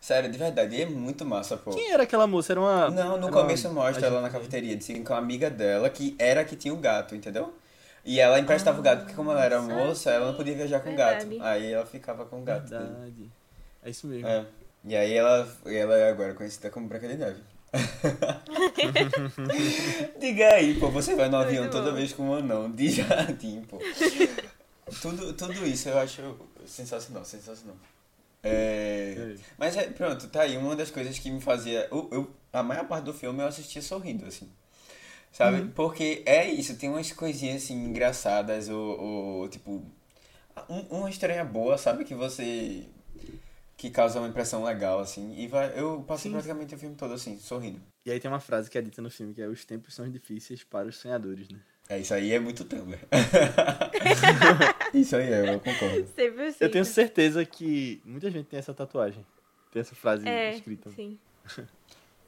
Sério, 0.00 0.30
de 0.30 0.38
verdade, 0.38 0.80
é 0.80 0.86
muito 0.86 1.22
massa, 1.26 1.54
pô. 1.58 1.70
Quem 1.72 1.92
era 1.92 2.04
aquela 2.04 2.26
moça? 2.26 2.54
Era 2.54 2.60
uma. 2.60 2.88
Não, 2.88 3.18
no 3.18 3.26
era 3.26 3.26
uma 3.26 3.30
começo 3.30 3.70
mostra 3.70 4.06
ela 4.06 4.22
na 4.22 4.30
cafeteria, 4.30 4.74
disse 4.74 4.98
com 5.00 5.12
a 5.12 5.18
amiga 5.18 5.50
dela, 5.50 5.90
que 5.90 6.16
era 6.18 6.40
a 6.40 6.44
que 6.44 6.56
tinha 6.56 6.72
o 6.72 6.78
gato, 6.78 7.14
entendeu? 7.14 7.52
E 8.08 8.18
ela 8.20 8.38
emprestava 8.38 8.80
o 8.80 8.82
gato, 8.82 9.00
porque 9.00 9.12
como 9.14 9.30
ela 9.30 9.44
era 9.44 9.60
moça, 9.60 10.10
ela 10.10 10.26
não 10.28 10.34
podia 10.34 10.54
viajar 10.54 10.80
com 10.80 10.90
o 10.92 10.96
gato. 10.96 11.26
Aí 11.42 11.70
ela 11.72 11.84
ficava 11.84 12.24
com 12.24 12.40
o 12.40 12.42
gato. 12.42 12.70
dele. 12.70 12.84
Verdade. 12.84 13.30
É 13.84 13.90
isso 13.90 14.06
mesmo. 14.06 14.26
É. 14.26 14.46
E 14.84 14.96
aí 14.96 15.12
ela, 15.12 15.46
ela 15.66 15.94
é 15.94 16.08
agora 16.10 16.32
conhecida 16.32 16.70
como 16.70 16.88
Branca 16.88 17.06
de 17.06 17.16
Neve. 17.18 17.42
Diga 20.18 20.54
aí, 20.54 20.80
pô, 20.80 20.88
você 20.90 21.14
vai 21.14 21.28
no 21.28 21.36
avião 21.36 21.64
Muito 21.64 21.72
toda 21.72 21.90
bom. 21.90 21.96
vez 21.96 22.12
com 22.14 22.30
um 22.30 22.34
anão 22.34 22.70
de 22.70 22.88
jardim, 22.90 23.60
pô. 23.68 23.78
tudo, 25.02 25.34
tudo 25.34 25.66
isso 25.66 25.90
eu 25.90 25.98
acho 25.98 26.34
sensacional, 26.66 27.24
sensacional. 27.26 27.76
É... 28.42 29.14
É. 29.18 29.34
Mas 29.58 29.76
é, 29.76 29.82
pronto, 29.84 30.28
tá 30.28 30.42
aí 30.42 30.56
uma 30.56 30.76
das 30.76 30.90
coisas 30.90 31.18
que 31.18 31.30
me 31.30 31.40
fazia. 31.40 31.88
Eu, 31.90 32.08
eu- 32.12 32.30
a 32.52 32.62
maior 32.62 32.86
parte 32.86 33.04
do 33.04 33.12
filme 33.12 33.42
eu 33.42 33.46
assistia 33.48 33.82
sorrindo, 33.82 34.24
assim. 34.26 34.48
Sabe? 35.32 35.60
Uhum. 35.60 35.70
Porque 35.70 36.22
é 36.26 36.48
isso, 36.50 36.76
tem 36.76 36.88
umas 36.88 37.12
coisinhas 37.12 37.62
assim 37.62 37.74
engraçadas, 37.74 38.68
ou, 38.68 39.00
ou, 39.00 39.48
tipo. 39.48 39.82
um- 40.68 40.80
uma 40.98 41.10
estranha 41.10 41.44
boa, 41.44 41.78
sabe? 41.78 42.04
Que 42.04 42.14
você. 42.14 42.84
que 43.76 43.90
causa 43.90 44.18
uma 44.18 44.28
impressão 44.28 44.64
legal, 44.64 44.98
assim. 45.00 45.34
E 45.38 45.46
vai, 45.46 45.78
eu 45.78 46.02
passei 46.02 46.30
Sim. 46.30 46.32
praticamente 46.32 46.74
o 46.74 46.78
filme 46.78 46.96
todo 46.96 47.14
assim, 47.14 47.38
sorrindo. 47.38 47.80
E 48.04 48.10
aí 48.10 48.18
tem 48.18 48.30
uma 48.30 48.40
frase 48.40 48.68
que 48.70 48.76
é 48.78 48.82
dita 48.82 49.00
no 49.02 49.10
filme, 49.10 49.34
que 49.34 49.42
é 49.42 49.46
os 49.46 49.64
tempos 49.64 49.94
são 49.94 50.10
difíceis 50.10 50.64
para 50.64 50.88
os 50.88 50.96
sonhadores, 50.96 51.48
né? 51.48 51.58
É, 51.90 51.98
isso 51.98 52.12
aí 52.12 52.32
é 52.32 52.38
muito 52.40 52.64
Tumblr. 52.64 52.98
isso 54.92 55.16
aí 55.16 55.32
é, 55.32 55.54
eu 55.54 55.60
concordo. 55.60 56.06
Sempre 56.14 56.46
assim. 56.46 56.56
Eu 56.60 56.70
tenho 56.70 56.84
certeza 56.84 57.44
que 57.44 58.00
muita 58.04 58.30
gente 58.30 58.46
tem 58.46 58.58
essa 58.58 58.74
tatuagem. 58.74 59.24
Tem 59.72 59.80
essa 59.80 59.94
frase 59.94 60.26
É, 60.28 60.54
escrita. 60.54 60.90
sim. 60.90 61.18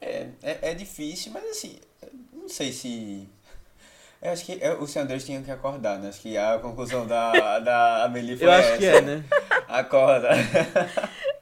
É, 0.00 0.28
é, 0.42 0.70
é 0.70 0.74
difícil, 0.74 1.30
mas 1.32 1.44
assim, 1.44 1.78
sei 2.50 2.72
se. 2.72 3.28
Eu 4.22 4.32
acho 4.32 4.44
que 4.44 4.58
é, 4.62 4.74
os 4.74 4.90
senadores 4.90 5.24
tinham 5.24 5.42
que 5.42 5.50
acordar, 5.50 5.98
né? 5.98 6.08
Acho 6.10 6.20
que 6.20 6.36
a 6.36 6.58
conclusão 6.58 7.06
da, 7.06 7.58
da 7.58 8.04
Amelie 8.04 8.36
foi 8.36 8.46
Eu 8.46 8.52
acho 8.52 8.68
essa. 8.68 8.78
que 8.78 8.84
é, 8.86 9.00
né? 9.00 9.24
Acorda. 9.66 10.28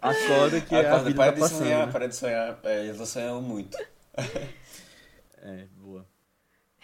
Acorda 0.01 0.61
que 0.61 0.75
a 0.77 0.81
Acorda, 0.81 1.05
vida 1.05 1.17
para 1.17 1.27
tá 1.27 1.31
de 1.33 1.41
passando. 1.41 1.59
sonhar, 1.59 1.87
né? 1.87 1.93
para 1.93 2.09
de 2.09 2.15
sonhar. 2.15 2.59
É, 2.63 2.89
eu 2.89 2.97
tô 2.97 3.05
sonhando 3.05 3.43
muito. 3.43 3.77
É, 5.43 5.65
boa. 5.77 6.07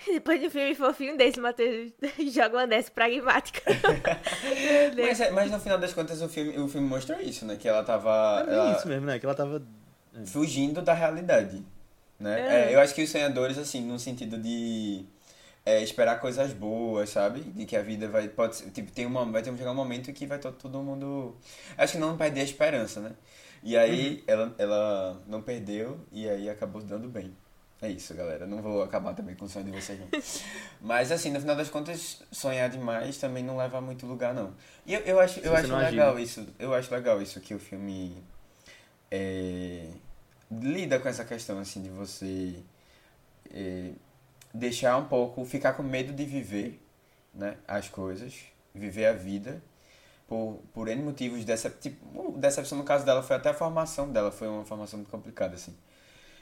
Depois 0.07 0.41
de 0.41 0.49
um 0.49 0.51
filme 0.51 0.75
fofinho 0.75 1.17
desse, 1.17 1.41
Matheus 1.41 1.93
joga 2.35 2.57
uma 2.59 2.67
dessa 2.67 2.91
pragmática. 2.91 3.63
Deus. 4.95 5.09
Mas, 5.09 5.21
é- 5.21 5.31
mas 5.31 5.51
no 5.51 5.61
final 5.61 5.79
das 5.79 5.93
contas 5.93 6.21
o 6.21 6.29
filme, 6.29 6.59
o 6.59 6.69
filme 6.69 6.87
mostrou 6.89 7.21
isso, 7.21 7.47
né? 7.47 7.57
Que 7.57 7.69
ela 7.69 7.83
tava. 7.85 8.45
É 8.49 8.53
ela- 8.53 8.73
isso 8.77 8.89
mesmo, 8.89 9.07
né? 9.07 9.19
Que 9.19 9.25
ela 9.27 9.35
tava... 9.35 9.63
fugindo 10.27 10.83
da 10.83 10.93
realidade. 10.93 11.65
Né? 12.19 12.41
É. 12.41 12.71
É, 12.71 12.75
eu 12.75 12.81
acho 12.81 12.95
que 12.95 13.03
os 13.03 13.11
sonhadores, 13.11 13.59
assim, 13.59 13.81
no 13.83 13.99
sentido 13.99 14.39
de 14.39 15.05
é, 15.67 15.83
esperar 15.83 16.21
coisas 16.21 16.53
boas, 16.53 17.11
sabe? 17.11 17.41
De 17.41 17.67
que 17.67 17.77
a 17.77 17.83
vida 17.83 18.09
vai. 18.09 18.29
Pode 18.29 18.57
ser, 18.57 18.71
tipo, 18.71 18.93
tem 18.93 19.07
uma, 19.07 19.25
vai 19.25 19.43
ter 19.43 19.51
um, 19.51 19.57
chegar 19.57 19.73
um 19.73 19.75
momento 19.75 20.13
que 20.13 20.27
vai 20.27 20.39
to- 20.39 20.53
todo 20.53 20.83
mundo. 20.83 21.37
Acho 21.77 21.95
que 21.95 21.99
não 21.99 22.17
perder 22.17 22.41
a 22.41 22.45
esperança, 22.45 23.01
né? 23.01 23.13
E 23.63 23.77
aí 23.77 24.23
ela, 24.27 24.55
ela 24.59 25.23
não 25.27 25.41
perdeu 25.43 25.99
e 26.13 26.29
aí 26.29 26.49
acabou 26.51 26.83
dando 26.83 27.09
bem. 27.09 27.35
É 27.83 27.91
isso, 27.91 28.15
galera. 28.15 28.47
Não 28.47 28.63
vou 28.63 28.83
acabar 28.83 29.15
também 29.15 29.35
com 29.35 29.45
o 29.45 29.49
sonho 29.49 29.67
de 29.67 29.71
vocês, 29.73 29.99
não. 29.99 30.09
Mas, 30.81 31.11
assim, 31.13 31.31
no 31.31 31.41
final 31.41 31.57
das 31.57 31.69
contas, 31.69 32.23
sonhar 32.31 32.71
demais 32.71 33.19
também 33.19 33.43
não 33.43 33.57
leva 33.57 33.79
a 33.79 33.81
muito 33.81 34.07
lugar, 34.07 34.33
não. 34.33 34.55
E 34.87 34.95
eu, 34.95 35.01
eu 35.01 35.21
acho, 35.21 35.41
eu 35.41 35.55
acho 35.55 35.75
agir, 35.75 35.91
legal 35.91 36.19
isso. 36.19 36.47
Eu 36.59 36.73
acho 36.73 36.95
legal 36.95 37.21
isso 37.21 37.41
que 37.41 37.55
o 37.55 37.59
filme 37.59 38.23
é, 39.11 39.89
lida 40.61 40.99
com 41.01 41.09
essa 41.09 41.25
questão, 41.25 41.59
assim, 41.59 41.83
de 41.83 41.89
você 41.89 42.57
é, 43.51 43.93
deixar 44.53 44.97
um 44.97 45.07
pouco, 45.07 45.45
ficar 45.45 45.75
com 45.75 45.83
medo 45.83 46.13
de 46.13 46.25
viver, 46.25 46.81
né, 47.33 47.57
as 47.67 47.89
coisas, 47.89 48.35
viver 48.75 49.07
a 49.07 49.13
vida, 49.13 49.63
por, 50.27 50.61
por 50.73 50.89
N 50.89 51.03
motivos, 51.03 51.45
dessa, 51.45 51.71
tipo, 51.71 52.33
decepção 52.39 52.79
no 52.79 52.85
caso 52.85 53.05
dela 53.05 53.23
foi 53.23 53.37
até 53.37 53.51
a 53.51 53.55
formação 53.55 54.11
dela, 54.11 54.31
foi 54.31 54.49
uma 54.49 54.65
formação 54.65 54.99
muito 54.99 55.11
complicada, 55.11 55.55
assim. 55.55 55.77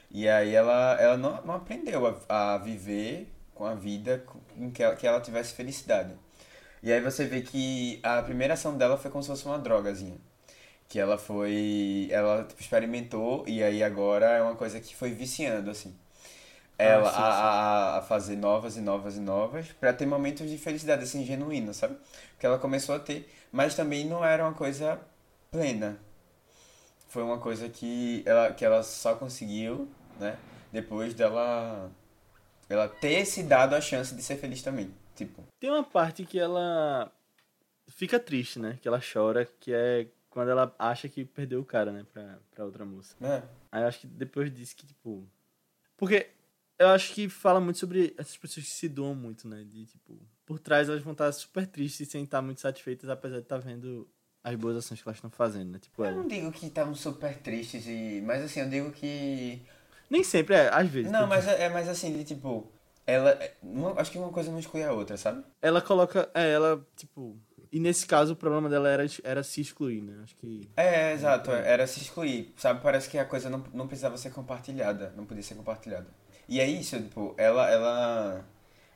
E 0.09 0.29
aí 0.29 0.53
ela, 0.53 0.95
ela 1.01 1.17
não, 1.17 1.41
não 1.43 1.55
aprendeu 1.55 2.07
a, 2.29 2.53
a 2.53 2.57
viver 2.57 3.31
com 3.53 3.65
a 3.65 3.73
vida 3.73 4.23
em 4.57 4.69
que 4.69 4.83
ela, 4.83 4.95
que 4.95 5.07
ela 5.07 5.19
tivesse 5.19 5.53
felicidade. 5.53 6.13
E 6.81 6.91
aí 6.91 7.01
você 7.01 7.25
vê 7.25 7.41
que 7.41 7.99
a 8.03 8.21
primeira 8.21 8.53
ação 8.53 8.77
dela 8.77 8.97
foi 8.97 9.09
como 9.09 9.23
se 9.23 9.29
fosse 9.29 9.45
uma 9.45 9.57
drogazinha. 9.57 10.17
Que 10.87 10.99
ela 10.99 11.17
foi. 11.17 12.07
Ela 12.11 12.43
tipo, 12.43 12.61
experimentou 12.61 13.43
e 13.47 13.63
aí 13.63 13.83
agora 13.83 14.25
é 14.27 14.41
uma 14.41 14.55
coisa 14.55 14.79
que 14.79 14.95
foi 14.95 15.11
viciando, 15.11 15.69
assim. 15.71 15.95
Ela 16.77 17.09
sim, 17.09 17.15
sim. 17.15 17.21
a, 17.21 17.25
a, 17.25 17.97
a 17.99 18.01
fazer 18.01 18.35
novas 18.35 18.77
e 18.77 18.81
novas 18.81 19.15
e 19.15 19.19
novas 19.19 19.67
pra 19.79 19.93
ter 19.93 20.05
momentos 20.05 20.49
de 20.49 20.57
felicidade, 20.57 21.03
assim, 21.03 21.25
genuína, 21.25 21.73
sabe? 21.73 21.97
Que 22.39 22.45
ela 22.45 22.57
começou 22.57 22.95
a 22.95 22.99
ter. 22.99 23.31
Mas 23.51 23.75
também 23.75 24.05
não 24.05 24.25
era 24.25 24.43
uma 24.43 24.53
coisa 24.53 24.99
plena. 25.51 25.99
Foi 27.07 27.21
uma 27.21 27.37
coisa 27.37 27.69
que 27.69 28.23
ela, 28.25 28.51
que 28.51 28.65
ela 28.65 28.81
só 28.81 29.13
conseguiu, 29.15 29.87
né? 30.19 30.37
Depois 30.71 31.13
dela. 31.13 31.91
Ela 32.67 32.87
ter 32.87 33.23
se 33.25 33.43
dado 33.43 33.75
a 33.75 33.81
chance 33.81 34.15
de 34.15 34.23
ser 34.23 34.37
feliz 34.37 34.63
também. 34.63 34.91
Tipo. 35.15 35.43
Tem 35.59 35.69
uma 35.69 35.83
parte 35.83 36.25
que 36.25 36.39
ela 36.39 37.11
fica 37.87 38.19
triste, 38.19 38.57
né? 38.57 38.79
Que 38.81 38.87
ela 38.87 38.99
chora, 38.99 39.47
que 39.59 39.71
é 39.71 40.07
quando 40.33 40.49
ela 40.49 40.73
acha 40.79 41.07
que 41.07 41.23
perdeu 41.23 41.61
o 41.61 41.65
cara, 41.65 41.91
né? 41.91 42.03
Pra, 42.11 42.39
pra 42.49 42.65
outra 42.65 42.83
moça. 42.83 43.15
Né? 43.19 43.43
Aí 43.71 43.83
eu 43.83 43.87
acho 43.87 43.99
que 43.99 44.07
depois 44.07 44.51
disso 44.51 44.75
que, 44.75 44.87
tipo... 44.87 45.23
Porque 45.95 46.31
eu 46.79 46.87
acho 46.87 47.13
que 47.13 47.29
fala 47.29 47.59
muito 47.61 47.77
sobre 47.77 48.15
essas 48.17 48.35
pessoas 48.35 48.65
que 48.65 48.71
se 48.71 48.89
doam 48.89 49.13
muito, 49.13 49.47
né? 49.47 49.63
De, 49.63 49.85
tipo... 49.85 50.19
Por 50.43 50.57
trás 50.57 50.89
elas 50.89 51.03
vão 51.03 51.11
estar 51.11 51.31
super 51.31 51.67
tristes 51.67 52.09
sem 52.09 52.23
estar 52.23 52.41
muito 52.41 52.61
satisfeitas, 52.61 53.11
apesar 53.11 53.37
de 53.37 53.43
estar 53.43 53.59
vendo 53.59 54.09
as 54.43 54.55
boas 54.55 54.75
ações 54.77 54.99
que 55.03 55.07
elas 55.07 55.17
estão 55.17 55.29
fazendo, 55.29 55.71
né? 55.71 55.77
Tipo, 55.79 56.01
Eu 56.01 56.07
ela... 56.07 56.15
não 56.17 56.27
digo 56.27 56.51
que 56.51 56.65
estavam 56.65 56.95
super 56.95 57.37
tristes 57.37 57.85
e. 57.87 58.19
Mas 58.25 58.43
assim, 58.43 58.59
eu 58.61 58.69
digo 58.69 58.91
que. 58.91 59.61
Nem 60.09 60.23
sempre, 60.23 60.55
é, 60.55 60.67
às 60.73 60.89
vezes. 60.89 61.11
Não, 61.11 61.19
tipo, 61.21 61.29
mas 61.29 61.47
é, 61.47 61.65
é 61.65 61.69
mais 61.69 61.87
assim, 61.87 62.11
de 62.11 62.23
tipo. 62.25 62.69
Ela. 63.05 63.39
uma- 63.61 63.93
acho 64.01 64.11
que 64.11 64.17
uma 64.17 64.31
coisa 64.33 64.51
não 64.51 64.59
exclui 64.59 64.83
a 64.83 64.91
outra, 64.91 65.15
sabe? 65.15 65.43
Ela 65.61 65.79
coloca... 65.81 66.29
É, 66.33 66.51
ela, 66.51 66.85
tipo... 66.95 67.37
E 67.73 67.79
nesse 67.79 68.05
caso 68.05 68.33
o 68.33 68.35
problema 68.37 68.69
dela 68.69 68.87
era, 68.89 69.05
era 69.23 69.43
se 69.43 69.59
excluir, 69.61 70.01
né? 70.01 70.21
Acho 70.23 70.35
que... 70.37 70.69
É, 70.75 71.13
exato, 71.13 71.51
era 71.51 71.85
se 71.85 71.99
excluir, 72.01 72.51
sabe? 72.57 72.81
Parece 72.81 73.07
que 73.09 73.17
a 73.19 73.25
coisa 73.25 73.47
não, 73.49 73.63
não 73.73 73.87
precisava 73.87 74.17
ser 74.17 74.31
compartilhada, 74.31 75.13
não 75.15 75.25
podia 75.25 75.43
ser 75.43 75.53
compartilhada. 75.55 76.07
E 76.49 76.59
é 76.59 76.65
isso, 76.67 76.99
tipo, 76.99 77.35
ela, 77.37 77.69
ela, 77.69 78.45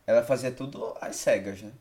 ela 0.07 0.23
fazia 0.23 0.51
tudo 0.51 0.95
às 1.01 1.15
cegas, 1.17 1.61
né? 1.61 1.71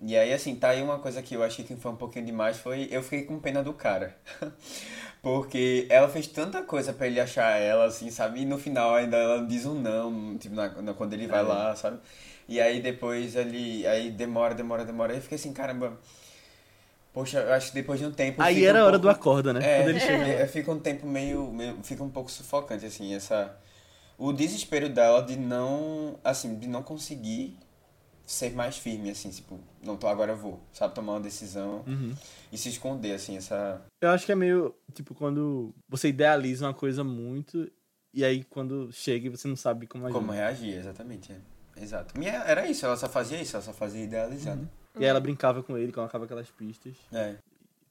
E 0.00 0.16
aí, 0.16 0.32
assim, 0.32 0.56
tá 0.56 0.70
aí 0.70 0.82
uma 0.82 0.98
coisa 0.98 1.22
que 1.22 1.34
eu 1.34 1.42
achei 1.42 1.64
que 1.64 1.76
foi 1.76 1.92
um 1.92 1.96
pouquinho 1.96 2.26
demais, 2.26 2.58
foi, 2.58 2.88
eu 2.90 3.02
fiquei 3.02 3.24
com 3.24 3.38
pena 3.40 3.62
do 3.62 3.72
cara. 3.72 4.16
Porque 5.22 5.86
ela 5.90 6.08
fez 6.08 6.26
tanta 6.26 6.62
coisa 6.62 6.92
pra 6.92 7.06
ele 7.06 7.20
achar 7.20 7.50
ela, 7.60 7.86
assim, 7.86 8.10
sabe? 8.10 8.40
E 8.42 8.44
no 8.46 8.58
final 8.58 8.94
ainda 8.94 9.16
ela 9.16 9.46
diz 9.46 9.66
um 9.66 9.74
não, 9.74 10.36
tipo, 10.38 10.54
na, 10.54 10.68
na- 10.82 10.94
quando 10.94 11.14
ele 11.14 11.26
vai 11.28 11.40
É. 11.40 11.42
lá, 11.42 11.74
sabe? 11.76 12.00
E 12.48 12.60
aí 12.60 12.80
depois 12.82 13.36
ele, 13.36 13.86
aí 13.86 14.10
demora, 14.10 14.54
demora, 14.54 14.84
demora, 14.84 15.12
aí 15.12 15.18
eu 15.18 15.22
fiquei 15.22 15.36
assim, 15.36 15.52
caramba... 15.52 15.98
Poxa, 17.14 17.38
eu 17.38 17.52
acho 17.54 17.68
que 17.68 17.74
depois 17.74 17.98
de 18.00 18.04
um 18.06 18.10
tempo... 18.12 18.42
Aí 18.42 18.64
era 18.64 18.80
um 18.80 18.82
a 18.82 18.86
hora 18.86 18.98
do 18.98 19.06
pouco- 19.08 19.20
acorda, 19.20 19.52
né? 19.52 19.60
é, 19.64 19.78
Quando 19.78 19.88
ele 19.90 20.00
chega 20.00 20.24
é, 20.26 20.46
fica 20.48 20.70
um 20.72 20.80
tempo 20.80 21.06
meio, 21.06 21.50
meio. 21.52 21.78
Fica 21.84 22.02
um 22.02 22.10
pouco 22.10 22.28
sufocante, 22.30 22.84
assim, 22.84 23.14
essa. 23.14 23.56
O 24.18 24.32
desespero 24.32 24.88
dela 24.88 25.22
de 25.22 25.36
não. 25.36 26.18
Assim, 26.24 26.58
de 26.58 26.66
não 26.66 26.82
conseguir 26.82 27.56
ser 28.26 28.52
mais 28.52 28.76
firme, 28.78 29.10
assim, 29.10 29.30
tipo, 29.30 29.60
não 29.82 29.96
tô, 29.96 30.08
agora 30.08 30.32
eu 30.32 30.36
vou, 30.36 30.58
sabe? 30.72 30.94
Tomar 30.94 31.12
uma 31.12 31.20
decisão 31.20 31.84
Uhum. 31.86 32.14
e 32.50 32.56
se 32.58 32.68
esconder, 32.70 33.12
assim, 33.14 33.36
essa. 33.36 33.80
Eu 34.02 34.10
acho 34.10 34.24
que 34.26 34.32
é 34.32 34.34
meio, 34.34 34.74
tipo, 34.92 35.14
quando 35.14 35.72
você 35.88 36.08
idealiza 36.08 36.66
uma 36.66 36.74
coisa 36.74 37.04
muito 37.04 37.70
e 38.14 38.24
aí 38.24 38.42
quando 38.42 38.90
chega 38.92 39.30
você 39.30 39.46
não 39.46 39.56
sabe 39.56 39.86
como 39.86 40.06
agir. 40.06 40.14
Como 40.14 40.32
reagir, 40.32 40.74
exatamente. 40.74 41.32
É. 41.32 41.82
Exato. 41.82 42.18
Minha, 42.18 42.32
era 42.44 42.66
isso, 42.66 42.86
ela 42.86 42.96
só 42.96 43.08
fazia 43.08 43.40
isso, 43.42 43.56
ela 43.56 43.64
só 43.64 43.72
fazia 43.72 44.02
idealizar, 44.02 44.56
né? 44.56 44.66
E 44.96 44.98
aí 45.04 45.06
ela 45.06 45.20
brincava 45.20 45.62
com 45.62 45.76
ele, 45.76 45.92
colocava 45.92 46.24
aquelas 46.24 46.50
pistas. 46.50 46.94
É. 47.12 47.34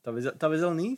Talvez, 0.02 0.26
talvez 0.38 0.62
ela 0.62 0.74
nem 0.74 0.98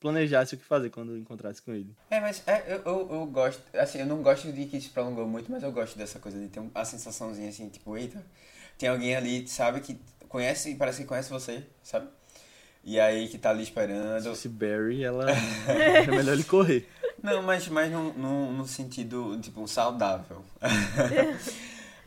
planejasse 0.00 0.54
o 0.54 0.58
que 0.58 0.64
fazer 0.64 0.90
quando 0.90 1.16
encontrasse 1.16 1.62
com 1.62 1.72
ele. 1.72 1.94
É, 2.10 2.20
mas 2.20 2.42
é, 2.46 2.74
eu, 2.74 2.82
eu, 2.84 3.08
eu 3.12 3.26
gosto, 3.26 3.62
assim, 3.76 3.98
eu 4.00 4.06
não 4.06 4.22
gosto 4.22 4.52
de 4.52 4.66
que 4.66 4.80
se 4.80 4.90
prolongou 4.90 5.26
muito, 5.26 5.50
mas 5.50 5.62
eu 5.62 5.72
gosto 5.72 5.96
dessa 5.96 6.18
coisa 6.18 6.38
de 6.38 6.48
ter 6.48 6.60
um- 6.60 6.70
a 6.74 6.84
sensaçãozinha 6.84 7.48
assim, 7.48 7.68
tipo, 7.68 7.96
eita, 7.96 8.24
tem 8.78 8.88
alguém 8.88 9.16
ali, 9.16 9.48
sabe, 9.48 9.80
que 9.80 9.98
conhece, 10.28 10.74
parece 10.74 11.02
que 11.02 11.08
conhece 11.08 11.30
você, 11.30 11.64
sabe? 11.82 12.08
E 12.82 13.00
aí 13.00 13.28
que 13.28 13.38
tá 13.38 13.48
ali 13.50 13.60
Se 13.64 13.70
esperando. 13.70 14.22
fosse 14.24 14.48
Barry, 14.48 15.02
ela 15.02 15.24
era 15.66 16.12
melhor 16.12 16.34
ele 16.34 16.44
correr. 16.44 16.86
Não, 17.22 17.42
mas, 17.42 17.66
mas 17.68 17.90
no, 17.90 18.12
no, 18.12 18.52
no 18.52 18.66
sentido, 18.68 19.40
tipo, 19.40 19.66
saudável. 19.66 20.44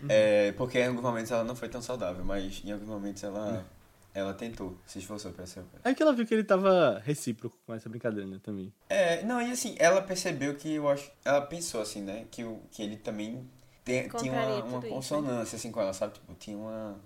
é, 0.10 0.52
porque 0.54 0.80
em 0.80 0.88
alguns 0.88 1.02
momentos 1.04 1.32
ela 1.32 1.44
não 1.44 1.56
foi 1.56 1.70
tão 1.70 1.82
saudável, 1.82 2.24
mas 2.24 2.62
em 2.64 2.72
alguns 2.72 2.88
momentos 2.88 3.24
ela, 3.24 3.66
ela 4.14 4.34
tentou, 4.34 4.78
se 4.86 5.00
esforçou 5.00 5.32
pra 5.32 5.46
ser. 5.46 5.64
Aí 5.84 5.94
que 5.96 6.02
ela 6.04 6.14
viu 6.14 6.26
que 6.26 6.34
ele 6.34 6.44
tava 6.44 7.00
recíproco 7.06 7.58
com 7.66 7.74
essa 7.74 7.88
brincadeira, 7.90 8.28
né, 8.28 8.40
também. 8.44 8.74
É, 8.90 9.24
não, 9.24 9.42
e 9.42 9.52
assim, 9.52 9.76
ela 9.80 10.02
percebeu 10.02 10.56
que 10.56 10.74
eu 10.76 10.88
acho. 10.90 11.12
Ela 11.24 11.42
pensou 11.42 11.82
assim, 11.82 12.02
né? 12.02 12.26
Que, 12.32 12.44
o, 12.44 12.62
que 12.72 12.82
ele 12.84 12.98
também 12.98 13.50
tem, 13.84 14.10
tinha 14.10 14.32
uma, 14.34 14.46
uma 14.46 14.62
tudo 14.64 14.76
isso, 14.78 14.86
né? 14.86 14.90
consonância 14.90 15.56
assim 15.56 15.72
com 15.72 15.82
ela, 15.82 15.94
sabe? 15.94 16.14
Tipo, 16.14 16.34
tinha 16.36 16.58
uma 16.58 17.00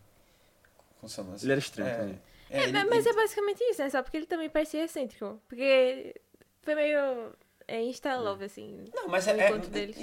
consonância. 0.99 1.45
Ele 1.45 1.51
era 1.53 1.59
estranho 1.59 1.89
é, 1.89 1.95
também. 1.97 2.21
É, 2.49 2.57
É, 2.59 2.63
ele- 2.63 2.83
mas 2.85 3.05
ele- 3.05 3.09
é 3.09 3.21
basicamente 3.21 3.61
isso, 3.63 3.81
né? 3.81 3.89
Só 3.89 4.01
porque 4.03 4.17
ele 4.17 4.25
também 4.25 4.49
parecia 4.49 4.83
excêntrico. 4.83 5.41
Porque 5.47 6.13
foi 6.61 6.75
meio 6.75 7.33
é, 7.67 7.81
insta-love, 7.83 8.45
assim. 8.45 8.85
Não, 8.93 9.07
mas 9.07 9.25
o 9.25 9.29
é, 9.29 9.39
é 9.39 9.49
encontro 9.49 9.69
deles. 9.69 9.97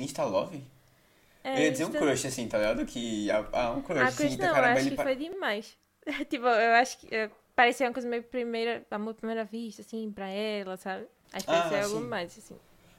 É, 1.45 1.59
eu 1.59 1.63
ia 1.65 1.71
dizer 1.73 1.85
um 1.87 1.91
crush, 1.93 2.27
assim, 2.27 2.49
tá 2.49 2.59
ligado? 2.59 2.85
Que. 2.85 3.31
Ah, 3.31 3.49
ah, 3.53 3.71
um 3.73 3.83
crush, 3.83 3.99
Ah, 4.01 4.07
assim, 4.09 4.17
Chris 4.17 4.37
tá, 4.37 4.47
não, 4.47 4.55
caramba, 4.55 4.73
acho 4.75 4.83
ele 4.83 4.91
que 4.91 4.97
pa- 4.97 5.03
foi 5.03 5.17
demais. 5.17 5.77
tipo, 6.29 6.47
eu 6.47 6.75
acho 6.75 6.99
que 6.99 7.15
é, 7.15 7.31
parecia 7.55 7.87
uma 7.87 7.93
coisa 7.93 8.09
meio 8.09 8.23
primeira, 8.23 8.85
amor 8.91 9.11
à 9.11 9.15
primeira 9.15 9.45
vista, 9.45 9.83
assim, 9.83 10.11
pra 10.11 10.29
ela, 10.29 10.77
sabe? 10.77 11.07
Acho 11.33 11.47
que 11.47 11.51
Ah, 11.53 11.69
parecia 11.69 11.85
algo 11.85 12.01
mais, 12.09 12.37
assim. 12.39 12.57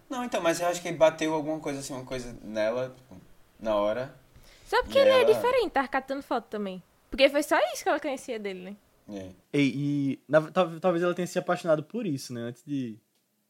Não, 0.09 0.23
então, 0.23 0.41
mas 0.41 0.59
eu 0.59 0.67
acho 0.67 0.81
que 0.81 0.91
bateu 0.91 1.33
alguma 1.33 1.59
coisa 1.59 1.79
assim, 1.79 1.93
uma 1.93 2.05
coisa 2.05 2.35
nela, 2.41 2.89
tipo, 2.95 3.15
na 3.59 3.75
hora. 3.75 4.15
Só 4.65 4.81
porque 4.83 4.97
ele 4.97 5.09
é 5.09 5.21
ela- 5.21 5.33
diferente, 5.33 5.71
tava 5.71 5.87
catando 5.87 6.21
foto 6.23 6.45
também. 6.47 6.81
Porque 7.09 7.27
foi 7.29 7.43
só 7.43 7.57
isso 7.73 7.83
que 7.83 7.89
ela 7.89 7.99
conhecia 7.99 8.39
dele, 8.39 8.59
né? 8.61 8.75
É. 9.11 9.31
E, 9.57 10.13
e 10.17 10.19
na- 10.27 10.51
tal- 10.51 10.79
talvez 10.79 11.03
ela 11.03 11.13
tenha 11.15 11.25
se 11.27 11.37
apaixonado 11.39 11.83
por 11.83 12.05
isso, 12.05 12.31
né, 12.33 12.41
antes 12.41 12.63
de 12.63 12.97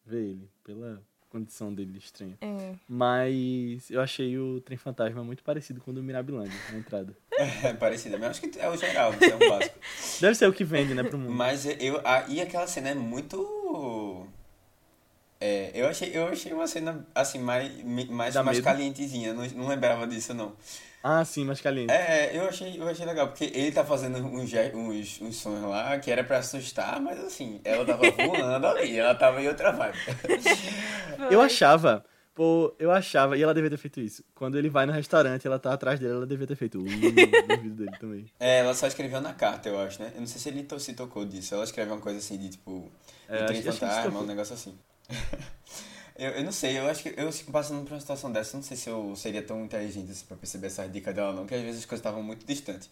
ver 0.05 0.21
ele, 0.23 0.49
pela 0.63 1.01
condição 1.30 1.73
dele 1.73 1.97
estranha. 1.97 2.38
É. 2.41 2.73
Mas 2.88 3.89
eu 3.89 4.01
achei 4.01 4.38
o 4.38 4.59
Trem 4.61 4.77
Fantasma 4.77 5.23
muito 5.23 5.43
parecido 5.43 5.80
com 5.80 5.91
o 5.91 5.93
do 5.93 6.03
Mirabilândia, 6.03 6.57
na 6.71 6.77
entrada. 6.80 7.15
É 7.63 7.73
parecida, 7.73 8.17
mas 8.17 8.32
acho 8.32 8.41
que 8.41 8.59
é 8.59 8.69
o 8.69 8.75
geral, 8.75 9.13
isso 9.13 9.23
é 9.23 9.36
um 9.36 9.39
básico. 9.49 9.80
Deve 10.19 10.36
ser 10.36 10.47
o 10.49 10.51
que 10.51 10.65
vende, 10.65 10.93
né, 10.93 11.03
pro 11.03 11.17
mundo. 11.17 11.32
Mas 11.32 11.65
eu. 11.65 12.01
A, 12.05 12.25
e 12.27 12.41
aquela 12.41 12.67
cena 12.67 12.89
é 12.89 12.93
muito. 12.93 14.27
É, 15.39 15.71
eu 15.73 15.88
achei, 15.88 16.11
eu 16.13 16.27
achei 16.27 16.51
uma 16.51 16.67
cena 16.67 17.07
assim, 17.15 17.39
mais, 17.39 17.71
mais, 18.09 18.34
Dá 18.34 18.43
mais 18.43 18.57
medo? 18.57 18.65
calientezinha. 18.65 19.34
Não, 19.34 19.45
não 19.47 19.67
lembrava 19.69 20.05
disso, 20.05 20.34
não. 20.34 20.53
Ah, 21.01 21.23
sim, 21.23 21.45
mais 21.45 21.61
caliente. 21.61 21.91
É, 21.93 22.35
eu 22.37 22.47
achei, 22.49 22.77
eu 22.79 22.87
achei 22.87 23.05
legal, 23.05 23.27
porque 23.29 23.45
ele 23.45 23.71
tá 23.71 23.85
fazendo 23.85 24.17
uns, 24.19 24.51
uns, 24.73 25.21
uns 25.21 25.35
sons 25.37 25.61
lá 25.63 25.97
que 25.97 26.11
era 26.11 26.23
pra 26.23 26.39
assustar, 26.39 26.99
mas 26.99 27.17
assim, 27.23 27.61
ela 27.63 27.85
tava 27.85 28.09
voando 28.11 28.67
ali, 28.67 28.97
ela 28.99 29.15
tava 29.15 29.41
em 29.41 29.47
outra 29.47 29.71
vibe. 29.71 29.97
Eu 31.31 31.39
achava, 31.41 32.03
pô, 32.35 32.75
eu 32.77 32.91
achava, 32.91 33.37
e 33.37 33.41
ela 33.43 33.53
devia 33.53 33.69
ter 33.69 33.77
feito 33.77 34.01
isso. 34.01 34.23
Quando 34.35 34.57
ele 34.57 34.69
vai 34.69 34.85
no 34.85 34.91
restaurante, 34.91 35.47
ela 35.47 35.57
tá 35.57 35.71
atrás 35.73 35.99
dele, 35.99 36.13
ela 36.13 36.27
devia 36.27 36.45
ter 36.47 36.55
feito 36.57 36.79
uh, 36.79 36.81
no 36.83 36.89
vídeo 37.57 37.71
dele 37.71 37.95
também. 37.99 38.25
É, 38.39 38.59
ela 38.59 38.73
só 38.73 38.85
escreveu 38.87 39.21
na 39.21 39.33
carta, 39.33 39.69
eu 39.69 39.79
acho, 39.79 40.01
né? 40.01 40.11
Eu 40.15 40.19
não 40.21 40.27
sei 40.27 40.39
se 40.41 40.49
ele 40.49 40.63
to- 40.63 40.79
se 40.79 40.93
tocou 40.93 41.25
disso. 41.25 41.53
Ela 41.55 41.63
escreveu 41.63 41.93
uma 41.95 42.01
coisa 42.01 42.19
assim 42.19 42.37
de 42.37 42.49
tipo. 42.49 42.91
É, 43.27 43.43
acho- 43.45 43.53
acho 43.53 43.63
fantasma, 43.63 44.03
tocou. 44.03 44.21
um 44.23 44.25
negócio 44.25 44.53
assim. 44.53 44.77
eu, 46.20 46.32
eu 46.32 46.43
não 46.43 46.51
sei, 46.51 46.78
eu 46.78 46.86
acho 46.88 47.01
que 47.03 47.09
eu 47.17 47.30
passando 47.51 47.84
por 47.86 47.93
uma 47.93 47.99
situação 47.99 48.32
dessa, 48.32 48.55
eu 48.55 48.59
não 48.59 48.63
sei 48.63 48.78
se 48.78 48.89
eu 48.89 49.15
seria 49.15 49.41
tão 49.41 49.63
inteligente 49.65 50.11
assim 50.11 50.26
pra 50.26 50.38
perceber 50.38 50.67
essas 50.67 50.91
dicas 50.91 51.15
dela, 51.15 51.32
não, 51.34 51.39
porque 51.43 51.55
às 51.55 51.61
vezes 51.61 51.80
as 51.80 51.86
coisas 51.86 51.99
estavam 52.01 52.22
muito 52.22 52.45
distantes. 52.45 52.89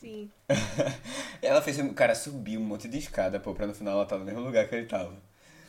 Sim. 0.00 0.30
Ela 1.42 1.62
fez 1.62 1.78
o 1.78 1.92
cara 1.94 2.14
subir 2.14 2.58
um 2.58 2.64
monte 2.64 2.88
de 2.88 2.98
escada, 2.98 3.38
pô, 3.40 3.54
pra 3.54 3.66
no 3.66 3.74
final 3.74 3.94
ela 3.94 4.06
tá 4.06 4.18
no 4.18 4.24
mesmo 4.24 4.40
lugar 4.40 4.68
que 4.68 4.74
ele 4.74 4.86
tava. 4.86 5.16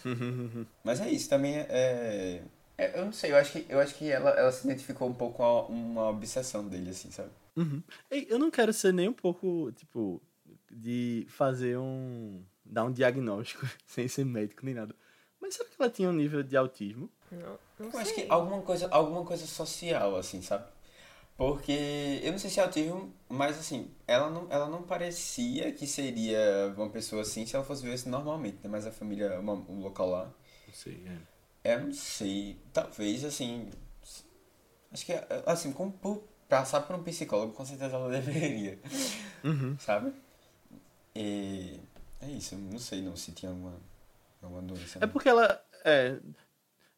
Mas 0.83 0.99
é 0.99 1.09
isso, 1.09 1.29
também 1.29 1.57
é. 1.57 2.41
é- 2.77 2.99
eu 2.99 3.05
não 3.05 3.13
sei, 3.13 3.31
eu 3.31 3.37
acho 3.37 3.51
que, 3.51 3.65
eu 3.69 3.79
acho 3.79 3.95
que 3.95 4.09
ela, 4.09 4.31
ela 4.31 4.51
se 4.51 4.65
identificou 4.65 5.07
um 5.07 5.13
pouco 5.13 5.37
com 5.37 5.43
a- 5.43 5.65
uma 5.67 6.09
obsessão 6.09 6.67
dele, 6.67 6.89
assim, 6.89 7.11
sabe? 7.11 7.29
Uhum. 7.55 7.81
Ei, 8.09 8.27
Eu 8.29 8.39
não 8.39 8.49
quero 8.49 8.73
ser 8.73 8.93
nem 8.93 9.07
um 9.07 9.13
pouco, 9.13 9.71
tipo, 9.73 10.21
de 10.71 11.25
fazer 11.29 11.77
um. 11.77 12.41
dar 12.65 12.85
um 12.85 12.91
diagnóstico 12.91 13.67
sem 13.85 14.07
ser 14.07 14.25
médico 14.25 14.65
nem 14.65 14.73
nada. 14.73 14.95
Mas 15.41 15.55
será 15.55 15.67
que 15.69 15.75
ela 15.79 15.89
tinha 15.89 16.09
um 16.09 16.13
nível 16.13 16.43
de 16.43 16.55
autismo? 16.55 17.09
Não, 17.31 17.57
não 17.79 17.89
Eu 17.91 17.99
acho 17.99 18.13
sei. 18.13 18.25
que 18.25 18.31
alguma 18.31 18.61
coisa, 18.61 18.87
alguma 18.91 19.25
coisa 19.25 19.45
social, 19.47 20.15
assim, 20.15 20.41
sabe? 20.41 20.65
Porque 21.37 22.19
eu 22.23 22.31
não 22.31 22.37
sei 22.39 22.49
se 22.51 22.59
é 22.59 22.63
autismo, 22.63 23.11
mas 23.27 23.57
assim, 23.57 23.89
ela 24.07 24.29
não, 24.29 24.47
ela 24.51 24.67
não 24.69 24.83
parecia 24.83 25.71
que 25.71 25.87
seria 25.87 26.71
uma 26.77 26.89
pessoa 26.89 27.23
assim 27.23 27.45
se 27.45 27.55
ela 27.55 27.65
fosse 27.65 27.81
ver 27.83 27.95
isso 27.95 28.07
normalmente, 28.09 28.57
né? 28.63 28.69
Mas 28.69 28.85
a 28.85 28.91
família, 28.91 29.39
uma, 29.39 29.53
um 29.53 29.79
local 29.81 30.09
lá, 30.09 30.25
Não 30.67 30.73
sei, 30.73 31.03
é. 31.63 31.73
eu 31.73 31.79
não 31.85 31.93
sei, 31.93 32.57
talvez 32.71 33.25
assim. 33.25 33.69
Acho 34.91 35.05
que, 35.05 35.13
assim, 35.45 35.71
como 35.71 35.91
por 35.93 36.21
passar 36.49 36.81
por 36.81 36.95
um 36.95 37.01
psicólogo, 37.03 37.53
com 37.53 37.65
certeza 37.65 37.95
ela 37.95 38.09
deveria, 38.11 38.77
Uhum. 39.43 39.75
sabe? 39.79 40.13
E 41.15 41.79
é 42.19 42.29
isso, 42.29 42.55
não 42.55 42.77
sei 42.77 43.01
não 43.01 43.15
se 43.15 43.31
tinha 43.31 43.51
alguma. 43.51 43.73
É 44.97 45.05
não. 45.05 45.09
porque 45.09 45.29
ela. 45.29 45.63
É. 45.83 46.17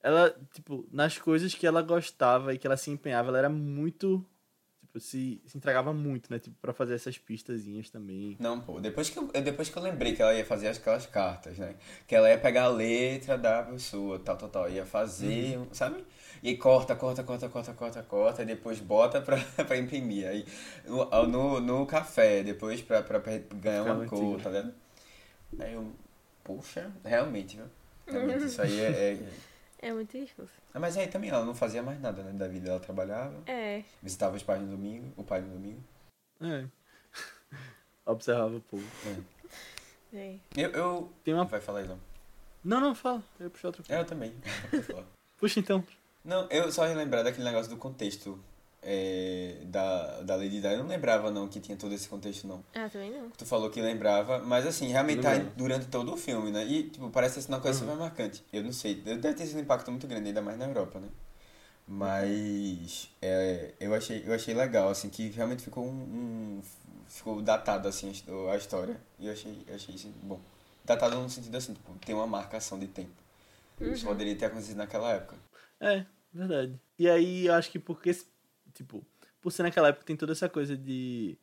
Ela, 0.02 0.36
tipo, 0.54 0.86
nas 0.92 1.18
coisas 1.18 1.54
que 1.54 1.66
ela 1.66 1.82
gostava 1.82 2.54
e 2.54 2.58
que 2.58 2.68
ela 2.68 2.76
se 2.76 2.92
empenhava, 2.92 3.30
ela 3.30 3.38
era 3.40 3.50
muito. 3.50 4.26
Tipo, 4.82 5.00
se, 5.00 5.42
se 5.46 5.58
entregava 5.58 5.94
muito, 5.94 6.30
né? 6.30 6.40
Tipo, 6.40 6.58
pra 6.62 6.74
fazer 6.74 6.94
essas 6.96 7.18
pistazinhas 7.18 7.90
também. 7.90 8.36
Não, 8.38 8.60
pô, 8.60 8.82
depois 8.82 9.10
que, 9.10 9.18
eu, 9.18 9.30
eu- 9.34 9.42
depois 9.42 9.70
que 9.70 9.78
eu 9.78 9.82
lembrei 9.82 10.14
que 10.14 10.22
ela 10.22 10.34
ia 10.34 10.46
fazer 10.46 10.68
aquelas 10.68 11.06
cartas, 11.06 11.58
né? 11.58 11.76
Que 12.06 12.14
ela 12.16 12.30
ia 12.30 12.38
pegar 12.38 12.64
a 12.66 12.68
letra 12.68 13.38
da 13.38 13.64
pessoa, 13.64 14.20
tal, 14.20 14.36
tal, 14.36 14.50
tal, 14.50 14.70
ia 14.70 14.86
fazer, 14.86 15.58
sabe? 15.72 16.04
E 16.44 16.58
corta, 16.58 16.96
corta, 16.96 17.24
corta, 17.24 17.48
corta, 17.48 17.74
corta, 17.74 18.04
corta, 18.04 18.42
e 18.44 18.46
depois 18.46 18.80
bota 18.82 19.22
pra, 19.22 19.38
pra 19.66 19.78
imprimir. 19.78 20.28
Aí 20.28 20.46
no, 20.86 21.28
no, 21.28 21.60
no 21.62 21.86
café, 21.86 22.44
depois 22.44 22.82
pra, 22.82 23.02
pra 23.02 23.20
ganhar 23.20 23.84
uma 23.84 24.04
Ficava 24.04 24.06
cor, 24.08 24.42
tá 24.42 24.50
vendo? 24.50 24.74
Aí 25.60 25.74
eu, 25.74 25.88
poxa, 26.44 26.92
realmente, 27.04 27.58
viu? 27.58 27.66
Realmente, 28.08 28.46
isso 28.46 28.62
aí 28.62 28.80
é, 28.80 29.14
é- 29.14 29.30
É 29.84 29.92
muito 29.92 30.18
difícil. 30.18 30.48
Ah, 30.74 30.80
Mas 30.80 30.96
aí 30.96 31.08
também 31.08 31.30
ela 31.30 31.44
não 31.44 31.54
fazia 31.54 31.84
mais 31.84 32.00
nada, 32.00 32.24
né, 32.24 32.32
da 32.32 32.48
vida. 32.48 32.70
Ela 32.70 32.80
trabalhava, 32.80 33.36
É. 33.46 33.84
visitava 34.02 34.34
os 34.38 34.42
pais 34.42 34.62
no 34.62 34.68
domingo, 34.70 35.12
o 35.18 35.24
pai 35.26 35.42
no 35.42 35.50
domingo. 35.50 35.84
É. 36.40 36.66
Observava 38.06 38.56
o 38.56 38.62
povo. 38.62 38.84
É. 40.14 40.18
é. 40.18 40.40
Eu, 40.56 40.70
eu... 40.72 41.14
Tem 41.24 41.34
uma. 41.34 41.44
Vai 41.44 41.60
falar 41.60 41.80
aí, 41.80 41.88
não. 41.88 42.00
Não, 42.64 42.80
não, 42.80 42.96
fala. 42.96 43.22
Eu 43.40 43.50
puxo 43.50 43.68
outro. 43.68 43.84
É, 43.90 44.00
Eu 44.00 44.06
também. 44.06 44.34
Puxa 45.38 45.60
então. 45.60 45.86
Não, 46.24 46.48
eu 46.50 46.72
só 46.72 46.88
ia 46.88 46.96
lembrar 46.96 47.24
daquele 47.24 47.44
negócio 47.44 47.70
do 47.70 47.76
contexto 47.76 48.40
é, 48.86 49.58
da, 49.66 50.22
da 50.22 50.36
Lady 50.36 50.60
Di. 50.62 50.68
Eu 50.68 50.80
não 50.80 50.88
lembrava, 50.88 51.32
não, 51.32 51.48
que 51.48 51.60
tinha 51.60 51.78
todo 51.78 51.94
esse 51.94 52.08
contexto, 52.08 52.48
não. 52.48 52.64
Ah, 52.74 52.90
também 52.90 53.12
não. 53.12 53.30
Tu 53.32 53.46
falou 53.46 53.70
que 53.70 53.82
lembrava, 53.82 54.40
mas 54.40 54.66
assim, 54.68 54.88
realmente 54.88 55.22
tá 55.22 55.36
durante 55.56 55.88
todo 55.88 56.14
o 56.14 56.18
filme, 56.18 56.52
né? 56.52 56.66
E, 56.66 56.90
tipo, 56.90 57.10
parece 57.10 57.42
ser 57.42 57.50
uma 57.52 57.60
coisa 57.60 57.80
Uhum. 57.82 57.86
super 57.92 58.00
marcante. 58.00 58.44
Eu 58.52 58.64
não 58.64 58.72
sei, 58.74 58.96
deve 58.96 59.34
ter 59.34 59.46
sido 59.46 59.58
um 59.58 59.62
impacto 59.62 59.90
muito 59.92 60.08
grande, 60.08 60.28
ainda 60.28 60.42
mais 60.42 60.58
na 60.58 60.66
Europa, 60.66 61.00
né? 61.00 61.08
Mas 61.88 63.10
é, 63.22 63.74
eu, 63.80 63.94
achei, 63.94 64.24
eu 64.26 64.34
achei 64.34 64.54
legal, 64.54 64.90
assim, 64.90 65.10
que 65.10 65.30
realmente 65.30 65.62
ficou 65.64 65.86
um, 65.86 65.90
um- 65.90 66.62
ficou 67.08 67.42
datado, 67.42 67.88
assim, 67.88 68.08
a 68.08 68.12
his- 68.12 68.24
a 68.52 68.58
história. 68.58 69.00
E 69.20 69.28
eu 69.28 69.34
achei, 69.34 69.64
eu 69.68 69.76
achei 69.76 69.94
isso 69.96 70.12
bom. 70.24 70.40
Datado 70.86 71.18
no 71.20 71.30
sentido 71.30 71.56
assim, 71.56 71.74
tipo, 71.74 71.94
tem 72.06 72.14
uma 72.16 72.28
marcação 72.28 72.80
de 72.80 72.88
tempo. 72.88 73.12
Isso 73.80 74.06
poderia 74.06 74.36
ter 74.36 74.46
acontecido 74.46 74.78
naquela 74.78 75.12
época. 75.12 75.36
É, 75.80 76.06
verdade. 76.34 76.80
E 76.98 77.10
aí 77.10 77.48
eu 77.48 77.54
acho 77.54 77.70
que 77.72 77.80
porque, 77.80 78.10
esse- 78.10 78.28
tipo, 78.74 79.06
por 79.42 79.52
ser 79.52 79.64
naquela 79.64 79.90
época 79.90 80.06
tem 80.06 80.16
toda 80.16 80.32
essa 80.32 80.50
coisa 80.50 80.76
de 80.76 81.38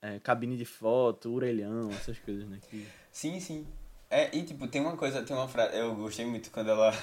é, 0.00 0.18
cabine 0.20 0.56
de 0.56 0.64
foto, 0.64 1.32
orelhão, 1.32 1.90
essas 1.90 2.18
coisas, 2.18 2.48
né? 2.48 2.58
Que... 2.68 2.86
Sim, 3.10 3.40
sim. 3.40 3.66
É, 4.10 4.34
e 4.36 4.42
tipo, 4.42 4.66
tem 4.68 4.80
uma 4.80 4.96
coisa, 4.96 5.22
tem 5.22 5.36
uma 5.36 5.48
frase, 5.48 5.76
eu 5.76 5.94
gostei 5.94 6.24
muito 6.24 6.50
quando 6.50 6.70
ela 6.70 6.94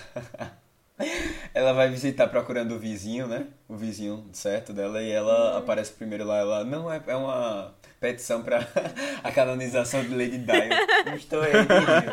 ela 1.53 1.73
vai 1.73 1.89
visitar 1.89 2.27
procurando 2.27 2.75
o 2.75 2.79
vizinho, 2.79 3.27
né? 3.27 3.47
O 3.67 3.75
vizinho 3.75 4.27
certo 4.33 4.73
dela 4.73 5.01
e 5.03 5.11
ela 5.11 5.57
aparece 5.57 5.91
primeiro 5.93 6.25
lá, 6.25 6.37
ela 6.37 6.63
não 6.63 6.91
é, 6.91 7.01
é 7.05 7.15
uma 7.15 7.75
petição 7.99 8.41
pra 8.41 8.59
a 9.23 9.31
canonização 9.31 10.03
de 10.03 10.15
Lady 10.15 10.39
Di. 10.39 11.15
Estou 11.15 11.41
aí. 11.41 11.53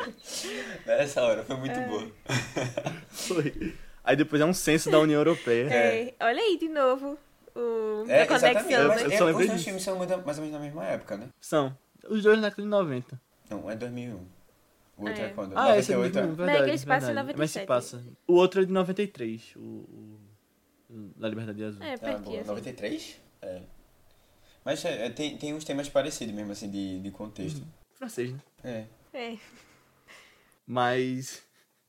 Nessa 0.87 1.23
hora, 1.23 1.43
foi 1.43 1.57
muito 1.57 1.81
boa. 1.83 2.11
Foi. 3.09 3.75
Aí 4.05 4.17
depois 4.17 4.43
é 4.43 4.45
um 4.45 4.53
censo 4.53 4.91
da 4.91 4.99
União 4.99 5.21
Europeia. 5.21 5.69
É. 5.73 6.15
Olha 6.21 6.41
aí 6.41 6.59
de 6.59 6.69
novo 6.69 7.19
o 7.55 8.05
É, 8.09 8.23
a 8.23 8.27
conexão. 8.27 8.89
Mas 8.89 9.03
Eu 9.03 9.09
né? 9.09 9.17
só 9.19 9.25
é, 9.25 9.27
lembrei 9.27 9.47
os 9.47 9.53
dois 9.53 9.65
filmes 9.65 9.83
são 9.83 9.97
mais 9.99 10.11
ou 10.11 10.45
menos 10.45 10.53
na 10.53 10.59
mesma 10.59 10.85
época, 10.87 11.17
né? 11.17 11.29
São. 11.41 11.77
Os 12.09 12.23
dois 12.23 12.37
na 12.41 12.49
década 12.49 12.63
de 12.63 12.69
90. 12.69 13.21
Não, 13.51 13.71
é 13.71 13.77
2001. 13.77 14.17
O 14.97 15.07
outro 15.07 15.23
é, 15.23 15.27
É. 15.27 15.29
quando? 15.31 15.57
Ah, 15.59 15.77
esse 15.79 15.93
é 15.93 15.97
98 15.97 16.15
mesmo, 16.29 16.33
é? 16.33 16.37
verdade. 16.37 16.59
É 16.59 16.65
que 16.65 16.71
eles 16.71 16.85
passam 16.85 17.11
em 17.11 17.15
verdade. 17.15 17.39
Mas 17.39 17.51
se 17.51 17.59
97. 17.61 17.67
passa. 17.67 18.05
O 18.27 18.35
outro 18.35 18.63
é 18.63 18.65
de 18.65 18.73
93, 18.73 19.53
o, 19.57 19.59
o, 19.61 20.21
o 20.91 21.11
da 21.17 21.29
Liberdade 21.29 21.65
Azul. 21.65 21.83
É, 21.83 21.95
Ah, 21.95 21.99
pertinho. 21.99 22.23
boa. 22.25 22.41
assim. 22.41 22.49
93? 22.49 23.21
É. 23.43 23.63
Mas 24.65 24.85
é, 24.85 25.07
é, 25.07 25.11
tem, 25.11 25.37
tem 25.37 25.55
uns 25.55 25.65
temas 25.65 25.89
parecidos 25.89 26.35
mesmo, 26.35 26.53
assim, 26.53 26.71
de, 26.71 27.01
de 27.01 27.11
contexto. 27.11 27.67
Francês, 27.95 28.33
né? 28.33 28.41
É. 28.63 28.87
É. 29.13 29.39
Mas 30.67 31.43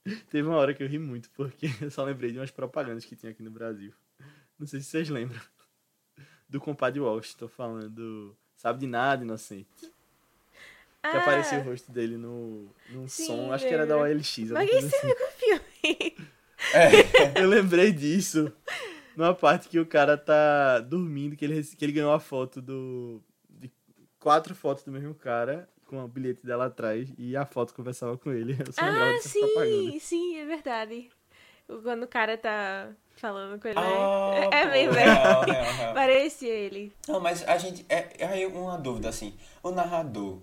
teve 0.29 0.47
uma 0.47 0.57
hora 0.57 0.73
que 0.73 0.83
eu 0.83 0.87
ri 0.87 0.99
muito, 0.99 1.29
porque 1.31 1.67
eu 1.81 1.91
só 1.91 2.03
lembrei 2.03 2.31
de 2.31 2.39
umas 2.39 2.51
propagandas 2.51 3.05
que 3.05 3.15
tinha 3.15 3.31
aqui 3.31 3.43
no 3.43 3.51
Brasil. 3.51 3.93
Não 4.63 4.67
sei 4.67 4.79
se 4.79 4.85
vocês 4.87 5.09
lembram. 5.09 5.41
Do 6.47 6.57
compadre 6.61 7.01
Walsh, 7.01 7.33
tô 7.33 7.49
falando. 7.49 8.33
Sabe 8.55 8.79
de 8.79 8.87
nada, 8.87 9.21
inocente. 9.21 9.67
Que 9.81 9.89
Ah, 11.03 11.17
aparecia 11.17 11.59
o 11.59 11.63
rosto 11.63 11.91
dele 11.91 12.15
no, 12.15 12.73
num 12.89 13.09
Sim, 13.09 13.25
som, 13.25 13.51
acho 13.51 13.67
que 13.67 13.73
era 13.73 13.85
da. 13.85 13.97
OLX. 13.97 14.37
Mas 14.51 14.69
que 14.69 14.75
isso 14.77 14.95
assim. 14.95 15.07
é 15.11 15.15
com 15.15 15.23
o 15.25 15.31
filme? 15.31 16.15
É. 16.73 17.41
Eu 17.43 17.49
lembrei 17.49 17.91
disso 17.91 18.53
numa 19.17 19.35
parte 19.35 19.67
que 19.67 19.77
o 19.77 19.85
cara 19.85 20.17
tá 20.17 20.79
dormindo, 20.79 21.35
que 21.35 21.43
ele, 21.43 21.61
que 21.61 21.83
ele 21.83 21.91
ganhou 21.91 22.13
a 22.13 22.21
foto 22.21 22.61
do. 22.61 23.21
de 23.49 23.69
quatro 24.17 24.55
fotos 24.55 24.85
do 24.85 24.91
mesmo 24.93 25.13
cara, 25.13 25.67
com 25.87 26.01
o 26.01 26.07
bilhete 26.07 26.45
dela 26.45 26.67
atrás, 26.67 27.11
e 27.17 27.35
a 27.35 27.45
foto 27.45 27.73
conversava 27.73 28.17
com 28.17 28.31
ele. 28.31 28.53
Eu 28.63 28.65
Ah, 28.77 29.19
sim, 29.19 29.99
sim, 29.99 30.37
é 30.37 30.45
verdade. 30.45 31.09
Quando 31.67 32.03
o 32.03 32.07
cara 32.07 32.37
tá 32.37 32.91
falando 33.15 33.59
com 33.59 33.67
ele? 33.67 33.79
Ah, 33.79 34.49
é 34.51 34.65
pô, 34.65 34.71
mesmo, 34.71 34.97
é. 34.97 35.93
Parecia 35.93 36.53
ele. 36.53 36.93
Não, 37.07 37.19
mas 37.19 37.47
a 37.47 37.57
gente. 37.57 37.85
É, 37.89 38.25
aí 38.25 38.45
uma 38.45 38.77
dúvida 38.77 39.09
assim. 39.09 39.33
O 39.61 39.71
narrador. 39.71 40.39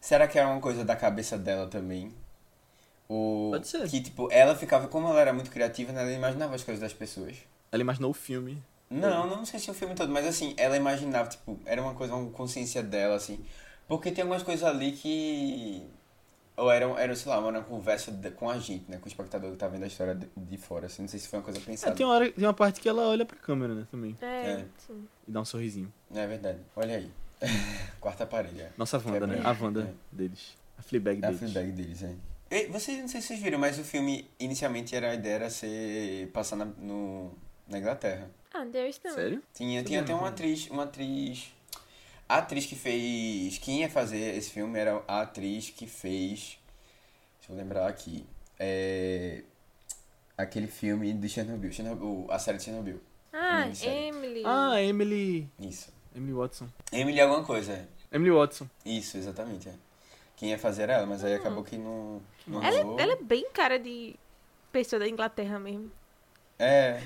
Será 0.00 0.26
que 0.26 0.38
era 0.38 0.48
uma 0.48 0.60
coisa 0.60 0.84
da 0.84 0.96
cabeça 0.96 1.36
dela 1.36 1.66
também? 1.66 2.12
O, 3.08 3.50
Pode 3.52 3.66
ser. 3.68 3.88
Que, 3.88 4.00
tipo, 4.00 4.28
ela 4.30 4.54
ficava. 4.54 4.88
Como 4.88 5.08
ela 5.08 5.20
era 5.20 5.32
muito 5.32 5.50
criativa, 5.50 5.92
né, 5.92 6.02
ela 6.02 6.12
imaginava 6.12 6.54
as 6.54 6.62
coisas 6.62 6.80
das 6.80 6.92
pessoas. 6.92 7.36
Ela 7.72 7.82
imaginou 7.82 8.10
o 8.10 8.14
filme. 8.14 8.62
Não, 8.88 9.26
não 9.26 9.44
sei 9.44 9.60
se 9.60 9.70
o 9.70 9.74
filme 9.74 9.94
todo, 9.94 10.12
mas 10.12 10.26
assim, 10.26 10.52
ela 10.56 10.76
imaginava, 10.76 11.28
tipo, 11.28 11.56
era 11.64 11.80
uma 11.80 11.94
coisa, 11.94 12.12
uma 12.14 12.30
consciência 12.32 12.82
dela, 12.82 13.14
assim. 13.14 13.38
Porque 13.86 14.10
tem 14.10 14.22
algumas 14.22 14.42
coisas 14.42 14.64
ali 14.64 14.92
que. 14.92 15.84
Ou 16.60 16.70
era, 16.70 16.84
era, 17.00 17.14
sei 17.16 17.30
lá, 17.30 17.38
uma 17.38 17.62
conversa 17.62 18.10
de- 18.12 18.30
com 18.32 18.48
a 18.50 18.58
gente, 18.58 18.90
né? 18.90 18.98
Com 18.98 19.06
o 19.06 19.08
espectador 19.08 19.50
que 19.50 19.56
tá 19.56 19.66
vendo 19.68 19.82
a 19.84 19.86
história 19.86 20.14
de, 20.14 20.28
de 20.36 20.56
fora, 20.58 20.86
assim. 20.86 21.02
Não 21.02 21.08
sei 21.08 21.18
se 21.18 21.26
foi 21.28 21.38
uma 21.38 21.44
coisa 21.44 21.58
É, 21.58 21.62
pensada. 21.62 21.94
tem, 21.96 22.04
uma 22.04 22.14
hora, 22.14 22.30
tem 22.30 22.44
uma 22.44 22.52
parte 22.54 22.80
que 22.80 22.88
ela 22.88 23.08
olha 23.08 23.24
pra 23.24 23.36
câmera, 23.36 23.74
né, 23.74 23.86
também. 23.90 24.16
É, 24.20 24.26
É. 24.26 24.64
sim. 24.86 25.06
E 25.26 25.30
dá 25.30 25.40
um 25.40 25.44
sorrisinho. 25.44 25.92
É 26.14 26.26
verdade. 26.26 26.58
Olha 26.76 26.96
aí. 26.96 27.10
Quarta 28.00 28.26
parede, 28.26 28.60
é. 28.60 28.70
Nossa 28.76 28.98
Wanda, 28.98 29.26
né? 29.26 29.40
A 29.44 29.52
Wanda 29.52 29.82
é. 29.82 29.94
deles. 30.16 30.56
A 30.78 30.82
Fleabag 30.82 31.20
É 31.22 31.26
a 31.26 31.30
deles. 31.30 31.40
feedback 31.40 31.72
deles, 31.72 32.02
é. 32.02 32.14
E 32.50 32.66
vocês, 32.66 32.98
não 33.00 33.08
sei 33.08 33.20
se 33.20 33.28
vocês 33.28 33.40
viram, 33.40 33.58
mas 33.58 33.78
o 33.78 33.84
filme, 33.84 34.28
inicialmente, 34.38 34.94
era 34.94 35.10
a 35.12 35.14
ideia 35.14 35.34
era 35.36 35.50
ser... 35.50 36.28
Passar 36.32 36.56
na, 36.56 36.64
no, 36.64 37.32
na 37.68 37.78
Inglaterra. 37.78 38.28
Ah, 38.52 38.64
visto 38.64 39.04
não. 39.06 39.14
Sério? 39.14 39.42
Tinha, 39.54 39.82
tinha 39.84 40.00
até 40.02 40.12
uma 40.14 40.28
atriz, 40.28 40.68
uma 40.68 40.82
atriz... 40.82 41.52
A 42.30 42.36
atriz 42.36 42.64
que 42.64 42.76
fez... 42.76 43.58
Quem 43.58 43.80
ia 43.80 43.90
fazer 43.90 44.36
esse 44.36 44.52
filme 44.52 44.78
era 44.78 45.02
a 45.08 45.22
atriz 45.22 45.68
que 45.68 45.84
fez... 45.84 46.60
Deixa 47.40 47.50
eu 47.50 47.56
lembrar 47.56 47.88
aqui. 47.88 48.24
É... 48.56 49.42
Aquele 50.38 50.68
filme 50.68 51.12
de 51.12 51.28
Chernobyl. 51.28 51.72
Chernobyl 51.72 52.28
a 52.30 52.38
série 52.38 52.58
de 52.58 52.62
Chernobyl. 52.62 53.00
Ah. 53.32 53.68
Emily. 53.82 54.42
Ah, 54.46 54.80
Emily. 54.80 55.50
Isso. 55.58 55.92
Emily 56.14 56.32
Watson. 56.32 56.68
Emily 56.92 57.20
alguma 57.20 57.42
coisa, 57.42 57.72
é. 57.72 57.86
Emily 58.12 58.30
Watson. 58.30 58.68
Isso, 58.86 59.16
exatamente, 59.16 59.68
é. 59.68 59.74
Quem 60.36 60.50
ia 60.50 60.58
fazer 60.58 60.82
era 60.82 60.92
ela, 60.92 61.06
mas 61.06 61.24
aí 61.24 61.34
acabou 61.34 61.64
que 61.64 61.76
não, 61.76 62.22
não 62.46 62.62
ela, 62.62 62.80
rolou. 62.80 63.00
ela 63.00 63.14
é 63.14 63.16
bem 63.16 63.50
cara 63.52 63.76
de 63.76 64.14
pessoa 64.70 65.00
da 65.00 65.08
Inglaterra 65.08 65.58
mesmo. 65.58 65.90
É, 66.60 67.02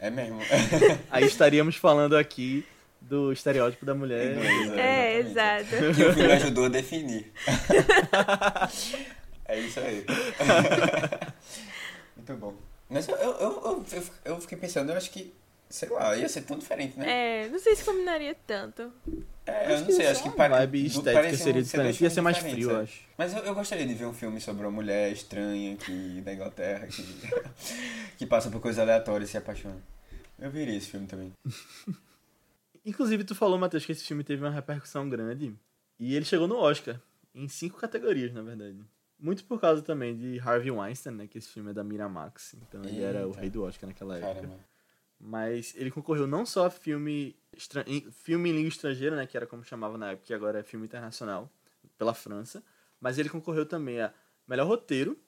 é 0.00 0.08
mesmo. 0.08 0.40
Aí 1.10 1.24
estaríamos 1.24 1.76
falando 1.76 2.16
aqui 2.16 2.64
do 3.08 3.32
estereótipo 3.32 3.84
da 3.86 3.94
mulher. 3.94 4.36
É, 4.78 5.18
exatamente. 5.18 5.30
exato. 5.30 5.94
Que 5.94 6.02
o 6.04 6.12
filme 6.14 6.32
ajudou 6.32 6.64
a 6.64 6.68
definir. 6.68 7.32
é 9.46 9.60
isso 9.60 9.80
aí. 9.80 10.04
Muito 12.16 12.34
bom. 12.36 12.54
Mas 12.88 13.08
eu, 13.08 13.16
eu, 13.16 13.30
eu, 13.40 13.84
eu, 13.92 14.04
eu 14.24 14.40
fiquei 14.40 14.58
pensando, 14.58 14.90
eu 14.90 14.96
acho 14.96 15.10
que, 15.10 15.32
sei 15.68 15.88
lá, 15.88 16.16
ia 16.16 16.28
ser 16.28 16.42
tão 16.42 16.58
diferente, 16.58 16.98
né? 16.98 17.44
É, 17.44 17.48
não 17.48 17.58
sei 17.58 17.74
se 17.76 17.84
combinaria 17.84 18.36
tanto. 18.46 18.92
É, 19.46 19.66
eu 19.70 19.74
Acho 19.74 19.80
não 19.80 19.86
que 19.86 19.92
sei, 19.92 20.06
acho 20.06 20.22
que 20.22 20.28
a 20.28 20.32
pare- 20.32 20.54
vibe 20.54 20.86
estética 20.86 21.22
seria 21.22 21.36
ser 21.36 21.52
dois 21.52 21.66
diferente. 21.66 22.02
Ia 22.04 22.10
ser 22.10 22.20
mais 22.22 22.38
frio, 22.38 22.52
eu 22.52 22.56
diferentes, 22.58 22.90
acho. 22.94 23.02
é. 23.02 23.06
Mas 23.18 23.34
eu, 23.36 23.42
eu 23.44 23.54
gostaria 23.54 23.86
de 23.86 23.94
ver 23.94 24.06
um 24.06 24.14
filme 24.14 24.40
sobre 24.40 24.64
uma 24.64 24.70
mulher 24.70 25.12
estranha 25.12 25.76
que, 25.76 26.20
da 26.22 26.32
Inglaterra 26.32 26.86
que, 26.86 27.02
que 28.18 28.26
passa 28.26 28.50
por 28.50 28.60
coisas 28.60 28.80
aleatórias 28.80 29.28
e 29.28 29.32
se 29.32 29.38
apaixona. 29.38 29.76
Eu 30.38 30.50
viria 30.50 30.76
esse 30.76 30.88
filme 30.90 31.06
também. 31.06 31.32
Inclusive, 32.84 33.24
tu 33.24 33.34
falou, 33.34 33.58
Matheus, 33.58 33.84
que 33.86 33.92
esse 33.92 34.04
filme 34.04 34.22
teve 34.22 34.42
uma 34.44 34.50
repercussão 34.50 35.08
grande. 35.08 35.54
E 35.98 36.14
ele 36.14 36.24
chegou 36.24 36.46
no 36.46 36.56
Oscar. 36.56 37.00
Em 37.34 37.48
cinco 37.48 37.78
categorias, 37.78 38.32
na 38.32 38.42
verdade. 38.42 38.78
Muito 39.18 39.44
por 39.44 39.60
causa 39.60 39.80
também 39.82 40.16
de 40.16 40.38
Harvey 40.40 40.70
Weinstein, 40.70 41.14
né? 41.14 41.26
Que 41.26 41.38
esse 41.38 41.48
filme 41.48 41.70
é 41.70 41.72
da 41.74 41.82
Miramax. 41.82 42.54
Então 42.54 42.82
ele 42.84 43.02
era 43.02 43.26
o 43.26 43.32
rei 43.32 43.48
do 43.48 43.62
Oscar 43.62 43.88
naquela 43.88 44.16
época. 44.18 44.34
Caramba. 44.34 44.58
Mas 45.18 45.74
ele 45.76 45.90
concorreu 45.90 46.26
não 46.26 46.44
só 46.44 46.66
a 46.66 46.70
filme, 46.70 47.34
estra- 47.56 47.84
em- 47.86 48.10
filme 48.10 48.50
em 48.50 48.52
língua 48.52 48.68
estrangeira, 48.68 49.16
né? 49.16 49.26
Que 49.26 49.36
era 49.36 49.46
como 49.46 49.64
chamava 49.64 49.96
na 49.96 50.10
época, 50.10 50.26
que 50.26 50.34
agora 50.34 50.58
é 50.58 50.62
filme 50.62 50.84
internacional, 50.84 51.50
pela 51.96 52.12
França. 52.12 52.62
Mas 53.00 53.18
ele 53.18 53.28
concorreu 53.30 53.64
também 53.64 54.00
a 54.00 54.12
melhor 54.46 54.66
roteiro, 54.66 55.18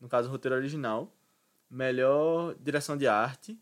no 0.00 0.08
caso, 0.08 0.30
roteiro 0.30 0.56
original, 0.56 1.14
melhor 1.68 2.54
direção 2.60 2.96
de 2.96 3.06
arte, 3.06 3.58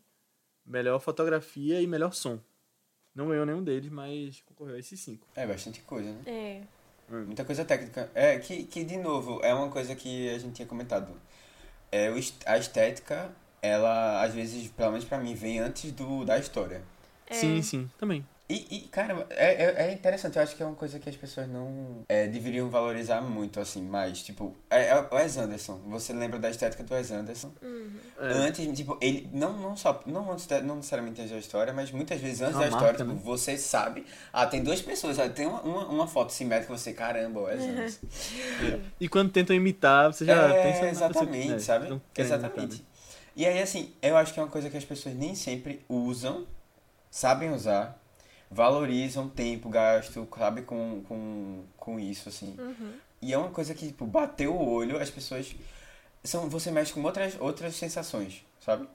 melhor 0.65 0.99
fotografia 0.99 1.81
e 1.81 1.87
melhor 1.87 2.13
som. 2.13 2.39
Não 3.15 3.27
ganhou 3.27 3.45
nenhum 3.45 3.63
deles, 3.63 3.91
mas 3.91 4.41
concorreu 4.41 4.75
a 4.75 4.79
esses 4.79 4.99
cinco. 4.99 5.27
É 5.35 5.45
bastante 5.45 5.81
coisa, 5.81 6.11
né? 6.11 6.21
É. 6.25 6.61
Muita 7.09 7.45
coisa 7.45 7.63
técnica. 7.63 8.09
É, 8.15 8.39
que, 8.39 8.63
que 8.63 8.83
de 8.83 8.97
novo, 8.97 9.39
é 9.43 9.53
uma 9.53 9.69
coisa 9.69 9.95
que 9.95 10.29
a 10.29 10.39
gente 10.39 10.53
tinha 10.53 10.67
comentado. 10.67 11.13
É, 11.91 12.11
a 12.45 12.57
estética, 12.57 13.31
ela, 13.61 14.23
às 14.23 14.33
vezes, 14.33 14.69
pelo 14.71 14.91
menos 14.91 15.05
pra 15.05 15.19
mim, 15.19 15.35
vem 15.35 15.59
antes 15.59 15.91
do, 15.91 16.25
da 16.25 16.39
história. 16.39 16.81
É. 17.27 17.35
Sim, 17.35 17.61
sim, 17.61 17.91
também. 17.99 18.25
E, 18.49 18.67
e 18.75 18.79
cara, 18.89 19.25
é, 19.29 19.63
é, 19.63 19.87
é 19.87 19.93
interessante, 19.93 20.35
eu 20.35 20.43
acho 20.43 20.55
que 20.55 20.61
é 20.61 20.65
uma 20.65 20.75
coisa 20.75 20.99
que 20.99 21.09
as 21.09 21.15
pessoas 21.15 21.47
não 21.47 22.03
é, 22.09 22.27
deveriam 22.27 22.69
valorizar 22.69 23.21
muito, 23.21 23.57
assim, 23.57 23.81
mais, 23.81 24.21
tipo, 24.21 24.53
é, 24.69 24.89
é 24.89 24.99
o 24.99 25.15
Wes 25.15 25.37
Anderson, 25.37 25.79
você 25.87 26.11
lembra 26.11 26.37
da 26.37 26.49
estética 26.49 26.83
do 26.83 26.93
Wes 26.93 27.09
Anderson? 27.09 27.53
Uhum. 27.61 27.91
É. 28.19 28.33
Antes, 28.33 28.77
tipo, 28.77 28.97
ele, 28.99 29.29
não, 29.31 29.53
não 29.53 29.77
só, 29.77 30.03
não, 30.05 30.29
antes 30.29 30.45
da- 30.45 30.61
não 30.61 30.75
necessariamente 30.75 31.21
antes 31.21 31.31
da 31.31 31.39
história, 31.39 31.71
mas 31.73 31.89
muitas 31.91 32.19
vezes 32.19 32.41
antes 32.41 32.55
Uma 32.55 32.63
da 32.63 32.67
história, 32.69 32.97
tipo, 32.97 33.13
né? 33.13 33.21
você 33.23 33.57
sabe, 33.57 34.05
ah, 34.33 34.45
tem 34.45 34.61
duas 34.61 34.81
pessoas, 34.81 35.17
ah, 35.19 35.29
tem 35.29 35.47
uma, 35.47 35.61
uma, 35.61 35.87
uma 35.87 36.07
foto 36.07 36.33
simétrica, 36.33 36.77
você, 36.77 36.91
caramba, 36.91 37.43
Wes 37.43 37.61
Anderson. 37.63 38.07
E 38.99 39.07
quando 39.07 39.31
tentam 39.31 39.55
imitar, 39.55 40.13
você 40.13 40.25
já 40.25 40.49
é, 40.49 40.63
pensa 40.63 40.89
exatamente, 40.89 41.53
é, 41.53 41.59
sabe? 41.59 41.87
tão 41.87 42.01
querendo 42.13 42.31
imitar, 42.33 42.49
Exatamente. 42.49 42.81
né? 42.81 42.87
E 43.35 43.45
aí, 43.45 43.61
assim, 43.61 43.93
eu 44.01 44.15
acho 44.17 44.33
que 44.33 44.39
é 44.39 44.43
uma 44.43 44.49
coisa 44.49 44.69
que 44.69 44.77
as 44.77 44.85
pessoas 44.85 45.15
nem 45.15 45.33
sempre 45.33 45.83
usam, 45.89 46.45
sabem 47.09 47.51
usar, 47.51 48.02
valorizam 48.53 49.25
o 49.25 49.29
tempo 49.29 49.69
gasto, 49.69 50.27
sabe, 50.37 50.61
com, 50.61 51.03
com, 51.07 51.63
com 51.75 51.99
isso, 51.99 52.29
assim. 52.29 52.55
Uhum. 52.57 52.93
E 53.21 53.33
é 53.33 53.37
uma 53.37 53.49
coisa 53.49 53.73
que, 53.73 53.87
tipo, 53.87 54.05
bateu 54.05 54.53
o 54.53 54.69
olho, 54.69 55.01
as 55.01 55.09
pessoas. 55.09 55.55
São, 56.23 56.49
você 56.49 56.71
mexe 56.71 56.93
com 56.93 57.01
outras, 57.03 57.35
outras 57.39 57.75
sensações, 57.75 58.45
sabe? 58.59 58.87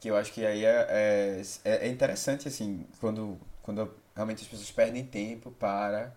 Que 0.00 0.08
eu 0.08 0.16
acho 0.16 0.32
que 0.32 0.44
aí 0.44 0.64
é, 0.64 1.42
é, 1.64 1.86
é 1.86 1.88
interessante, 1.88 2.48
assim, 2.48 2.86
quando, 3.00 3.38
quando 3.62 3.90
realmente 4.14 4.42
as 4.42 4.48
pessoas 4.48 4.70
perdem 4.70 5.04
tempo 5.04 5.50
para 5.52 6.12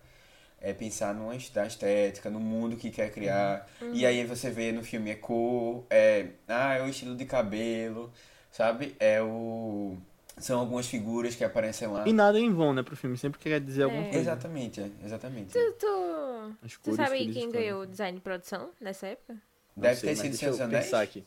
é, 0.60 0.72
pensar 0.72 1.14
numa 1.14 1.32
na 1.54 1.66
estética, 1.66 2.28
no 2.28 2.40
mundo 2.40 2.76
que 2.76 2.90
quer 2.90 3.10
criar. 3.10 3.66
E 3.92 4.04
aí 4.04 4.24
você 4.24 4.50
vê 4.50 4.72
no 4.72 4.84
filme 4.84 5.10
é 5.10 5.14
cor, 5.14 5.84
é, 5.88 6.26
ah, 6.46 6.74
é 6.74 6.82
o 6.82 6.88
estilo 6.88 7.16
de 7.16 7.24
cabelo, 7.24 8.12
sabe? 8.50 8.94
É 9.00 9.22
o. 9.22 9.96
São 10.40 10.58
algumas 10.60 10.86
figuras 10.86 11.34
que 11.34 11.44
aparecem 11.44 11.86
lá. 11.88 12.06
E 12.08 12.12
nada 12.12 12.38
é 12.38 12.42
em 12.42 12.52
vão, 12.52 12.72
né, 12.72 12.82
pro 12.82 12.96
filme. 12.96 13.16
Sempre 13.16 13.38
quer 13.38 13.60
dizer 13.60 13.84
alguma 13.84 14.02
É. 14.02 14.10
coisa. 14.10 14.18
Exatamente, 14.20 14.80
é, 14.80 14.90
exatamente. 15.04 15.52
Tu, 15.52 15.72
tu, 15.78 16.56
tu 16.82 16.94
sabe 16.94 17.18
quem 17.18 17.28
escolhem. 17.28 17.50
ganhou 17.50 17.82
o 17.82 17.86
design 17.86 18.16
de 18.18 18.22
produção 18.24 18.70
nessa 18.80 19.06
época? 19.08 19.34
Não 19.76 19.82
Deve 19.82 19.96
sei, 19.96 20.08
ter 20.10 20.16
sido 20.16 20.36
Senhor 20.36 20.50
dos 20.52 20.60
Anéis. 20.60 20.84
pensar 20.86 21.00
aqui. 21.02 21.24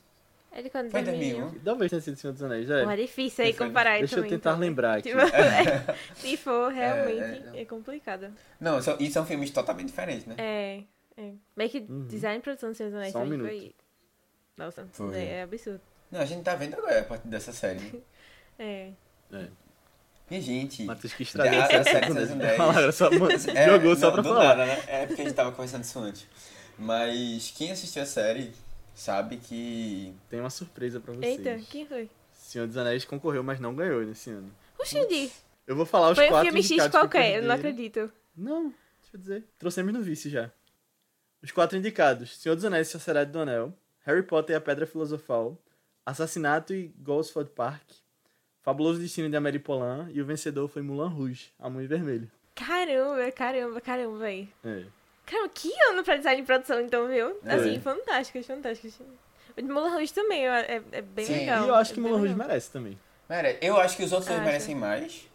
É 0.51 0.61
de 0.61 0.69
quando? 0.69 0.91
Foi 0.91 1.01
2001? 1.01 1.39
2001. 1.39 1.63
Talvez 1.63 1.89
tenha 1.89 2.01
sido 2.01 2.15
Senhor 2.17 2.33
dos 2.33 2.43
Anéis, 2.43 2.67
já 2.67 2.79
é. 2.79 2.83
É 2.83 2.95
difícil 2.95 3.45
aí 3.45 3.53
comparar 3.53 3.91
aí 3.93 3.99
Deixa 4.01 4.17
eu 4.19 4.23
tentar 4.23 4.35
então. 4.51 4.59
lembrar 4.59 4.97
aqui. 4.99 5.09
Tipo, 5.09 5.19
é, 5.35 5.95
se 6.15 6.37
for, 6.37 6.71
realmente, 6.71 7.43
é, 7.57 7.61
é, 7.61 7.65
complicado. 7.65 8.31
Não, 8.59 8.79
são, 8.81 8.95
e 8.99 9.09
são 9.11 9.25
filmes 9.25 9.49
totalmente 9.49 9.87
diferentes, 9.87 10.25
né? 10.27 10.35
É, 10.37 10.83
é. 11.17 11.31
Meio 11.55 11.69
que 11.71 11.79
Uhum. 11.79 12.05
design 12.05 12.37
de 12.37 12.43
produção 12.43 12.69
do 12.69 12.75
Senhor 12.75 12.89
dos 12.89 12.97
Anéis 12.97 13.13
Só 13.13 13.19
um 13.23 13.25
minuto. 13.25 13.47
foi... 13.47 13.73
Nossa, 14.55 14.87
Foi. 14.91 15.15
É, 15.17 15.25
é 15.37 15.41
absurdo. 15.43 15.81
Não, 16.11 16.19
a 16.21 16.25
gente 16.25 16.43
tá 16.43 16.53
vendo 16.53 16.75
agora 16.75 16.99
a 16.99 17.03
partir 17.03 17.27
dessa 17.27 17.51
série. 17.51 17.79
né? 17.79 17.91
É. 18.59 18.91
É. 19.33 19.47
E, 20.31 20.41
gente. 20.41 20.83
Matheus 20.83 21.13
que 21.13 21.23
estragou 21.23 21.59
essa 21.59 21.83
série. 21.83 22.07
Falaram, 22.57 22.91
só, 22.91 23.11
mano, 23.11 23.27
É, 23.53 23.65
jogou 23.69 23.95
só 23.95 24.07
não, 24.07 24.13
pra 24.13 24.21
do 24.21 24.29
falar. 24.29 24.43
nada, 24.43 24.65
né? 24.65 24.83
É 24.87 25.05
porque 25.05 25.21
a 25.21 25.25
gente 25.25 25.35
tava 25.35 25.51
conversando 25.51 25.83
isso 25.83 25.99
antes. 25.99 26.27
Mas 26.77 27.53
quem 27.55 27.71
assistiu 27.71 28.01
a 28.01 28.05
série 28.05 28.51
sabe 28.95 29.37
que. 29.37 30.15
Tem 30.29 30.39
uma 30.39 30.49
surpresa 30.49 30.99
pra 30.99 31.13
vocês. 31.13 31.37
Eita, 31.37 31.59
quem 31.69 31.85
foi? 31.85 32.09
Senhor 32.31 32.67
dos 32.67 32.77
Anéis 32.77 33.05
concorreu, 33.05 33.43
mas 33.43 33.59
não 33.59 33.75
ganhou 33.75 34.01
nesse 34.03 34.29
ano. 34.29 34.51
O 34.79 34.85
Shindy. 34.85 35.31
Eu 35.65 35.75
vou 35.75 35.85
falar 35.85 36.11
os 36.11 36.17
Foi 36.17 36.27
um 36.27 36.29
quatro 36.29 36.47
filme 36.47 36.61
X 36.61 36.71
indicados 36.71 36.91
que 36.91 36.99
qualquer, 36.99 37.37
eu 37.37 37.43
não 37.43 37.55
acredito. 37.55 38.11
Não, 38.35 38.63
deixa 39.01 39.15
eu 39.15 39.19
dizer. 39.19 39.43
Trouxemos 39.57 39.93
no 39.93 40.01
vice 40.01 40.29
já. 40.29 40.51
Os 41.41 41.51
quatro 41.51 41.77
indicados: 41.77 42.37
Senhor 42.37 42.55
dos 42.55 42.65
Anéis 42.65 42.87
e 42.87 42.91
Sociedade 42.91 43.31
do 43.31 43.39
Anel, 43.39 43.73
Harry 44.01 44.23
Potter 44.23 44.53
e 44.53 44.57
a 44.57 44.61
Pedra 44.61 44.85
Filosofal, 44.85 45.57
Assassinato 46.05 46.73
e 46.73 46.87
Gosford 46.99 47.51
Park, 47.51 47.83
Fabuloso 48.63 48.99
Destino 48.99 49.29
de 49.29 49.35
Amélie 49.35 49.59
Poulain 49.59 50.09
e 50.13 50.21
o 50.21 50.25
vencedor 50.25 50.69
foi 50.69 50.81
Mulan 50.81 51.09
Rouge, 51.09 51.51
A 51.59 51.69
Mãe 51.69 51.85
Vermelha. 51.85 52.29
Caramba, 52.55 53.31
caramba, 53.31 53.81
caramba, 53.81 54.17
véi. 54.19 54.47
É. 54.63 54.83
Caramba, 55.25 55.49
que 55.53 55.69
ano 55.89 56.03
pra 56.03 56.15
design 56.15 56.41
de 56.41 56.47
produção, 56.47 56.79
então, 56.79 57.07
viu? 57.07 57.37
É. 57.43 57.55
Assim, 57.55 57.79
fantásticos, 57.81 58.45
fantásticos. 58.45 58.99
O 59.57 59.61
de 59.61 59.67
Mulan 59.67 59.89
Rouge 59.89 60.13
também 60.13 60.47
é, 60.47 60.81
é 60.91 61.01
bem 61.01 61.25
Sim, 61.25 61.33
legal. 61.33 61.65
E 61.65 61.67
eu 61.67 61.75
acho 61.75 61.91
é 61.91 61.93
que 61.93 61.99
Mulan 61.99 62.17
Rouge 62.17 62.35
merece 62.35 62.71
também. 62.71 62.97
Eu 63.61 63.77
acho 63.77 63.97
que 63.97 64.03
os 64.03 64.11
outros 64.11 64.27
dois 64.27 64.39
Acho. 64.39 64.47
merecem 64.47 64.75
mais. 64.75 65.27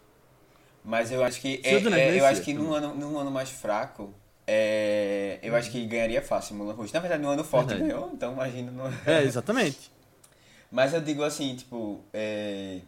Mas 0.83 1.11
eu 1.11 1.23
acho 1.23 1.41
que. 1.41 1.61
É, 1.63 1.75
é, 1.75 2.19
eu 2.19 2.25
acho 2.25 2.41
que 2.41 2.53
num 2.53 2.73
ano, 2.73 2.95
num 2.95 3.17
ano 3.17 3.29
mais 3.29 3.49
fraco. 3.49 4.13
É, 4.47 5.37
eu 5.43 5.55
acho 5.55 5.69
que 5.69 5.85
ganharia 5.85 6.21
fácil 6.21 6.55
Mulan 6.55 6.73
Rouge. 6.73 6.93
Na 6.93 6.99
verdade, 6.99 7.21
no 7.21 7.29
ano 7.29 7.43
forte 7.43 7.75
ganhou, 7.75 8.09
então 8.13 8.33
imagina. 8.33 8.71
No... 8.71 8.85
É, 9.05 9.21
exatamente. 9.23 9.91
Mas 10.71 10.93
eu 10.93 11.01
digo 11.01 11.23
assim, 11.23 11.55
tipo. 11.55 12.03
É, 12.13 12.79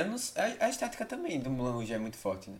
eu 0.00 0.06
não, 0.06 0.16
a, 0.36 0.66
a 0.66 0.68
estética 0.68 1.04
também 1.06 1.40
do 1.40 1.50
Mulan 1.50 1.72
Rouge 1.72 1.92
é 1.92 1.98
muito 1.98 2.16
forte, 2.16 2.50
né? 2.50 2.58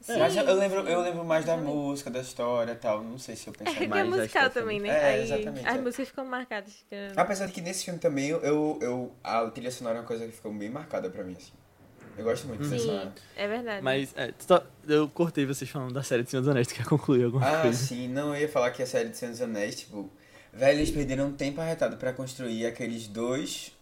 Sim, 0.00 0.18
Mas 0.20 0.36
eu, 0.36 0.44
eu 0.44 0.54
lembro, 0.56 0.80
eu 0.88 1.00
lembro 1.00 1.24
mais 1.24 1.44
da 1.46 1.56
música, 1.56 2.10
da 2.10 2.20
história 2.20 2.72
e 2.72 2.76
tal. 2.76 3.02
Não 3.02 3.18
sei 3.18 3.34
se 3.36 3.46
eu 3.48 3.54
É 3.64 3.64
pensei 3.64 3.84
é 3.84 3.88
mais 3.88 4.04
da 4.04 4.10
musical 4.10 4.50
também, 4.50 4.80
né? 4.80 4.90
É, 4.90 5.12
Aí 5.12 5.22
exatamente, 5.22 5.68
as 5.68 5.76
é. 5.76 5.78
músicas 5.80 6.08
ficam 6.08 6.24
marcadas. 6.26 6.74
que- 6.88 6.96
Apesar 7.16 7.46
de 7.46 7.52
que 7.52 7.60
nesse 7.60 7.84
filme 7.84 7.98
também 8.00 8.28
eu, 8.28 8.78
eu 8.82 9.12
a 9.22 9.48
trilha 9.50 9.70
sonora 9.70 9.98
é 9.98 10.00
uma 10.00 10.06
coisa 10.06 10.26
que 10.26 10.32
ficou 10.32 10.52
bem 10.52 10.68
marcada 10.68 11.08
pra 11.08 11.22
mim, 11.22 11.34
assim. 11.36 11.52
Eu 12.18 12.24
gosto 12.24 12.46
muito 12.48 12.68
dessa. 12.68 12.74
Sim, 12.80 13.12
é 13.36 13.48
verdade. 13.48 13.84
Mas, 13.84 14.14
é, 14.16 14.32
eu 14.88 15.08
cortei 15.08 15.46
vocês 15.46 15.70
falando 15.70 15.92
da 15.92 16.02
série 16.02 16.22
de 16.24 16.30
Senhor 16.30 16.42
dos 16.42 16.50
Anéis, 16.50 16.68
tu 16.68 16.74
quer 16.74 16.86
concluir 16.86 17.24
alguma 17.24 17.44
Ah, 17.44 17.62
coisa? 17.62 17.88
sim, 17.88 18.08
não, 18.08 18.34
eu 18.34 18.42
ia 18.42 18.48
falar 18.48 18.70
que 18.70 18.82
a 18.82 18.86
série 18.86 19.08
de 19.10 19.16
Senhor 19.16 19.32
dos 19.32 19.40
Anéis, 19.42 19.76
tipo, 19.80 20.10
velho, 20.52 20.78
eles 20.78 20.90
perderam 20.90 21.28
um 21.28 21.32
tempo 21.36 21.60
arretado 21.60 21.96
pra 21.96 22.12
construir 22.12 22.66
aqueles 22.66 23.06
dois. 23.08 23.72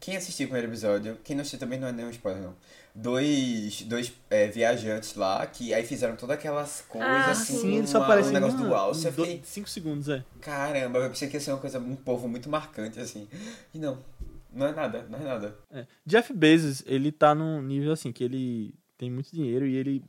Quem 0.00 0.16
assistiu 0.16 0.46
o 0.46 0.48
primeiro 0.48 0.70
episódio, 0.70 1.18
quem 1.24 1.34
não 1.36 1.42
assistiu 1.42 1.58
também 1.60 1.78
não 1.78 1.88
é 1.88 1.92
nenhum 1.92 2.10
spoiler, 2.10 2.42
não. 2.42 2.54
Dois, 2.94 3.82
dois 3.82 4.12
é, 4.30 4.48
viajantes 4.48 5.14
lá, 5.16 5.46
que 5.46 5.74
aí 5.74 5.84
fizeram 5.86 6.16
todas 6.16 6.36
aquelas 6.36 6.80
coisas 6.88 7.08
Ah, 7.10 7.30
assim, 7.30 7.58
Sim, 7.58 7.78
uma- 7.80 7.86
só 7.86 8.02
aparece 8.02 8.30
um 8.30 8.32
negócio 8.32 8.58
do 8.58 8.74
alce. 8.74 9.10
Do... 9.10 9.12
fiquei, 9.24 9.40
5 9.44 9.68
segundos, 9.68 10.08
é. 10.08 10.24
caramba, 10.40 11.00
eu 11.00 11.10
pensei 11.10 11.28
que 11.28 11.36
ia 11.36 11.40
ser 11.40 11.52
uma 11.52 11.58
coisa, 11.60 11.78
um 11.78 11.94
povo 11.94 12.26
muito 12.26 12.48
marcante, 12.48 12.98
assim. 12.98 13.28
E 13.74 13.78
não, 13.78 14.02
não 14.50 14.66
é 14.66 14.72
nada, 14.72 15.06
não 15.10 15.18
é 15.18 15.22
nada. 15.24 15.58
É. 15.70 15.86
Jeff 16.06 16.32
Bezos, 16.32 16.82
ele 16.86 17.12
tá 17.12 17.34
num 17.34 17.60
nível 17.60 17.92
assim, 17.92 18.10
que 18.10 18.24
ele 18.24 18.74
tem 18.96 19.10
muito 19.10 19.30
dinheiro 19.30 19.66
e 19.66 19.76
ele, 19.76 20.02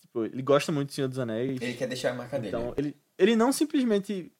tipo, 0.00 0.24
ele 0.24 0.42
gosta 0.42 0.70
muito 0.70 0.90
do 0.90 0.92
Senhor 0.94 1.08
dos 1.08 1.18
Anéis. 1.18 1.60
Ele 1.60 1.74
quer 1.74 1.88
deixar 1.88 2.12
a 2.12 2.14
marca 2.14 2.38
dele. 2.38 2.56
Então, 2.56 2.72
ele, 2.76 2.96
ele 3.18 3.34
não 3.34 3.50
simplesmente 3.50 4.30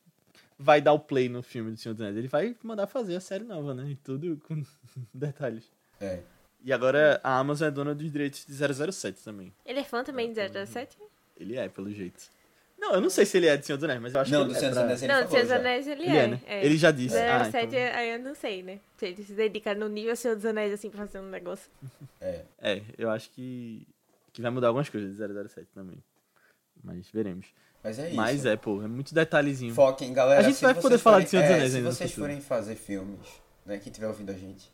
vai 0.62 0.80
dar 0.80 0.92
o 0.92 0.98
play 1.00 1.28
no 1.28 1.42
filme 1.42 1.70
do 1.72 1.76
Senhor 1.78 1.94
dos 1.94 2.02
Anéis, 2.02 2.16
ele 2.18 2.28
vai 2.28 2.54
mandar 2.62 2.86
fazer 2.86 3.16
a 3.16 3.20
série 3.20 3.44
nova, 3.44 3.72
né? 3.74 3.90
E 3.90 3.96
tudo 3.96 4.36
com 4.46 4.62
detalhes. 5.14 5.64
É. 6.00 6.20
E 6.62 6.72
agora 6.72 7.18
a 7.24 7.38
Amazon 7.38 7.68
é 7.68 7.70
dona 7.70 7.94
dos 7.94 8.11
direitos 8.12 8.44
de 8.46 8.52
007 8.92 9.24
também. 9.24 9.52
Ele 9.64 9.80
é 9.80 9.84
fã 9.84 10.04
também 10.04 10.30
de 10.32 10.40
007? 10.66 10.98
Ele 11.38 11.56
é, 11.56 11.68
pelo 11.70 11.90
jeito. 11.90 12.22
Não, 12.78 12.92
eu 12.94 13.00
não 13.00 13.08
sei 13.11 13.24
se 13.26 13.36
ele 13.36 13.46
é 13.46 13.56
de 13.56 13.64
Senhor 13.64 13.76
dos 13.78 13.84
Anéis, 13.84 14.00
mas 14.00 14.14
eu 14.14 14.20
acho 14.20 14.32
Não, 14.32 14.40
que 14.40 14.44
do 14.46 14.50
ele 14.52 14.56
é 14.56 14.61
Senhor 14.61 14.70
dos 14.70 14.78
pra- 14.78 14.84
Anéis 14.84 15.02
ele 15.02 15.12
Não, 15.12 15.22
de 15.24 15.30
Senhor 15.30 15.42
dos. 15.42 15.52
Anéis 15.52 15.86
ele, 15.86 16.02
Ele 16.02 16.11
é. 16.11 16.18
é, 16.22 16.26
né? 16.28 16.40
Ele 16.64 16.76
já 16.78 16.90
disse. 16.90 17.16
Ah, 17.18 17.44
07 17.44 17.66
então... 17.66 17.78
aí 17.98 18.11
eu 18.11 18.18
não 18.20 18.34
sei, 18.34 18.62
né? 18.62 18.80
Se 18.96 19.06
ele 19.06 19.22
se 19.22 19.32
dedica 19.32 19.74
no 19.74 19.88
nível 19.88 20.14
Senhor 20.16 20.34
dos 20.34 20.44
Anéis, 20.46 20.72
assim, 20.72 20.88
pra 20.90 21.06
fazer 21.06 21.20
um 21.20 21.28
negócio. 21.30 21.70
É. 22.22 22.42
É, 22.61 22.82
eu 22.98 23.08
acho 23.11 23.30
que, 23.30 23.86
que 24.32 24.42
vai 24.42 24.50
mudar 24.50 24.66
algumas 24.68 24.88
coisas 24.90 25.16
de 25.16 25.48
007 25.48 25.66
também. 25.74 25.96
Mas 26.84 27.08
veremos. 27.11 27.46
Mas 27.83 27.99
é 27.99 28.07
isso. 28.09 28.16
Mas 28.16 28.45
é, 28.47 28.57
pô, 28.57 28.83
é 28.83 28.87
muito 28.87 29.14
detalhezinho. 29.14 29.74
Foquem, 29.74 30.12
galera. 30.12 30.41
A 30.41 30.43
gente 30.51 30.61
vai 30.61 30.74
poder 30.74 30.99
falar 30.99 31.16
forem- 31.16 31.24
de 31.24 31.31
Senhor 31.31 31.43
dos 31.43 31.51
é, 31.51 31.55
Anéis 31.55 31.70
Se 31.72 31.76
ainda 31.78 31.93
vocês 31.93 32.12
forem 32.12 32.41
fazer 32.41 32.74
filmes, 32.74 33.18
né, 33.64 33.78
quem 33.78 33.91
estiver 33.91 34.07
ouvindo 34.09 34.31
a 34.31 34.35
gente, 34.35 34.70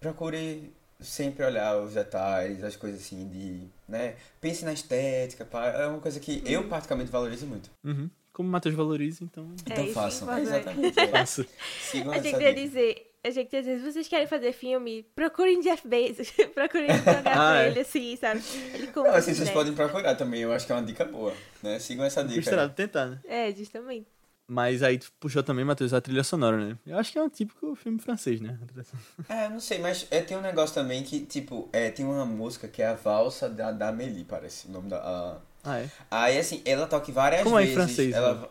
procure 0.00 0.72
sempre 1.00 1.44
olhar 1.44 1.76
os 1.78 1.94
detalhes, 1.94 2.62
as 2.64 2.76
coisas 2.76 3.00
assim 3.00 3.28
de, 3.28 3.68
né, 3.88 4.14
pense 4.40 4.64
na 4.64 4.72
estética, 4.72 5.44
pá, 5.44 5.66
é 5.68 5.86
uma 5.86 6.00
coisa 6.00 6.18
que 6.20 6.42
eu 6.46 6.64
particularmente 6.68 7.10
valorizo 7.10 7.46
muito. 7.46 7.70
Uhum. 7.84 8.08
Como 8.32 8.48
o 8.48 8.52
Matheus 8.52 8.74
valoriza, 8.74 9.24
então 9.24 9.50
Então 9.66 9.84
isso 9.84 9.94
façam. 9.94 10.26
que 10.28 10.32
eu 10.32 10.36
faço, 10.36 10.54
Exatamente. 10.54 11.00
é. 11.00 11.08
faça. 11.08 11.46
Sigam 11.90 12.12
A 12.12 12.16
gente 12.16 12.28
essa 12.28 12.36
queria 12.38 12.54
dica. 12.54 12.66
dizer, 12.66 13.05
a 13.26 13.30
gente 13.30 13.50
dizer, 13.50 13.78
se 13.80 13.92
vocês 13.92 14.08
querem 14.08 14.26
fazer 14.26 14.52
filme, 14.52 15.02
procurem 15.14 15.60
Jeff 15.60 15.86
Bezos. 15.86 16.30
procurem 16.54 16.88
jogar 16.98 17.18
Ah, 17.18 17.22
pra 17.22 17.62
é. 17.64 17.68
ele, 17.68 17.80
assim, 17.80 18.16
sabe? 18.16 18.42
Ele 18.74 18.90
Não, 18.94 19.06
assim, 19.06 19.16
as 19.16 19.24
vocês 19.24 19.36
ideias. 19.38 19.54
podem 19.54 19.72
procurar 19.74 20.14
também, 20.14 20.40
eu 20.42 20.52
acho 20.52 20.66
que 20.66 20.72
é 20.72 20.74
uma 20.74 20.82
dica 20.84 21.04
boa, 21.04 21.32
né? 21.62 21.78
Sigam 21.78 22.04
essa 22.04 22.22
dica. 22.24 22.40
Custa 22.40 22.56
nada 22.56 22.72
tentar, 22.72 23.06
né? 23.06 23.20
É, 23.24 23.52
justamente. 23.52 24.06
Mas 24.48 24.80
aí 24.82 24.96
tu 24.96 25.10
puxou 25.18 25.42
também, 25.42 25.64
Matheus, 25.64 25.92
a 25.92 26.00
trilha 26.00 26.22
sonora, 26.22 26.56
né? 26.56 26.78
Eu 26.86 26.96
acho 26.98 27.10
que 27.10 27.18
é 27.18 27.22
um 27.22 27.28
típico 27.28 27.74
filme 27.74 27.98
francês, 27.98 28.40
né? 28.40 28.56
É, 29.28 29.48
não 29.48 29.58
sei, 29.58 29.78
mas 29.78 30.06
é, 30.10 30.20
tem 30.20 30.36
um 30.36 30.40
negócio 30.40 30.72
também 30.74 31.02
que, 31.02 31.18
tipo, 31.26 31.68
é, 31.72 31.90
tem 31.90 32.04
uma 32.06 32.24
música 32.24 32.68
que 32.68 32.80
é 32.80 32.86
a 32.86 32.94
Valsa 32.94 33.48
da, 33.48 33.72
da 33.72 33.88
Amélie, 33.88 34.24
parece 34.24 34.68
o 34.68 34.70
nome 34.70 34.88
da... 34.88 34.98
a- 34.98 35.38
Ah, 35.64 35.80
é? 35.80 35.90
Aí, 36.08 36.38
assim, 36.38 36.62
ela 36.64 36.86
toca 36.86 37.10
várias 37.10 37.42
Como 37.42 37.58
é 37.58 37.62
em 37.62 37.66
vezes. 37.66 37.74
francês, 37.74 38.14
Ela... 38.14 38.48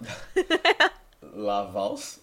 La 1.34 1.64
Valse? 1.64 2.20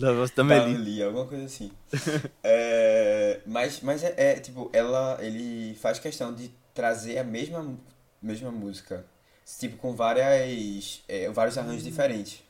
Da 0.00 0.14
voz 0.14 0.30
da 0.30 0.36
Da 0.36 0.44
Meli. 0.44 0.74
Amélie, 0.76 1.02
alguma 1.02 1.26
coisa 1.26 1.44
assim. 1.44 1.70
É, 2.42 3.40
mas, 3.44 3.82
mas 3.82 4.02
é, 4.02 4.14
é, 4.16 4.34
tipo, 4.40 4.70
ela, 4.72 5.18
ele 5.20 5.74
faz 5.74 5.98
questão 5.98 6.34
de 6.34 6.50
trazer 6.72 7.18
a 7.18 7.24
mesma, 7.24 7.76
mesma 8.22 8.50
música. 8.50 9.04
Tipo, 9.58 9.76
com 9.76 9.94
várias, 9.94 11.02
é, 11.06 11.28
vários 11.30 11.58
arranjos 11.58 11.84
diferentes. 11.84 12.42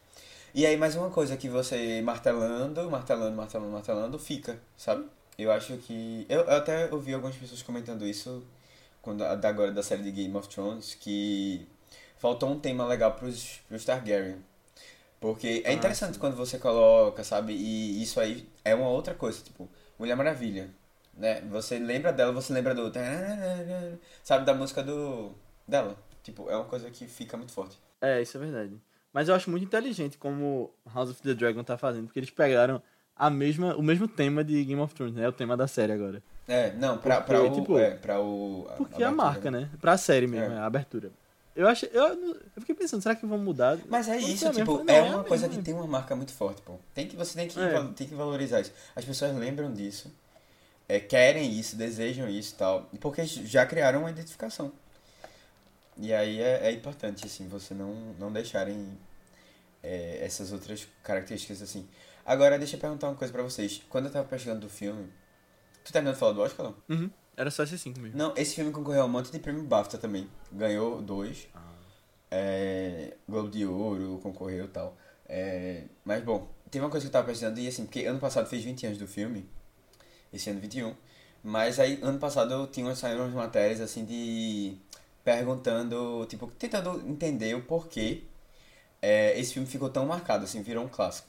E 0.54 0.64
aí, 0.64 0.76
mais 0.76 0.94
uma 0.94 1.10
coisa 1.10 1.36
que 1.36 1.48
você 1.48 2.00
martelando, 2.02 2.88
martelando, 2.88 3.36
martelando, 3.36 3.72
martelando, 3.72 4.18
fica, 4.18 4.56
sabe? 4.76 5.04
Eu 5.36 5.50
acho 5.50 5.76
que... 5.78 6.24
Eu, 6.28 6.42
eu 6.42 6.56
até 6.56 6.92
ouvi 6.92 7.12
algumas 7.14 7.34
pessoas 7.34 7.62
comentando 7.62 8.06
isso 8.06 8.44
quando, 9.02 9.24
agora 9.24 9.72
da 9.72 9.82
série 9.82 10.04
de 10.04 10.12
Game 10.12 10.36
of 10.36 10.48
Thrones, 10.48 10.94
que 10.94 11.66
faltou 12.16 12.50
um 12.50 12.60
tema 12.60 12.86
legal 12.86 13.12
pros, 13.14 13.60
pros 13.68 13.84
Targaryen. 13.84 14.38
Porque 15.20 15.62
é 15.64 15.70
Ah, 15.70 15.72
interessante 15.74 16.18
quando 16.18 16.34
você 16.34 16.58
coloca, 16.58 17.22
sabe? 17.22 17.52
E 17.52 18.02
isso 18.02 18.18
aí 18.18 18.48
é 18.64 18.74
uma 18.74 18.88
outra 18.88 19.14
coisa, 19.14 19.42
tipo, 19.42 19.68
Mulher 19.98 20.16
Maravilha, 20.16 20.70
né? 21.14 21.42
Você 21.50 21.78
lembra 21.78 22.10
dela, 22.12 22.32
você 22.32 22.52
lembra 22.52 22.74
do... 22.74 22.90
Sabe, 24.24 24.44
da 24.46 24.54
música 24.54 24.82
do... 24.82 25.32
dela. 25.68 25.96
Tipo, 26.22 26.48
é 26.50 26.56
uma 26.56 26.64
coisa 26.64 26.90
que 26.90 27.06
fica 27.06 27.36
muito 27.36 27.52
forte. 27.52 27.78
É, 28.00 28.20
isso 28.22 28.36
é 28.36 28.40
verdade. 28.40 28.80
Mas 29.12 29.28
eu 29.28 29.34
acho 29.34 29.50
muito 29.50 29.64
inteligente 29.64 30.16
como 30.16 30.70
House 30.94 31.10
of 31.10 31.20
the 31.22 31.34
Dragon 31.34 31.62
tá 31.64 31.76
fazendo, 31.76 32.04
porque 32.06 32.18
eles 32.20 32.30
pegaram 32.30 32.80
a 33.16 33.28
mesma, 33.28 33.74
o 33.76 33.82
mesmo 33.82 34.08
tema 34.08 34.42
de 34.42 34.64
Game 34.64 34.80
of 34.80 34.94
Thrones, 34.94 35.14
né? 35.14 35.28
O 35.28 35.32
tema 35.32 35.56
da 35.56 35.66
série 35.66 35.92
agora. 35.92 36.22
É, 36.48 36.72
não, 36.72 36.96
pra, 36.98 37.20
Porque, 37.20 37.32
pra 37.32 37.42
o... 37.42 37.54
tipo, 37.54 37.78
é, 37.78 37.90
pra 37.90 38.20
o... 38.20 38.66
Porque 38.76 39.02
é 39.02 39.06
a 39.06 39.10
marca, 39.12 39.50
né? 39.50 39.68
Pra 39.80 39.96
série 39.98 40.26
mesmo, 40.26 40.52
É. 40.52 40.56
é 40.56 40.58
a 40.58 40.64
abertura. 40.66 41.10
Eu 41.60 41.68
acho. 41.68 41.84
Eu, 41.86 42.06
eu 42.56 42.60
fiquei 42.60 42.74
pensando, 42.74 43.02
será 43.02 43.14
que 43.14 43.26
vão 43.26 43.36
mudar? 43.38 43.78
Mas 43.86 44.08
é 44.08 44.16
isso, 44.16 44.50
tipo, 44.50 44.78
falei, 44.78 44.96
é 44.96 45.02
uma 45.02 45.20
a 45.20 45.24
coisa 45.24 45.46
que 45.48 45.60
tem 45.60 45.74
uma 45.74 45.86
marca 45.86 46.16
muito 46.16 46.32
forte, 46.32 46.62
pô. 46.62 46.78
Tem 46.94 47.06
que, 47.06 47.14
você 47.14 47.34
tem 47.34 47.48
que, 47.48 47.60
É. 47.60 47.82
tem 47.94 48.06
que 48.06 48.14
valorizar 48.14 48.60
isso. 48.62 48.72
As 48.96 49.04
pessoas 49.04 49.36
lembram 49.36 49.70
disso, 49.72 50.10
é, 50.88 50.98
querem 50.98 51.52
isso, 51.52 51.76
desejam 51.76 52.28
isso 52.30 52.54
e 52.54 52.56
tal, 52.56 52.88
porque 52.98 53.24
já 53.26 53.66
criaram 53.66 54.00
uma 54.00 54.10
identificação. 54.10 54.72
E 55.98 56.14
aí 56.14 56.40
é, 56.40 56.68
é 56.68 56.72
importante, 56.72 57.26
assim, 57.26 57.46
você 57.46 57.74
não, 57.74 57.92
não 58.18 58.32
deixarem 58.32 58.98
é, 59.82 60.18
essas 60.24 60.52
outras 60.52 60.88
características, 61.02 61.60
assim. 61.60 61.86
Agora, 62.24 62.58
deixa 62.58 62.76
eu 62.76 62.80
perguntar 62.80 63.08
uma 63.08 63.16
coisa 63.16 63.32
pra 63.32 63.42
vocês. 63.42 63.82
Quando 63.90 64.06
eu 64.06 64.12
tava 64.12 64.26
pesquisando 64.26 64.60
do 64.60 64.68
filme... 64.70 65.12
Tu 65.84 65.92
terminou 65.92 66.14
de 66.14 66.18
falar 66.20 66.32
do 66.32 66.40
Oscar, 66.40 66.66
não? 66.66 66.74
Uhum. 66.88 67.10
Era 67.36 67.50
só 67.50 67.62
esse 67.62 67.78
cinco 67.78 68.00
mesmo. 68.00 68.18
Não, 68.18 68.34
esse 68.36 68.54
filme 68.54 68.70
concorreu 68.70 69.02
a 69.02 69.04
um 69.04 69.08
monte 69.08 69.30
de 69.30 69.38
prêmio 69.38 69.62
BAFTA 69.62 69.98
também. 69.98 70.28
Ganhou 70.52 71.00
dois. 71.00 71.48
Ah. 71.54 71.60
É, 72.30 73.16
Globo 73.28 73.48
de 73.48 73.64
Ouro, 73.66 74.18
concorreu 74.22 74.66
e 74.66 74.68
tal. 74.68 74.96
É, 75.28 75.84
mas 76.04 76.22
bom, 76.22 76.48
teve 76.70 76.84
uma 76.84 76.90
coisa 76.90 77.04
que 77.04 77.08
eu 77.08 77.12
tava 77.12 77.26
pensando, 77.26 77.58
e 77.58 77.68
assim, 77.68 77.84
porque 77.84 78.04
ano 78.04 78.18
passado 78.18 78.48
fez 78.48 78.64
20 78.64 78.86
anos 78.86 78.98
do 78.98 79.06
filme, 79.06 79.48
esse 80.32 80.50
ano 80.50 80.60
21, 80.60 80.94
mas 81.42 81.78
aí 81.78 81.98
ano 82.02 82.18
passado 82.18 82.52
eu 82.52 82.66
tinha 82.66 82.94
saído 82.94 83.22
umas 83.22 83.32
matérias 83.32 83.80
assim 83.80 84.04
de 84.04 84.76
perguntando, 85.24 86.26
tipo, 86.26 86.48
tentando 86.58 87.00
entender 87.08 87.54
o 87.54 87.62
porquê 87.62 88.24
é, 89.02 89.38
esse 89.38 89.54
filme 89.54 89.68
ficou 89.68 89.88
tão 89.88 90.06
marcado, 90.06 90.44
assim, 90.44 90.62
virou 90.62 90.84
um 90.84 90.88
clássico. 90.88 91.28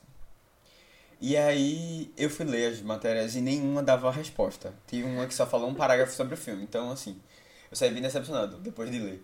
E 1.22 1.38
aí 1.38 2.11
eu 2.17 2.30
fui 2.32 2.45
ler 2.45 2.72
as 2.74 2.82
matérias 2.82 3.36
e 3.36 3.41
nenhuma 3.41 3.84
dava 3.84 4.07
a 4.09 4.11
resposta. 4.11 4.74
Tive 4.88 5.07
uma 5.07 5.28
que 5.28 5.34
só 5.36 5.45
falou 5.45 5.69
um 5.69 5.76
parágrafo 5.76 6.11
sobre 6.11 6.34
o 6.34 6.38
filme, 6.38 6.63
então 6.63 6.89
assim, 6.91 7.22
eu 7.69 7.78
saí 7.78 7.91
bem 7.91 8.01
decepcionado 8.01 8.57
depois 8.57 8.89
de 8.89 8.97
ler. 8.99 9.24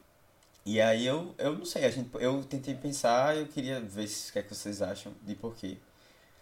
E 0.64 0.80
aí 0.80 1.08
eu, 1.08 1.34
eu 1.40 1.58
não 1.58 1.66
sei, 1.66 1.86
a 1.86 1.90
gente, 1.90 2.10
eu 2.20 2.44
tentei 2.44 2.76
pensar, 2.76 3.36
eu 3.36 3.48
queria 3.48 3.80
ver 3.80 4.08
se, 4.08 4.30
o 4.30 4.34
que 4.34 4.40
é 4.40 4.44
que 4.44 4.54
vocês 4.54 4.82
acham 4.82 5.12
de 5.24 5.34
porquê. 5.34 5.70
Não 5.70 5.76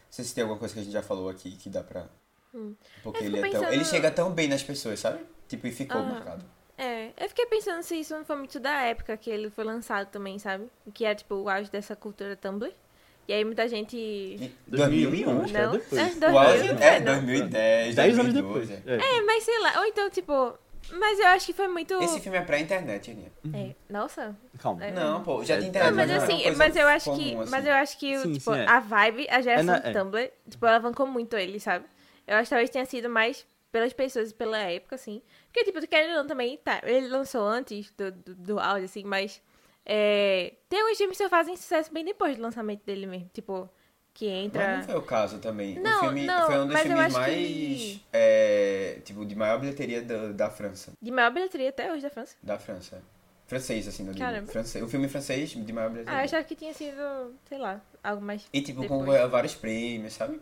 sei 0.10 0.26
se 0.26 0.36
tem 0.36 0.42
alguma 0.42 0.60
coisa 0.60 0.74
que 0.74 0.80
a 0.82 0.84
gente 0.84 0.92
já 0.94 1.02
falou 1.04 1.30
aqui 1.30 1.52
que 1.52 1.70
dá 1.70 1.82
pra. 1.84 2.08
Hum. 2.54 2.74
Porque 3.04 3.24
ele 3.24 3.40
é 3.40 3.50
tão. 3.50 3.72
Ele 3.72 3.86
chega 3.86 4.12
tão 4.12 4.32
bem 4.32 4.48
nas 4.48 4.64
pessoas, 4.64 5.00
sabe? 5.00 5.24
Tipo, 5.48 5.68
e 5.68 5.72
ficou 5.72 6.02
Ah. 6.02 6.04
marcado. 6.04 6.46
É, 6.78 7.12
eu 7.18 7.30
fiquei 7.30 7.46
pensando 7.46 7.82
se 7.84 7.96
isso 7.98 8.14
não 8.14 8.26
foi 8.26 8.36
muito 8.36 8.60
da 8.60 8.82
época 8.82 9.16
que 9.16 9.30
ele 9.30 9.50
foi 9.50 9.64
lançado 9.64 10.10
também, 10.10 10.38
sabe? 10.40 10.70
Que 10.94 11.06
era, 11.06 11.16
tipo, 11.16 11.36
o 11.36 11.48
auge 11.50 11.72
dessa 11.72 11.96
cultura 11.96 12.36
Tumblr. 12.36 12.74
E 13.28 13.34
aí 13.34 13.44
muita 13.44 13.68
gente... 13.68 13.96
E 13.98 14.52
2001, 14.68 15.42
acho 15.42 15.54
que 15.54 15.60
Não? 15.60 15.72
depois. 15.72 16.02
É, 16.02 16.12
O 16.18 16.20
2000, 16.20 16.40
auge 16.40 16.68
é 16.84 17.00
não. 17.00 17.06
2010, 17.14 17.96
10 17.96 18.20
anos 18.20 18.34
2012, 18.34 18.68
depois. 18.68 18.72
é. 18.88 18.96
É. 18.96 19.18
É, 19.18 19.22
mas 19.24 19.44
sei 19.44 19.60
lá, 19.60 19.80
ou 19.80 19.86
então, 19.86 20.10
tipo... 20.10 20.54
Mas 20.92 21.20
eu 21.20 21.26
acho 21.28 21.48
que 21.48 21.54
foi 21.54 21.68
muito... 21.68 21.96
Esse 21.96 22.20
filme 22.20 22.38
é 22.38 22.42
pra 22.42 22.60
internet, 22.60 23.10
Aninha. 23.10 23.32
É, 23.56 23.74
nossa. 23.92 24.36
Calma. 24.60 24.86
É. 24.86 24.92
Não, 24.92 25.24
pô, 25.24 25.44
já 25.44 25.56
tem 25.58 25.66
É, 25.66 25.70
internet. 25.70 25.90
Não, 25.90 25.96
mas 25.98 26.10
é 26.12 26.16
assim, 26.18 26.52
mas 26.56 26.76
eu 26.76 26.88
acho 26.88 27.06
comum, 27.10 27.18
que, 27.24 27.36
assim. 27.42 27.50
mas 27.52 27.66
eu 27.66 27.74
acho 27.74 27.98
que, 27.98 28.18
Sim, 28.20 28.34
tipo, 28.34 28.54
sim, 28.54 28.60
é. 28.60 28.68
a 28.68 28.80
vibe, 28.80 29.28
a 29.32 29.42
geração 29.42 29.74
É 29.74 29.78
na- 29.78 29.80
do 29.80 29.88
é. 29.88 29.94
Tumblr, 30.04 30.32
tipo, 30.48 30.66
alavancou 30.68 31.08
muito 31.08 31.36
ele, 31.36 31.60
sabe? 31.60 31.86
Eu 32.28 32.36
acho 32.36 32.44
que 32.44 32.50
talvez 32.52 32.70
tenha 32.70 32.86
sido 32.86 33.10
mais 33.10 33.44
pelas 33.72 33.94
pessoas 33.94 34.30
e 34.30 34.34
pela 34.36 34.60
época, 34.60 34.94
assim. 34.94 35.24
Porque, 35.48 35.64
tipo, 35.64 35.82
tu 35.82 35.88
querendo 35.88 36.12
ou 36.12 36.18
não 36.18 36.28
também, 36.28 36.56
tá, 36.64 36.80
ele 36.84 37.08
lançou 37.08 37.42
antes 37.42 37.92
do, 37.98 38.12
do, 38.12 38.36
do 38.36 38.60
áudio, 38.60 38.86
assim, 38.86 39.04
mas 39.04 39.42
é, 39.86 40.54
tem 40.68 40.82
alguns 40.82 40.98
filmes 40.98 41.18
que 41.18 41.30
fazem 41.30 41.56
sucesso 41.56 41.94
bem 41.94 42.04
depois 42.04 42.36
do 42.36 42.42
lançamento 42.42 42.84
dele 42.84 43.06
mesmo, 43.06 43.30
tipo, 43.34 43.70
que 44.14 44.26
Mas 44.28 44.46
entra... 44.46 44.78
não 44.78 44.84
foi 44.84 44.96
o 44.96 45.02
caso 45.02 45.40
também. 45.40 45.78
Não, 45.80 45.98
o 45.98 46.00
filme 46.06 46.26
não, 46.26 46.46
foi 46.48 46.58
um 46.60 46.66
dos 46.66 46.74
mas 46.74 46.84
filmes 46.84 47.14
mais. 47.14 47.28
que- 47.28 48.02
é, 48.12 49.00
tipo, 49.04 49.26
de 49.26 49.36
maior 49.36 49.60
bilheteria 49.60 50.02
da, 50.02 50.32
da 50.32 50.50
França. 50.50 50.94
De 51.02 51.12
maior 51.12 51.32
bilheteria 51.32 51.70
até 51.70 51.92
hoje 51.92 52.02
da 52.02 52.10
França. 52.10 52.36
Da 52.42 52.58
França. 52.58 53.02
Francês, 53.46 53.88
assim. 53.88 54.12
Caramba. 54.14 54.52
Francês. 54.52 54.84
O 54.84 54.88
filme 54.88 55.08
francês 55.08 55.50
de 55.52 55.72
maior 55.74 55.92
bilheteria. 55.92 56.20
Ah, 56.20 56.24
achava 56.24 56.44
que 56.44 56.56
tinha 56.56 56.74
sido, 56.74 57.36
sei 57.48 57.60
lá, 57.60 57.80
algo 58.04 58.24
mais... 58.24 58.48
E 58.52 58.60
tipo, 58.62 58.82
Depois. 58.82 59.22
com 59.22 59.30
vários 59.30 59.54
prêmios, 59.54 60.14
sabe? 60.14 60.34
Não 60.38 60.42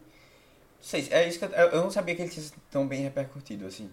sei, 0.79 1.07
é 1.11 1.27
isso 1.27 1.37
que 1.39 1.45
eu, 1.45 1.49
eu 1.49 1.81
não 1.81 1.91
sabia 1.91 2.15
que 2.15 2.21
ele 2.21 2.29
tinha 2.31 2.43
sido 2.43 2.61
tão 2.71 2.87
bem 2.87 3.01
repercutido, 3.01 3.65
assim. 3.65 3.91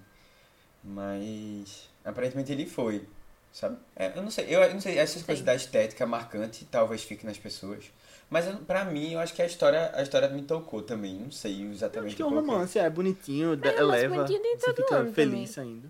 Mas 0.82 1.88
aparentemente 2.04 2.52
ele 2.52 2.66
foi, 2.66 3.06
sabe? 3.52 3.76
É, 3.96 4.12
eu 4.16 4.22
não 4.22 4.30
sei, 4.30 4.46
eu, 4.48 4.72
não 4.74 4.80
sei, 4.80 4.96
coisas 5.24 5.42
da 5.44 5.54
estética 5.54 6.06
marcante 6.06 6.64
talvez 6.70 7.02
fique 7.02 7.24
nas 7.26 7.38
pessoas. 7.38 7.90
Mas 8.28 8.46
eu, 8.46 8.56
pra 8.58 8.84
mim, 8.84 9.12
eu 9.12 9.18
acho 9.20 9.34
que 9.34 9.42
a 9.42 9.46
história, 9.46 9.90
a 9.94 10.02
história 10.02 10.28
me 10.28 10.42
tocou 10.42 10.82
também. 10.82 11.14
Não 11.14 11.30
sei 11.32 11.62
exatamente 11.62 12.08
Acho 12.08 12.16
que 12.16 12.22
é 12.22 12.26
um 12.26 12.40
romance, 12.40 12.78
é 12.78 12.88
bonitinho, 12.90 13.58
Mas 13.60 13.66
é 13.74 13.80
romance 13.80 14.04
eleva, 14.04 14.14
bonitinho 14.14 14.42
tem 14.42 14.58
você 14.58 14.74
fica 14.74 15.06
feliz 15.06 15.58
ainda. 15.58 15.88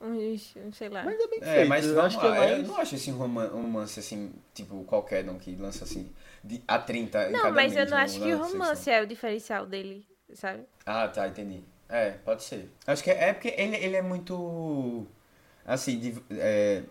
Uns, 0.00 0.56
uns, 0.56 0.76
sei 0.76 0.88
lá. 0.88 1.04
Mas 1.04 1.20
é 1.20 1.28
bem 1.28 1.40
É, 1.40 1.54
feito, 1.54 1.68
mas 1.68 1.86
eu 1.86 2.00
acho 2.02 2.18
que 2.18 2.26
é 2.26 2.30
mais... 2.30 2.50
eu 2.58 2.68
não 2.68 2.76
acho 2.76 2.94
esse 2.96 3.10
roman- 3.10 3.48
romance 3.48 4.00
assim, 4.00 4.32
tipo, 4.52 4.84
qualquer 4.84 5.24
não 5.24 5.38
que 5.38 5.54
lança 5.56 5.84
assim, 5.84 6.10
de, 6.42 6.60
a 6.66 6.78
30 6.78 7.30
em 7.30 7.32
Não, 7.32 7.42
cada 7.42 7.54
mas 7.54 7.76
eu 7.76 7.86
não 7.86 7.96
acho 7.98 8.14
que 8.20 8.34
o 8.34 8.38
secção. 8.38 8.50
romance 8.52 8.90
é 8.90 9.00
o 9.00 9.06
diferencial 9.06 9.64
dele, 9.64 10.04
sabe? 10.34 10.64
Ah, 10.84 11.08
tá, 11.08 11.28
entendi. 11.28 11.62
É, 11.88 12.12
pode 12.12 12.42
ser. 12.42 12.70
Acho 12.86 13.02
que 13.04 13.10
é, 13.10 13.28
é 13.28 13.32
porque 13.32 13.54
ele, 13.56 13.76
ele 13.76 13.96
é 13.96 14.02
muito. 14.02 15.06
Assim, 15.64 15.98
de, 15.98 16.22
é, 16.30 16.82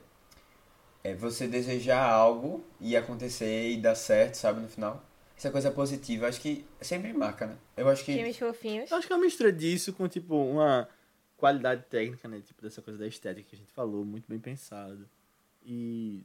é 1.03 1.15
você 1.15 1.47
desejar 1.47 2.03
algo 2.03 2.63
e 2.79 2.95
acontecer 2.95 3.71
e 3.71 3.77
dar 3.77 3.95
certo, 3.95 4.35
sabe, 4.35 4.61
no 4.61 4.67
final. 4.67 5.03
Essa 5.37 5.49
coisa 5.49 5.71
positiva, 5.71 6.27
acho 6.27 6.39
que 6.39 6.63
sempre 6.79 7.11
marca, 7.11 7.47
né? 7.47 7.57
Eu 7.75 7.89
acho 7.89 8.05
que. 8.05 8.13
Filmes 8.13 8.37
fofinhos. 8.37 8.91
Eu 8.91 8.97
acho 8.97 9.07
que 9.07 9.13
é 9.13 9.15
uma 9.15 9.25
mistura 9.25 9.51
disso 9.51 9.91
com, 9.91 10.07
tipo, 10.07 10.35
uma 10.35 10.87
qualidade 11.35 11.83
técnica, 11.89 12.27
né? 12.27 12.39
Tipo, 12.45 12.61
dessa 12.61 12.81
coisa 12.81 12.99
da 12.99 13.07
estética 13.07 13.49
que 13.49 13.55
a 13.55 13.57
gente 13.57 13.71
falou, 13.71 14.05
muito 14.05 14.25
bem 14.29 14.37
pensado. 14.37 15.09
E... 15.65 16.23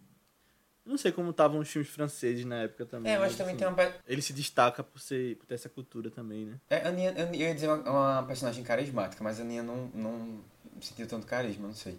eu 0.85 0.91
Não 0.91 0.99
sei 0.99 1.11
como 1.13 1.31
estavam 1.31 1.59
os 1.61 1.71
filmes 1.71 1.91
franceses 1.91 2.45
na 2.45 2.65
época 2.65 2.85
também. 2.85 3.11
É, 3.11 3.17
eu 3.17 3.23
acho 3.23 3.29
mas, 3.29 3.33
que 3.33 3.39
também 3.39 3.55
assim, 3.55 3.75
tem 3.75 3.87
uma. 3.87 3.95
Ele 4.07 4.21
se 4.21 4.35
destaca 4.35 4.85
por, 4.85 5.01
ser, 5.01 5.37
por 5.37 5.47
ter 5.47 5.55
essa 5.55 5.71
cultura 5.71 6.11
também, 6.11 6.45
né? 6.45 6.61
É, 6.69 6.83
a 6.83 6.89
Aninha, 6.89 7.15
eu 7.17 7.35
ia 7.35 7.55
dizer 7.55 7.69
uma, 7.69 7.91
uma 7.91 8.23
personagem 8.25 8.63
carismática, 8.63 9.25
mas 9.25 9.41
a 9.41 9.43
Aninha 9.43 9.63
não, 9.63 9.91
não 9.95 10.45
sentiu 10.83 11.07
tanto 11.07 11.27
carisma, 11.27 11.67
não 11.67 11.75
sei. 11.75 11.99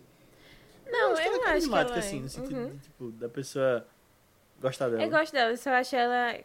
Não, 0.92 1.16
que 1.16 1.22
eu 1.22 1.32
não 1.32 1.48
é 1.48 1.54
acho 1.54 1.68
que 1.70 1.74
ela 1.76 1.96
é. 1.96 2.00
assim, 2.00 2.22
no 2.22 2.30
sentido 2.30 2.60
Uhum. 2.60 2.70
de, 2.70 2.78
tipo, 2.80 3.12
da 3.12 3.30
pessoa 3.30 3.86
gostar 4.62 4.90
dela. 4.90 5.04
Eu 5.04 5.10
gosto 5.10 5.32
dela, 5.34 5.52
eu 5.52 5.58
só 5.58 5.70
acho 5.72 5.96
ela, 5.96 6.40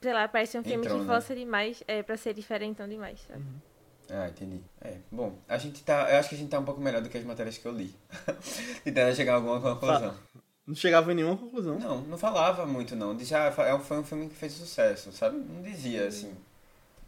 sei 0.00 0.12
lá, 0.12 0.28
parece 0.28 0.58
um 0.58 0.62
filme 0.62 0.84
Entrou, 0.84 0.98
que 1.00 1.04
né? 1.06 1.12
força 1.12 1.34
demais, 1.34 1.82
é, 1.88 2.02
pra 2.02 2.16
ser 2.16 2.34
diferentão 2.34 2.88
demais, 2.88 3.20
sabe? 3.28 3.42
Ah, 4.12 4.28
entendi. 4.28 4.60
É, 4.80 4.96
bom, 5.10 5.38
a 5.48 5.56
gente 5.56 5.84
tá. 5.84 6.10
Eu 6.10 6.16
acho 6.18 6.28
que 6.30 6.34
a 6.34 6.38
gente 6.38 6.50
tá 6.50 6.58
um 6.58 6.64
pouco 6.64 6.80
melhor 6.80 7.00
do 7.00 7.08
que 7.08 7.16
as 7.16 7.24
matérias 7.24 7.56
que 7.58 7.66
eu 7.66 7.72
li. 7.72 7.94
Tentando 8.82 9.14
chegar 9.14 9.32
a 9.32 9.36
alguma 9.36 9.60
conclusão. 9.60 10.14
Não 10.66 10.74
chegava 10.74 11.12
em 11.12 11.14
nenhuma 11.14 11.36
conclusão. 11.36 11.78
Não, 11.78 12.00
não 12.02 12.18
falava 12.18 12.66
muito 12.66 12.94
não. 12.96 13.16
Dizia, 13.16 13.46
ah, 13.48 13.52
fa- 13.52 13.78
foi 13.78 13.98
um 13.98 14.04
filme 14.04 14.28
que 14.28 14.34
fez 14.34 14.52
sucesso, 14.52 15.12
sabe? 15.12 15.36
Não 15.36 15.62
dizia 15.62 16.06
assim. 16.08 16.34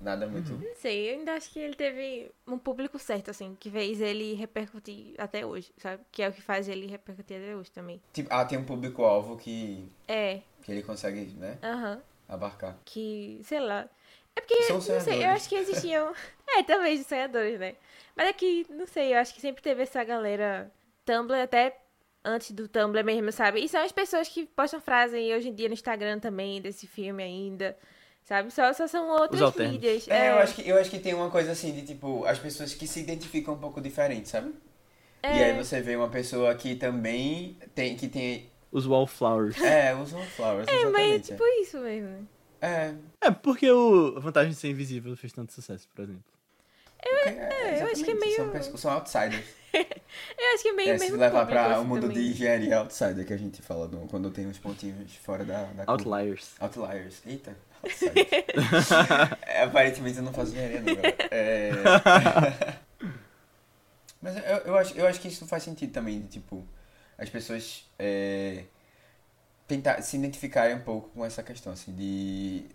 Nada 0.02 0.26
muito. 0.26 0.52
Não 0.52 0.74
sei, 0.74 1.10
eu 1.10 1.14
ainda 1.18 1.34
acho 1.34 1.50
que 1.50 1.60
ele 1.60 1.74
teve 1.74 2.30
um 2.46 2.58
público 2.58 2.98
certo, 2.98 3.30
assim, 3.30 3.56
que 3.58 3.70
fez 3.70 4.00
ele 4.00 4.34
repercutir 4.34 5.14
até 5.16 5.46
hoje, 5.46 5.72
sabe? 5.78 6.02
Que 6.10 6.22
é 6.22 6.28
o 6.28 6.32
que 6.32 6.42
faz 6.42 6.68
ele 6.68 6.86
repercutir 6.86 7.36
até 7.36 7.54
hoje 7.54 7.70
também. 7.70 8.02
Tipo, 8.12 8.28
ah, 8.32 8.44
tem 8.44 8.58
um 8.58 8.64
público-alvo 8.64 9.36
que, 9.36 9.88
É, 10.08 10.40
que 10.62 10.72
ele 10.72 10.82
consegue, 10.82 11.20
né, 11.36 11.56
aham, 11.62 12.02
abarcar. 12.28 12.76
que, 12.84 13.40
sei 13.44 13.60
lá. 13.60 13.88
É 14.34 14.40
porque, 14.40 14.62
São 14.64 14.76
não 14.76 15.00
sei, 15.00 15.24
eu 15.24 15.28
acho 15.30 15.48
que 15.48 15.54
existiam... 15.56 16.12
É, 16.54 16.62
também 16.62 16.98
de 16.98 17.04
sonhadores, 17.04 17.58
né? 17.58 17.76
Mas 18.14 18.26
é 18.28 18.32
que, 18.34 18.66
não 18.68 18.86
sei, 18.86 19.14
eu 19.14 19.18
acho 19.18 19.32
que 19.32 19.40
sempre 19.40 19.62
teve 19.62 19.84
essa 19.84 20.04
galera 20.04 20.70
Tumblr, 21.06 21.40
até 21.40 21.78
antes 22.22 22.50
do 22.50 22.68
Tumblr 22.68 23.02
mesmo, 23.02 23.32
sabe? 23.32 23.64
E 23.64 23.68
são 23.70 23.82
as 23.82 23.90
pessoas 23.90 24.28
que 24.28 24.44
postam 24.44 24.78
frases 24.78 25.14
aí 25.14 25.34
hoje 25.34 25.48
em 25.48 25.54
dia 25.54 25.68
no 25.68 25.72
Instagram 25.72 26.18
também, 26.18 26.60
desse 26.60 26.86
filme 26.86 27.22
ainda, 27.22 27.74
sabe? 28.24 28.50
Só, 28.50 28.72
só 28.72 28.86
são 28.86 29.08
outras 29.08 29.54
mídias. 29.56 30.08
É, 30.08 30.30
eu 30.30 30.38
acho, 30.38 30.54
que, 30.54 30.68
eu 30.68 30.76
acho 30.78 30.90
que 30.90 30.98
tem 30.98 31.14
uma 31.14 31.30
coisa 31.30 31.52
assim 31.52 31.72
de 31.72 31.82
tipo, 31.82 32.24
as 32.24 32.38
pessoas 32.38 32.74
que 32.74 32.86
se 32.86 33.00
identificam 33.00 33.54
um 33.54 33.58
pouco 33.58 33.80
diferente, 33.80 34.28
sabe? 34.28 34.52
E 35.24 35.26
É. 35.26 35.44
aí 35.52 35.56
você 35.56 35.80
vê 35.80 35.94
uma 35.96 36.08
pessoa 36.08 36.54
que 36.54 36.74
também 36.74 37.56
tem, 37.74 37.96
que 37.96 38.08
tem... 38.08 38.50
Os 38.72 38.86
Wallflowers. 38.86 39.60
É, 39.62 39.94
os 39.94 40.12
Wallflowers, 40.12 40.66
É, 40.66 40.72
mas 40.72 40.84
é 40.84 40.86
exatamente. 40.86 41.24
tipo 41.28 41.44
isso 41.60 41.78
mesmo. 41.78 42.08
né? 42.08 42.22
É, 42.60 42.94
É, 43.26 43.30
porque 43.30 43.70
o 43.70 44.14
a 44.16 44.20
Vantagem 44.20 44.50
de 44.52 44.56
Ser 44.56 44.70
Invisível 44.70 45.16
fez 45.16 45.32
tanto 45.32 45.52
sucesso, 45.52 45.88
por 45.94 46.02
exemplo. 46.04 46.24
é, 47.04 47.82
eu 47.82 47.86
acho 47.92 48.04
que 48.04 48.10
é 48.10 48.14
meio- 48.14 48.36
São, 48.62 48.76
são 48.76 48.92
outsiders. 48.92 49.44
Eu 49.72 50.54
acho 50.54 50.62
que 50.62 50.68
é 50.68 50.72
meio 50.72 50.90
É, 50.90 50.98
se 50.98 51.04
mesmo 51.04 51.16
levar 51.18 51.46
pra 51.46 51.72
assim, 51.72 51.80
o 51.80 51.84
mundo 51.86 52.02
também. 52.02 52.18
de 52.22 52.30
engenharia 52.32 52.76
outsider 52.78 53.26
que 53.26 53.32
a 53.32 53.36
gente 53.38 53.62
fala 53.62 53.88
no- 53.88 54.06
quando 54.06 54.30
tem 54.30 54.46
uns 54.46 54.58
pontinhos 54.58 55.14
fora 55.16 55.44
da, 55.44 55.62
da 55.64 55.86
curva. 55.86 55.92
Outliers. 55.92 56.50
Outliers. 56.60 57.22
Eita. 57.26 57.56
É, 59.46 59.62
aparentemente 59.64 60.18
eu 60.18 60.22
não 60.22 60.32
faço 60.32 60.52
galera. 60.52 60.82
É... 61.30 61.70
Mas 64.22 64.36
eu, 64.36 64.42
eu, 64.42 64.78
acho, 64.78 64.96
eu 64.96 65.06
acho 65.06 65.20
que 65.20 65.28
isso 65.28 65.46
faz 65.46 65.64
sentido 65.64 65.92
também, 65.92 66.20
de, 66.20 66.28
tipo, 66.28 66.64
as 67.18 67.28
pessoas 67.28 67.90
é, 67.98 68.64
tentar 69.66 70.00
se 70.00 70.16
identificarem 70.16 70.76
um 70.76 70.82
pouco 70.82 71.08
com 71.08 71.24
essa 71.24 71.42
questão, 71.42 71.72
assim, 71.72 71.92
de 71.92 72.66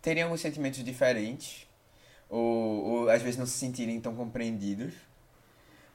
terem 0.00 0.24
alguns 0.24 0.40
sentimentos 0.40 0.82
diferentes, 0.82 1.68
ou, 2.28 2.84
ou 2.84 3.08
às 3.10 3.22
vezes 3.22 3.38
não 3.38 3.46
se 3.46 3.56
sentirem 3.56 4.00
tão 4.00 4.16
compreendidos, 4.16 4.94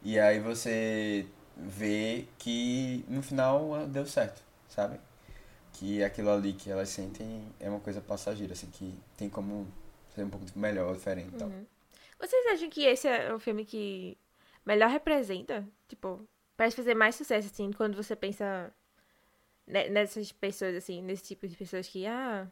e 0.02 0.18
aí 0.18 0.40
você 0.40 1.28
vê 1.58 2.26
que 2.38 3.04
no 3.10 3.22
final 3.22 3.86
deu 3.88 4.06
certo, 4.06 4.42
sabe? 4.70 5.00
Que 5.80 6.04
aquilo 6.04 6.32
ali 6.32 6.54
que 6.54 6.72
elas 6.72 6.90
sentem 6.90 7.48
é 7.60 7.70
uma 7.70 7.80
coisa 7.80 8.02
passageira, 8.02 8.54
assim, 8.54 8.68
que 8.72 8.98
tem 9.16 9.30
como 9.30 9.68
ser 10.16 10.24
um 10.24 10.30
pouco 10.30 10.46
melhor, 10.58 10.96
diferente 10.96 11.30
e 11.36 11.38
tal. 11.38 11.48
Uhum. 11.50 11.66
Vocês 12.20 12.48
acham 12.48 12.68
que 12.70 12.84
esse 12.84 13.08
é 13.08 13.32
o 13.32 13.38
filme 13.38 13.64
que 13.64 14.18
melhor 14.66 14.90
representa? 14.90 15.64
Tipo, 15.88 16.28
parece 16.56 16.76
fazer 16.76 16.96
mais 16.96 17.16
sucesso, 17.16 17.48
assim, 17.52 17.72
quando 17.72 17.96
você 17.96 18.16
pensa 18.16 18.74
ne- 19.68 19.90
nessas 19.90 20.32
pessoas, 20.32 20.76
assim, 20.76 21.00
nesse 21.02 21.22
tipo 21.24 21.48
de 21.48 21.56
pessoas 21.56 21.88
que, 21.88 22.08
ah, 22.08 22.48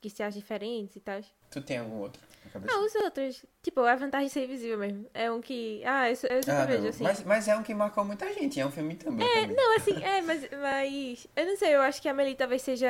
que 0.00 0.08
se 0.08 0.22
acham 0.22 0.38
diferentes 0.40 0.94
e 0.94 1.00
tal. 1.00 1.20
Tu 1.50 1.60
tem 1.62 1.78
algum 1.78 1.96
outro 1.98 2.22
na 2.44 2.50
cabeça? 2.50 2.74
Ah, 2.76 2.80
os 2.80 2.94
outros. 2.96 3.44
Tipo, 3.62 3.80
a 3.80 3.94
vantagem 3.96 4.26
de 4.26 4.32
ser 4.32 4.44
invisível 4.44 4.78
mesmo. 4.78 5.06
É 5.12 5.30
um 5.30 5.40
que. 5.40 5.82
Ah, 5.84 6.06
eu, 6.08 6.12
eu 6.12 6.16
sempre 6.16 6.52
Ah, 6.52 6.66
vejo, 6.66 6.88
assim. 6.88 7.04
Mas, 7.04 7.24
mas 7.24 7.48
é 7.48 7.56
um 7.56 7.62
que 7.62 7.74
marcou 7.74 8.04
muita 8.04 8.32
gente, 8.32 8.60
é 8.60 8.66
um 8.66 8.70
filme 8.70 8.94
também. 8.96 9.26
É, 9.26 9.40
também. 9.42 9.56
não, 9.56 9.76
assim, 9.76 9.94
é, 10.02 10.22
mas, 10.22 10.48
mas. 10.50 11.26
Eu 11.36 11.46
não 11.46 11.56
sei, 11.56 11.74
eu 11.74 11.82
acho 11.82 12.00
que 12.00 12.08
a 12.08 12.12
Amelie 12.12 12.34
talvez 12.34 12.62
seja. 12.62 12.88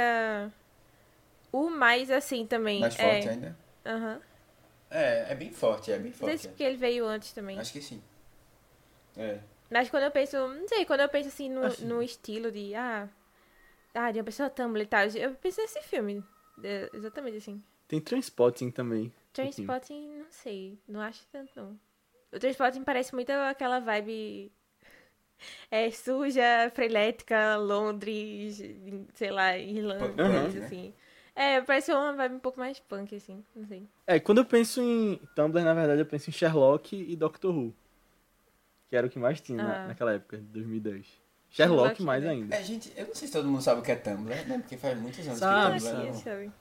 O 1.53 1.69
mais 1.69 2.11
assim 2.11 2.47
também. 2.47 2.81
Mais 2.81 2.99
é. 2.99 3.03
forte 3.03 3.29
ainda? 3.29 3.57
Aham. 3.85 4.21
É, 4.91 5.33
é 5.33 5.35
bem 5.35 5.53
forte, 5.53 5.93
é 5.93 5.99
bem 5.99 6.11
Não 6.11 6.19
sei 6.19 6.29
forte. 6.29 6.39
se 6.43 6.49
porque 6.49 6.63
ele 6.65 6.77
veio 6.77 7.07
antes 7.07 7.33
também. 7.33 7.59
Acho 7.59 7.73
que 7.73 7.81
sim. 7.81 8.03
É. 9.17 9.39
Mas 9.71 9.89
quando 9.89 10.03
eu 10.05 10.11
penso, 10.11 10.37
não 10.37 10.67
sei, 10.67 10.85
quando 10.85 11.01
eu 11.01 11.09
penso 11.09 11.29
assim 11.29 11.49
no, 11.49 11.65
Assim. 11.65 11.85
no 11.87 12.03
estilo 12.03 12.51
de, 12.51 12.75
ah, 12.75 13.09
ah, 13.95 14.11
de 14.11 14.19
uma 14.19 14.25
pessoa 14.25 14.51
Tumblr 14.51 14.83
e 14.83 14.87
tal, 14.87 15.07
eu 15.07 15.33
penso 15.37 15.61
nesse 15.61 15.81
filme. 15.83 16.25
É, 16.63 16.91
exatamente 16.93 17.37
assim. 17.37 17.63
Tem 17.87 18.01
Transpotting 18.01 18.71
também. 18.71 19.13
Transpotting, 19.33 20.09
não 20.19 20.31
sei, 20.31 20.79
não 20.89 21.01
acho 21.01 21.25
tanto 21.31 21.51
não. 21.57 21.79
O 22.33 22.39
Transpotting 22.39 22.83
parece 22.85 23.15
muito 23.15 23.31
aquela 23.31 23.81
vibe 23.81 24.53
é, 25.71 25.91
suja, 25.91 26.71
frenética, 26.75 27.57
Londres, 27.57 28.61
sei 29.15 29.31
lá, 29.31 29.57
Irlanda, 29.57 30.29
né? 30.29 30.65
assim. 30.65 30.95
É, 31.35 31.61
parece 31.61 31.93
uma 31.93 32.13
vibe 32.13 32.35
um 32.35 32.41
pouco 32.41 32.59
mais 32.59 32.79
punk, 32.81 33.15
assim, 33.15 33.45
não 33.55 33.67
sei. 33.67 33.89
É, 34.07 34.19
quando 34.21 34.39
eu 34.39 34.45
penso 34.45 34.81
em 34.83 35.17
Tumblr, 35.35 35.65
na 35.65 35.73
verdade, 35.75 36.01
eu 36.01 36.07
penso 36.07 36.29
em 36.29 36.33
Sherlock 36.33 36.95
e 36.95 37.17
Doctor 37.17 37.55
Who. 37.57 37.75
Que 38.89 38.97
era 38.97 39.07
o 39.07 39.11
que 39.11 39.19
mais 39.19 39.41
tinha 39.41 39.63
na- 39.63 39.85
Ah. 39.85 39.87
naquela 39.87 40.13
época, 40.13 40.37
de 40.39 40.43
2002. 40.45 41.07
Sherlock, 41.49 41.81
Sherlock, 41.97 42.03
mais 42.03 42.23
né? 42.25 42.31
ainda. 42.31 42.55
É, 42.57 42.63
gente, 42.63 42.93
eu 42.97 43.07
não 43.07 43.15
sei 43.15 43.27
se 43.29 43.33
todo 43.33 43.49
mundo 43.49 43.63
sabe 43.63 43.81
o 43.81 43.83
que 43.83 43.91
é 43.93 43.97
Tumblr, 43.97 44.47
né? 44.47 44.59
Porque 44.59 44.77
faz 44.77 44.99
muitos 45.01 45.27
anos 45.27 45.39
Sabe, 45.39 45.79
que 45.79 45.85
Tumblr 45.85 46.01
sim, 46.03 46.07
não... 46.09 46.15
sabe. 46.15 46.53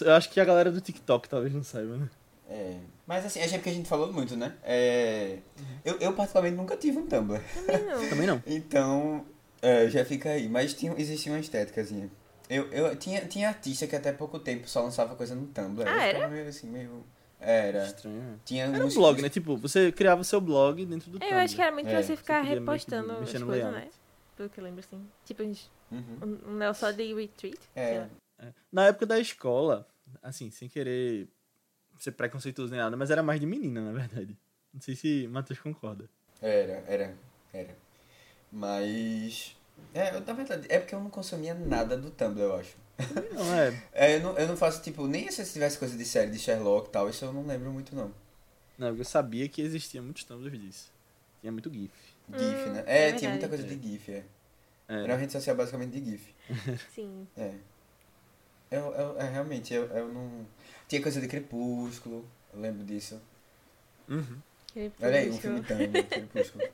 Eu 0.00 0.14
acho 0.14 0.30
que 0.30 0.40
a 0.40 0.44
galera 0.44 0.70
do 0.70 0.80
TikTok 0.80 1.28
talvez 1.28 1.52
não 1.52 1.62
saiba, 1.62 1.96
né? 1.96 2.08
É, 2.48 2.76
mas 3.06 3.24
assim, 3.24 3.38
é 3.40 3.48
porque 3.48 3.70
a 3.70 3.72
gente 3.72 3.88
falou 3.88 4.12
muito, 4.12 4.36
né? 4.36 4.54
É, 4.64 5.38
eu, 5.84 5.96
eu 6.00 6.12
particularmente 6.12 6.56
nunca 6.56 6.76
tive 6.76 6.98
um 6.98 7.06
Tumblr. 7.06 7.40
Também 7.54 7.84
não. 7.84 8.08
Também 8.08 8.26
não. 8.26 8.42
Então, 8.44 9.24
é, 9.62 9.88
já 9.88 10.04
fica 10.04 10.30
aí. 10.30 10.48
Mas 10.48 10.74
tinha, 10.74 10.92
existia 10.98 11.32
uma 11.32 11.38
estéticazinha. 11.38 12.10
Eu, 12.48 12.66
eu 12.72 12.96
tinha, 12.96 13.20
tinha 13.26 13.46
artista 13.48 13.86
que 13.86 13.94
até 13.94 14.12
pouco 14.12 14.36
tempo 14.40 14.68
só 14.68 14.82
lançava 14.82 15.14
coisa 15.14 15.36
no 15.36 15.46
Tumblr. 15.46 15.86
Ah, 15.86 16.08
Eu 16.08 16.16
era? 16.16 16.28
meio 16.28 16.48
assim, 16.48 16.66
meio... 16.66 17.04
Era. 17.38 17.86
Estranho. 17.86 18.16
né? 18.16 18.34
Tinha 18.44 18.64
Era 18.66 18.84
um 18.84 18.88
blog, 18.88 19.22
né? 19.22 19.28
Tipo, 19.28 19.56
você 19.56 19.92
criava 19.92 20.20
o 20.20 20.24
seu 20.24 20.40
blog 20.40 20.84
dentro 20.84 21.08
do 21.10 21.18
Tumblr. 21.20 21.32
Eu 21.32 21.38
acho 21.38 21.54
que 21.54 21.62
era 21.62 21.72
muito 21.72 21.86
pra 21.86 22.00
É, 22.00 22.02
você 22.02 22.16
ficar 22.16 22.42
você 22.42 22.48
que 22.48 22.54
repostando 22.58 23.12
as 23.12 23.32
coisas, 23.32 23.72
né? 23.72 23.88
Pelo 24.36 24.48
que 24.50 24.58
eu 24.58 24.64
lembro, 24.64 24.80
assim. 24.80 25.06
Tipo, 25.24 25.42
Uhum. 25.44 26.18
um, 26.22 26.50
um 26.50 26.56
Neo 26.56 26.74
só 26.74 26.90
de 26.90 27.02
É, 27.74 27.98
lá. 27.98 28.04
É. 28.04 28.06
Na 28.72 28.86
época 28.86 29.06
da 29.06 29.18
escola, 29.18 29.86
assim, 30.22 30.50
sem 30.50 30.68
querer 30.68 31.28
ser 31.98 32.12
preconceituoso 32.12 32.70
nem 32.72 32.80
nada, 32.80 32.96
mas 32.96 33.10
era 33.10 33.22
mais 33.22 33.40
de 33.40 33.46
menina, 33.46 33.80
na 33.80 33.92
verdade. 33.92 34.36
Não 34.72 34.80
sei 34.80 34.94
se 34.96 35.26
Matheus 35.28 35.58
concorda. 35.58 36.08
era, 36.40 36.84
era, 36.86 37.14
era. 37.52 37.76
Mas... 38.50 39.56
É, 39.94 40.14
eu, 40.14 40.20
na 40.20 40.32
verdade, 40.32 40.66
é 40.68 40.78
porque 40.78 40.94
eu 40.94 41.00
não 41.00 41.10
consumia 41.10 41.54
nada 41.54 41.96
do 41.96 42.10
Tumblr, 42.10 42.40
eu 42.42 42.56
acho. 42.56 42.76
Não, 43.32 43.54
é. 43.54 43.82
É, 43.92 44.16
eu 44.16 44.20
não, 44.20 44.38
eu 44.38 44.46
não 44.46 44.56
faço, 44.56 44.82
tipo, 44.82 45.06
nem 45.06 45.30
se 45.30 45.44
tivesse 45.52 45.78
coisa 45.78 45.96
de 45.96 46.04
série 46.04 46.30
de 46.30 46.38
Sherlock 46.38 46.88
e 46.88 46.92
tal, 46.92 47.08
isso 47.08 47.24
eu 47.24 47.32
não 47.32 47.46
lembro 47.46 47.70
muito, 47.72 47.94
não. 47.94 48.12
Não, 48.76 48.94
eu 48.94 49.04
sabia 49.04 49.48
que 49.48 49.62
existia 49.62 50.00
muitos 50.02 50.24
Tumblrs 50.24 50.58
disso. 50.60 50.92
Tinha 51.40 51.50
muito 51.52 51.72
GIF. 51.72 51.90
GIF, 52.30 52.68
Hum, 52.68 52.72
né? 52.72 52.84
é 52.86 53.08
É, 53.08 53.12
tinha 53.12 53.30
muita 53.30 53.48
coisa 53.48 53.64
de 53.64 53.74
GIF, 53.88 54.10
é. 54.12 54.24
É. 54.88 54.94
Era 54.94 55.12
uma 55.14 55.16
rede 55.16 55.32
social 55.32 55.56
basicamente 55.56 55.98
de 56.00 56.10
GIF. 56.10 56.34
Sim. 56.94 57.26
É. 57.36 57.54
Eu, 58.70 58.94
eu, 58.94 59.18
é, 59.18 59.28
realmente, 59.28 59.74
eu, 59.74 59.84
eu 59.86 60.08
não. 60.12 60.46
Tinha 60.86 61.02
coisa 61.02 61.20
de 61.20 61.26
Crepúsculo, 61.26 62.24
eu 62.54 62.60
lembro 62.60 62.84
disso. 62.84 63.20
Uhum. 64.08 64.38
Olha 65.02 65.18
aí, 65.18 65.30
um 65.30 65.38
Crepúsculo. 65.38 65.64
filme 65.64 66.02
tão 66.02 66.28
Crepúsculo. 66.28 66.64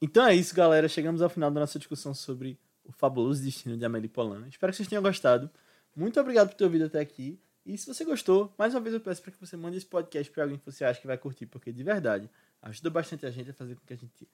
Então 0.00 0.26
é 0.26 0.34
isso, 0.34 0.54
galera. 0.54 0.88
Chegamos 0.88 1.20
ao 1.22 1.28
final 1.28 1.50
da 1.50 1.58
nossa 1.58 1.76
discussão 1.76 2.14
sobre 2.14 2.56
fabuloso 3.04 3.42
destino 3.42 3.76
de 3.76 3.84
Amélie 3.84 4.08
Poulain. 4.08 4.48
Espero 4.48 4.72
que 4.72 4.78
vocês 4.78 4.88
tenham 4.88 5.02
gostado. 5.02 5.50
Muito 5.94 6.18
obrigado 6.18 6.48
por 6.48 6.54
ter 6.54 6.64
ouvido 6.64 6.86
até 6.86 7.00
aqui. 7.00 7.38
E 7.66 7.76
se 7.76 7.86
você 7.86 8.02
gostou, 8.04 8.52
mais 8.56 8.74
uma 8.74 8.80
vez 8.80 8.94
eu 8.94 9.00
peço 9.00 9.20
para 9.20 9.30
que 9.30 9.38
você 9.38 9.56
mande 9.56 9.76
esse 9.76 9.86
podcast 9.86 10.32
para 10.32 10.44
alguém 10.44 10.58
que 10.58 10.64
você 10.64 10.84
acha 10.84 11.00
que 11.00 11.06
vai 11.06 11.18
curtir, 11.18 11.46
porque 11.46 11.70
de 11.70 11.82
verdade 11.82 12.30
ajuda 12.62 12.88
bastante 12.88 13.26
a 13.26 13.30
gente 13.30 13.50
a 13.50 13.54
fazer 13.54 13.74
com 13.74 13.84
que 13.86 13.92
a 13.92 13.96
gente 13.96 14.26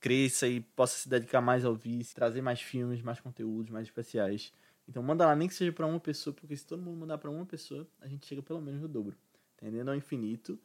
cresça 0.00 0.48
e 0.48 0.60
possa 0.60 0.98
se 0.98 1.08
dedicar 1.08 1.40
mais 1.40 1.64
ao 1.64 1.74
vice, 1.76 2.12
trazer 2.12 2.42
mais 2.42 2.60
filmes, 2.60 3.02
mais 3.02 3.20
conteúdos, 3.20 3.70
mais 3.70 3.86
especiais. 3.86 4.52
Então 4.88 5.00
manda 5.02 5.24
lá, 5.24 5.36
nem 5.36 5.46
que 5.46 5.54
seja 5.54 5.72
para 5.72 5.86
uma 5.86 6.00
pessoa, 6.00 6.34
porque 6.34 6.56
se 6.56 6.66
todo 6.66 6.82
mundo 6.82 6.98
mandar 6.98 7.18
para 7.18 7.30
uma 7.30 7.46
pessoa, 7.46 7.86
a 8.00 8.08
gente 8.08 8.26
chega 8.26 8.42
pelo 8.42 8.60
menos 8.60 8.80
no 8.80 8.88
dobro. 8.88 9.16
Entendendo? 9.56 9.90
Ao 9.90 9.94
infinito. 9.94 10.58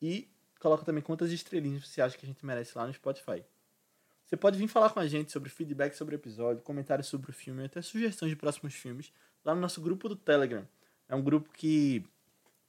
E 0.00 0.28
coloca 0.60 0.84
também 0.84 1.02
quantas 1.02 1.32
estrelinhas 1.32 1.86
você 1.86 2.00
acha 2.00 2.16
que 2.16 2.24
a 2.24 2.28
gente 2.28 2.44
merece 2.46 2.78
lá 2.78 2.86
no 2.86 2.94
Spotify. 2.94 3.44
Você 4.32 4.36
pode 4.38 4.58
vir 4.58 4.66
falar 4.66 4.88
com 4.88 4.98
a 4.98 5.06
gente 5.06 5.30
sobre 5.30 5.50
feedback 5.50 5.92
sobre 5.92 6.14
o 6.14 6.16
episódio, 6.16 6.62
comentários 6.62 7.06
sobre 7.06 7.30
o 7.30 7.34
filme, 7.34 7.66
até 7.66 7.82
sugestões 7.82 8.30
de 8.30 8.36
próximos 8.36 8.72
filmes, 8.72 9.12
lá 9.44 9.54
no 9.54 9.60
nosso 9.60 9.78
grupo 9.78 10.08
do 10.08 10.16
Telegram. 10.16 10.66
É 11.06 11.14
um 11.14 11.22
grupo 11.22 11.50
que 11.52 12.02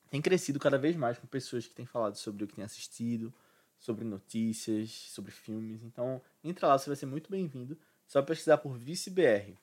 tem 0.10 0.22
crescido 0.22 0.60
cada 0.60 0.78
vez 0.78 0.94
mais 0.98 1.18
com 1.18 1.26
pessoas 1.26 1.66
que 1.66 1.74
têm 1.74 1.86
falado 1.86 2.18
sobre 2.18 2.44
o 2.44 2.48
que 2.48 2.56
têm 2.56 2.66
assistido, 2.66 3.34
sobre 3.80 4.04
notícias, 4.04 4.90
sobre 4.92 5.32
filmes. 5.32 5.82
Então, 5.84 6.22
entra 6.44 6.68
lá, 6.68 6.78
você 6.78 6.90
vai 6.90 6.98
ser 6.98 7.06
muito 7.06 7.32
bem-vindo. 7.32 7.78
Só 8.06 8.22
pesquisar 8.22 8.58
por 8.58 8.78
ViceBR. 8.78 9.58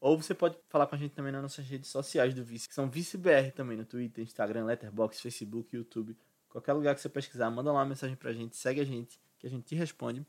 Ou 0.00 0.16
você 0.16 0.32
pode 0.32 0.56
falar 0.70 0.86
com 0.86 0.94
a 0.94 0.98
gente 0.98 1.14
também 1.14 1.32
nas 1.32 1.42
nossas 1.42 1.68
redes 1.68 1.90
sociais 1.90 2.32
do 2.32 2.42
Vice, 2.42 2.66
que 2.66 2.74
são 2.74 2.88
ViceBR 2.88 3.52
também, 3.52 3.76
no 3.76 3.84
Twitter, 3.84 4.24
Instagram, 4.24 4.64
Letterboxd, 4.64 5.20
Facebook, 5.20 5.76
YouTube. 5.76 6.16
Qualquer 6.48 6.72
lugar 6.72 6.94
que 6.94 7.02
você 7.02 7.10
pesquisar, 7.10 7.50
manda 7.50 7.70
lá 7.70 7.80
uma 7.80 7.84
mensagem 7.84 8.16
pra 8.16 8.32
gente, 8.32 8.56
segue 8.56 8.80
a 8.80 8.84
gente, 8.86 9.20
que 9.38 9.46
a 9.46 9.50
gente 9.50 9.66
te 9.66 9.74
responde. 9.74 10.24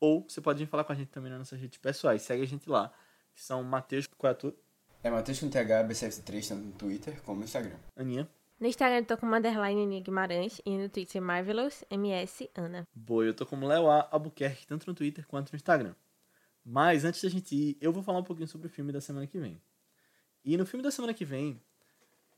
Ou 0.00 0.24
você 0.28 0.40
pode 0.40 0.58
vir 0.58 0.66
falar 0.66 0.84
com 0.84 0.92
a 0.92 0.96
gente 0.96 1.08
também 1.08 1.30
nas 1.30 1.40
nossas 1.40 1.60
redes 1.60 1.78
pessoais, 1.78 2.22
segue 2.22 2.42
a 2.42 2.46
gente 2.46 2.68
lá, 2.68 2.92
que 3.34 3.42
são 3.42 3.62
Matheus, 3.64 4.06
qual 4.06 4.30
é 4.30 4.32
a 4.32 4.36
tua? 4.36 4.54
É 5.02 5.10
Matheus 5.10 5.38
com 5.40 5.48
TH, 5.48 5.84
BCF3, 5.88 6.48
tanto 6.48 6.64
no 6.64 6.72
Twitter 6.72 7.22
como 7.22 7.38
no 7.38 7.44
Instagram. 7.44 7.76
Aninha. 7.96 8.28
No 8.58 8.66
Instagram 8.66 8.98
eu 8.98 9.04
tô 9.04 9.16
com 9.16 9.26
underline 9.26 9.84
Aninha 9.84 10.00
Guimarães 10.00 10.60
e 10.66 10.76
no 10.76 10.88
Twitter 10.88 11.22
Marvelous 11.22 11.84
MS 11.90 12.50
Ana. 12.56 12.86
Boa, 12.92 13.24
eu 13.24 13.34
tô 13.34 13.46
como 13.46 13.66
Léo 13.66 13.88
A. 13.88 14.08
Albuquerque, 14.10 14.66
tanto 14.66 14.88
no 14.88 14.94
Twitter 14.94 15.26
quanto 15.26 15.52
no 15.52 15.56
Instagram. 15.56 15.94
Mas 16.64 17.04
antes 17.04 17.22
da 17.22 17.28
gente 17.28 17.54
ir, 17.54 17.78
eu 17.80 17.92
vou 17.92 18.02
falar 18.02 18.18
um 18.18 18.24
pouquinho 18.24 18.48
sobre 18.48 18.66
o 18.66 18.70
filme 18.70 18.92
da 18.92 19.00
semana 19.00 19.26
que 19.26 19.38
vem. 19.38 19.60
E 20.44 20.56
no 20.56 20.66
filme 20.66 20.82
da 20.82 20.90
semana 20.90 21.14
que 21.14 21.24
vem, 21.24 21.60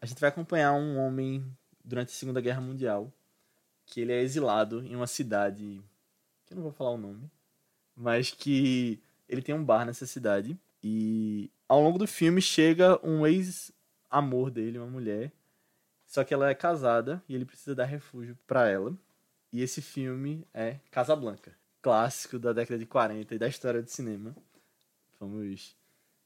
a 0.01 0.07
gente 0.07 0.21
vai 0.21 0.29
acompanhar 0.29 0.73
um 0.73 0.99
homem 0.99 1.45
durante 1.85 2.09
a 2.09 2.13
Segunda 2.13 2.41
Guerra 2.41 2.61
Mundial, 2.61 3.13
que 3.87 4.01
ele 4.01 4.13
é 4.13 4.21
exilado 4.21 4.85
em 4.85 4.95
uma 4.95 5.07
cidade, 5.07 5.83
que 6.45 6.53
eu 6.53 6.57
não 6.57 6.63
vou 6.63 6.73
falar 6.73 6.91
o 6.91 6.99
nome, 6.99 7.31
mas 8.01 8.31
que 8.31 8.99
ele 9.29 9.43
tem 9.43 9.55
um 9.55 9.63
bar 9.63 9.85
nessa 9.85 10.07
cidade 10.07 10.59
e 10.83 11.51
ao 11.69 11.83
longo 11.83 11.99
do 11.99 12.07
filme 12.07 12.41
chega 12.41 12.99
um 13.07 13.27
ex-amor 13.27 14.51
dele, 14.51 14.79
uma 14.79 14.87
mulher, 14.87 15.31
só 16.07 16.25
que 16.25 16.33
ela 16.33 16.49
é 16.49 16.55
casada 16.55 17.23
e 17.29 17.35
ele 17.35 17.45
precisa 17.45 17.75
dar 17.75 17.85
refúgio 17.85 18.37
pra 18.47 18.67
ela. 18.67 18.97
E 19.53 19.63
esse 19.63 19.83
filme 19.83 20.47
é 20.55 20.77
Casablanca, 20.91 21.55
clássico 21.83 22.39
da 22.39 22.53
década 22.53 22.79
de 22.79 22.87
40 22.87 23.35
e 23.35 23.39
da 23.39 23.47
história 23.47 23.83
do 23.83 23.91
cinema. 23.91 24.35
Vamos 25.19 25.77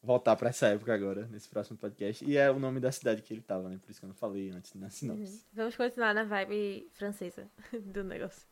voltar 0.02 0.36
pra 0.36 0.50
essa 0.50 0.68
época 0.68 0.94
agora, 0.94 1.26
nesse 1.26 1.48
próximo 1.48 1.76
podcast. 1.76 2.24
E 2.24 2.36
é 2.36 2.50
o 2.50 2.58
nome 2.58 2.78
da 2.78 2.92
cidade 2.92 3.22
que 3.22 3.34
ele 3.34 3.42
tava, 3.42 3.68
né? 3.68 3.78
Por 3.82 3.90
isso 3.90 3.98
que 3.98 4.06
eu 4.06 4.08
não 4.08 4.14
falei 4.14 4.50
antes 4.50 4.72
na 4.74 4.90
sinopse. 4.90 5.32
Uhum. 5.32 5.40
Vamos 5.54 5.76
continuar 5.76 6.14
na 6.14 6.24
vibe 6.24 6.88
francesa 6.92 7.48
do 7.72 8.04
negócio. 8.04 8.46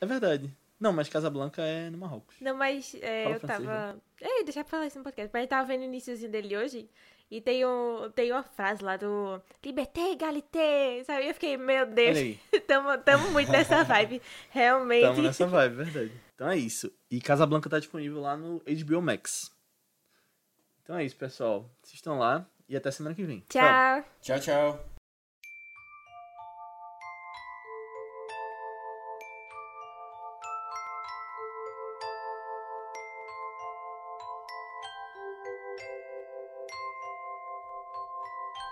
É 0.00 0.06
verdade. 0.06 0.56
Não, 0.82 0.92
mas 0.92 1.08
Casablanca 1.08 1.62
é 1.62 1.88
no 1.90 1.96
Marrocos. 1.96 2.34
Não, 2.40 2.56
mas 2.56 2.92
é, 3.00 3.26
eu 3.32 3.38
francês, 3.38 3.64
tava. 3.68 4.02
É, 4.20 4.42
deixa 4.42 4.60
eu 4.60 4.64
falar 4.64 4.88
isso 4.88 4.98
no 4.98 5.04
podcast. 5.04 5.30
Mas 5.32 5.42
eu 5.42 5.48
tava 5.48 5.64
vendo 5.64 5.82
o 5.82 5.84
iníciozinho 5.84 6.28
dele 6.28 6.56
hoje. 6.56 6.90
E 7.30 7.40
tem, 7.40 7.64
um, 7.64 8.10
tem 8.12 8.32
uma 8.32 8.42
frase 8.42 8.82
lá 8.82 8.96
do 8.96 9.40
Liberté, 9.64 10.10
Egalité, 10.10 11.04
sabe? 11.04 11.28
Eu 11.28 11.34
fiquei, 11.34 11.56
meu 11.56 11.86
Deus, 11.86 12.18
tamo, 12.66 12.98
tamo 12.98 13.30
muito 13.30 13.52
nessa 13.52 13.84
vibe. 13.84 14.20
Realmente. 14.50 15.02
tamo 15.02 15.22
nessa 15.22 15.46
vibe, 15.46 15.76
verdade. 15.76 16.12
Então 16.34 16.50
é 16.50 16.58
isso. 16.58 16.92
E 17.08 17.20
Casablanca 17.20 17.70
tá 17.70 17.78
disponível 17.78 18.20
lá 18.20 18.36
no 18.36 18.60
HBO 18.60 19.00
Max. 19.00 19.52
Então 20.82 20.98
é 20.98 21.04
isso, 21.04 21.14
pessoal. 21.16 21.70
Assistam 21.84 22.14
lá 22.14 22.44
e 22.68 22.76
até 22.76 22.90
semana 22.90 23.14
que 23.14 23.22
vem. 23.22 23.44
Tchau. 23.48 24.04
Tchau, 24.20 24.40
tchau. 24.40 24.91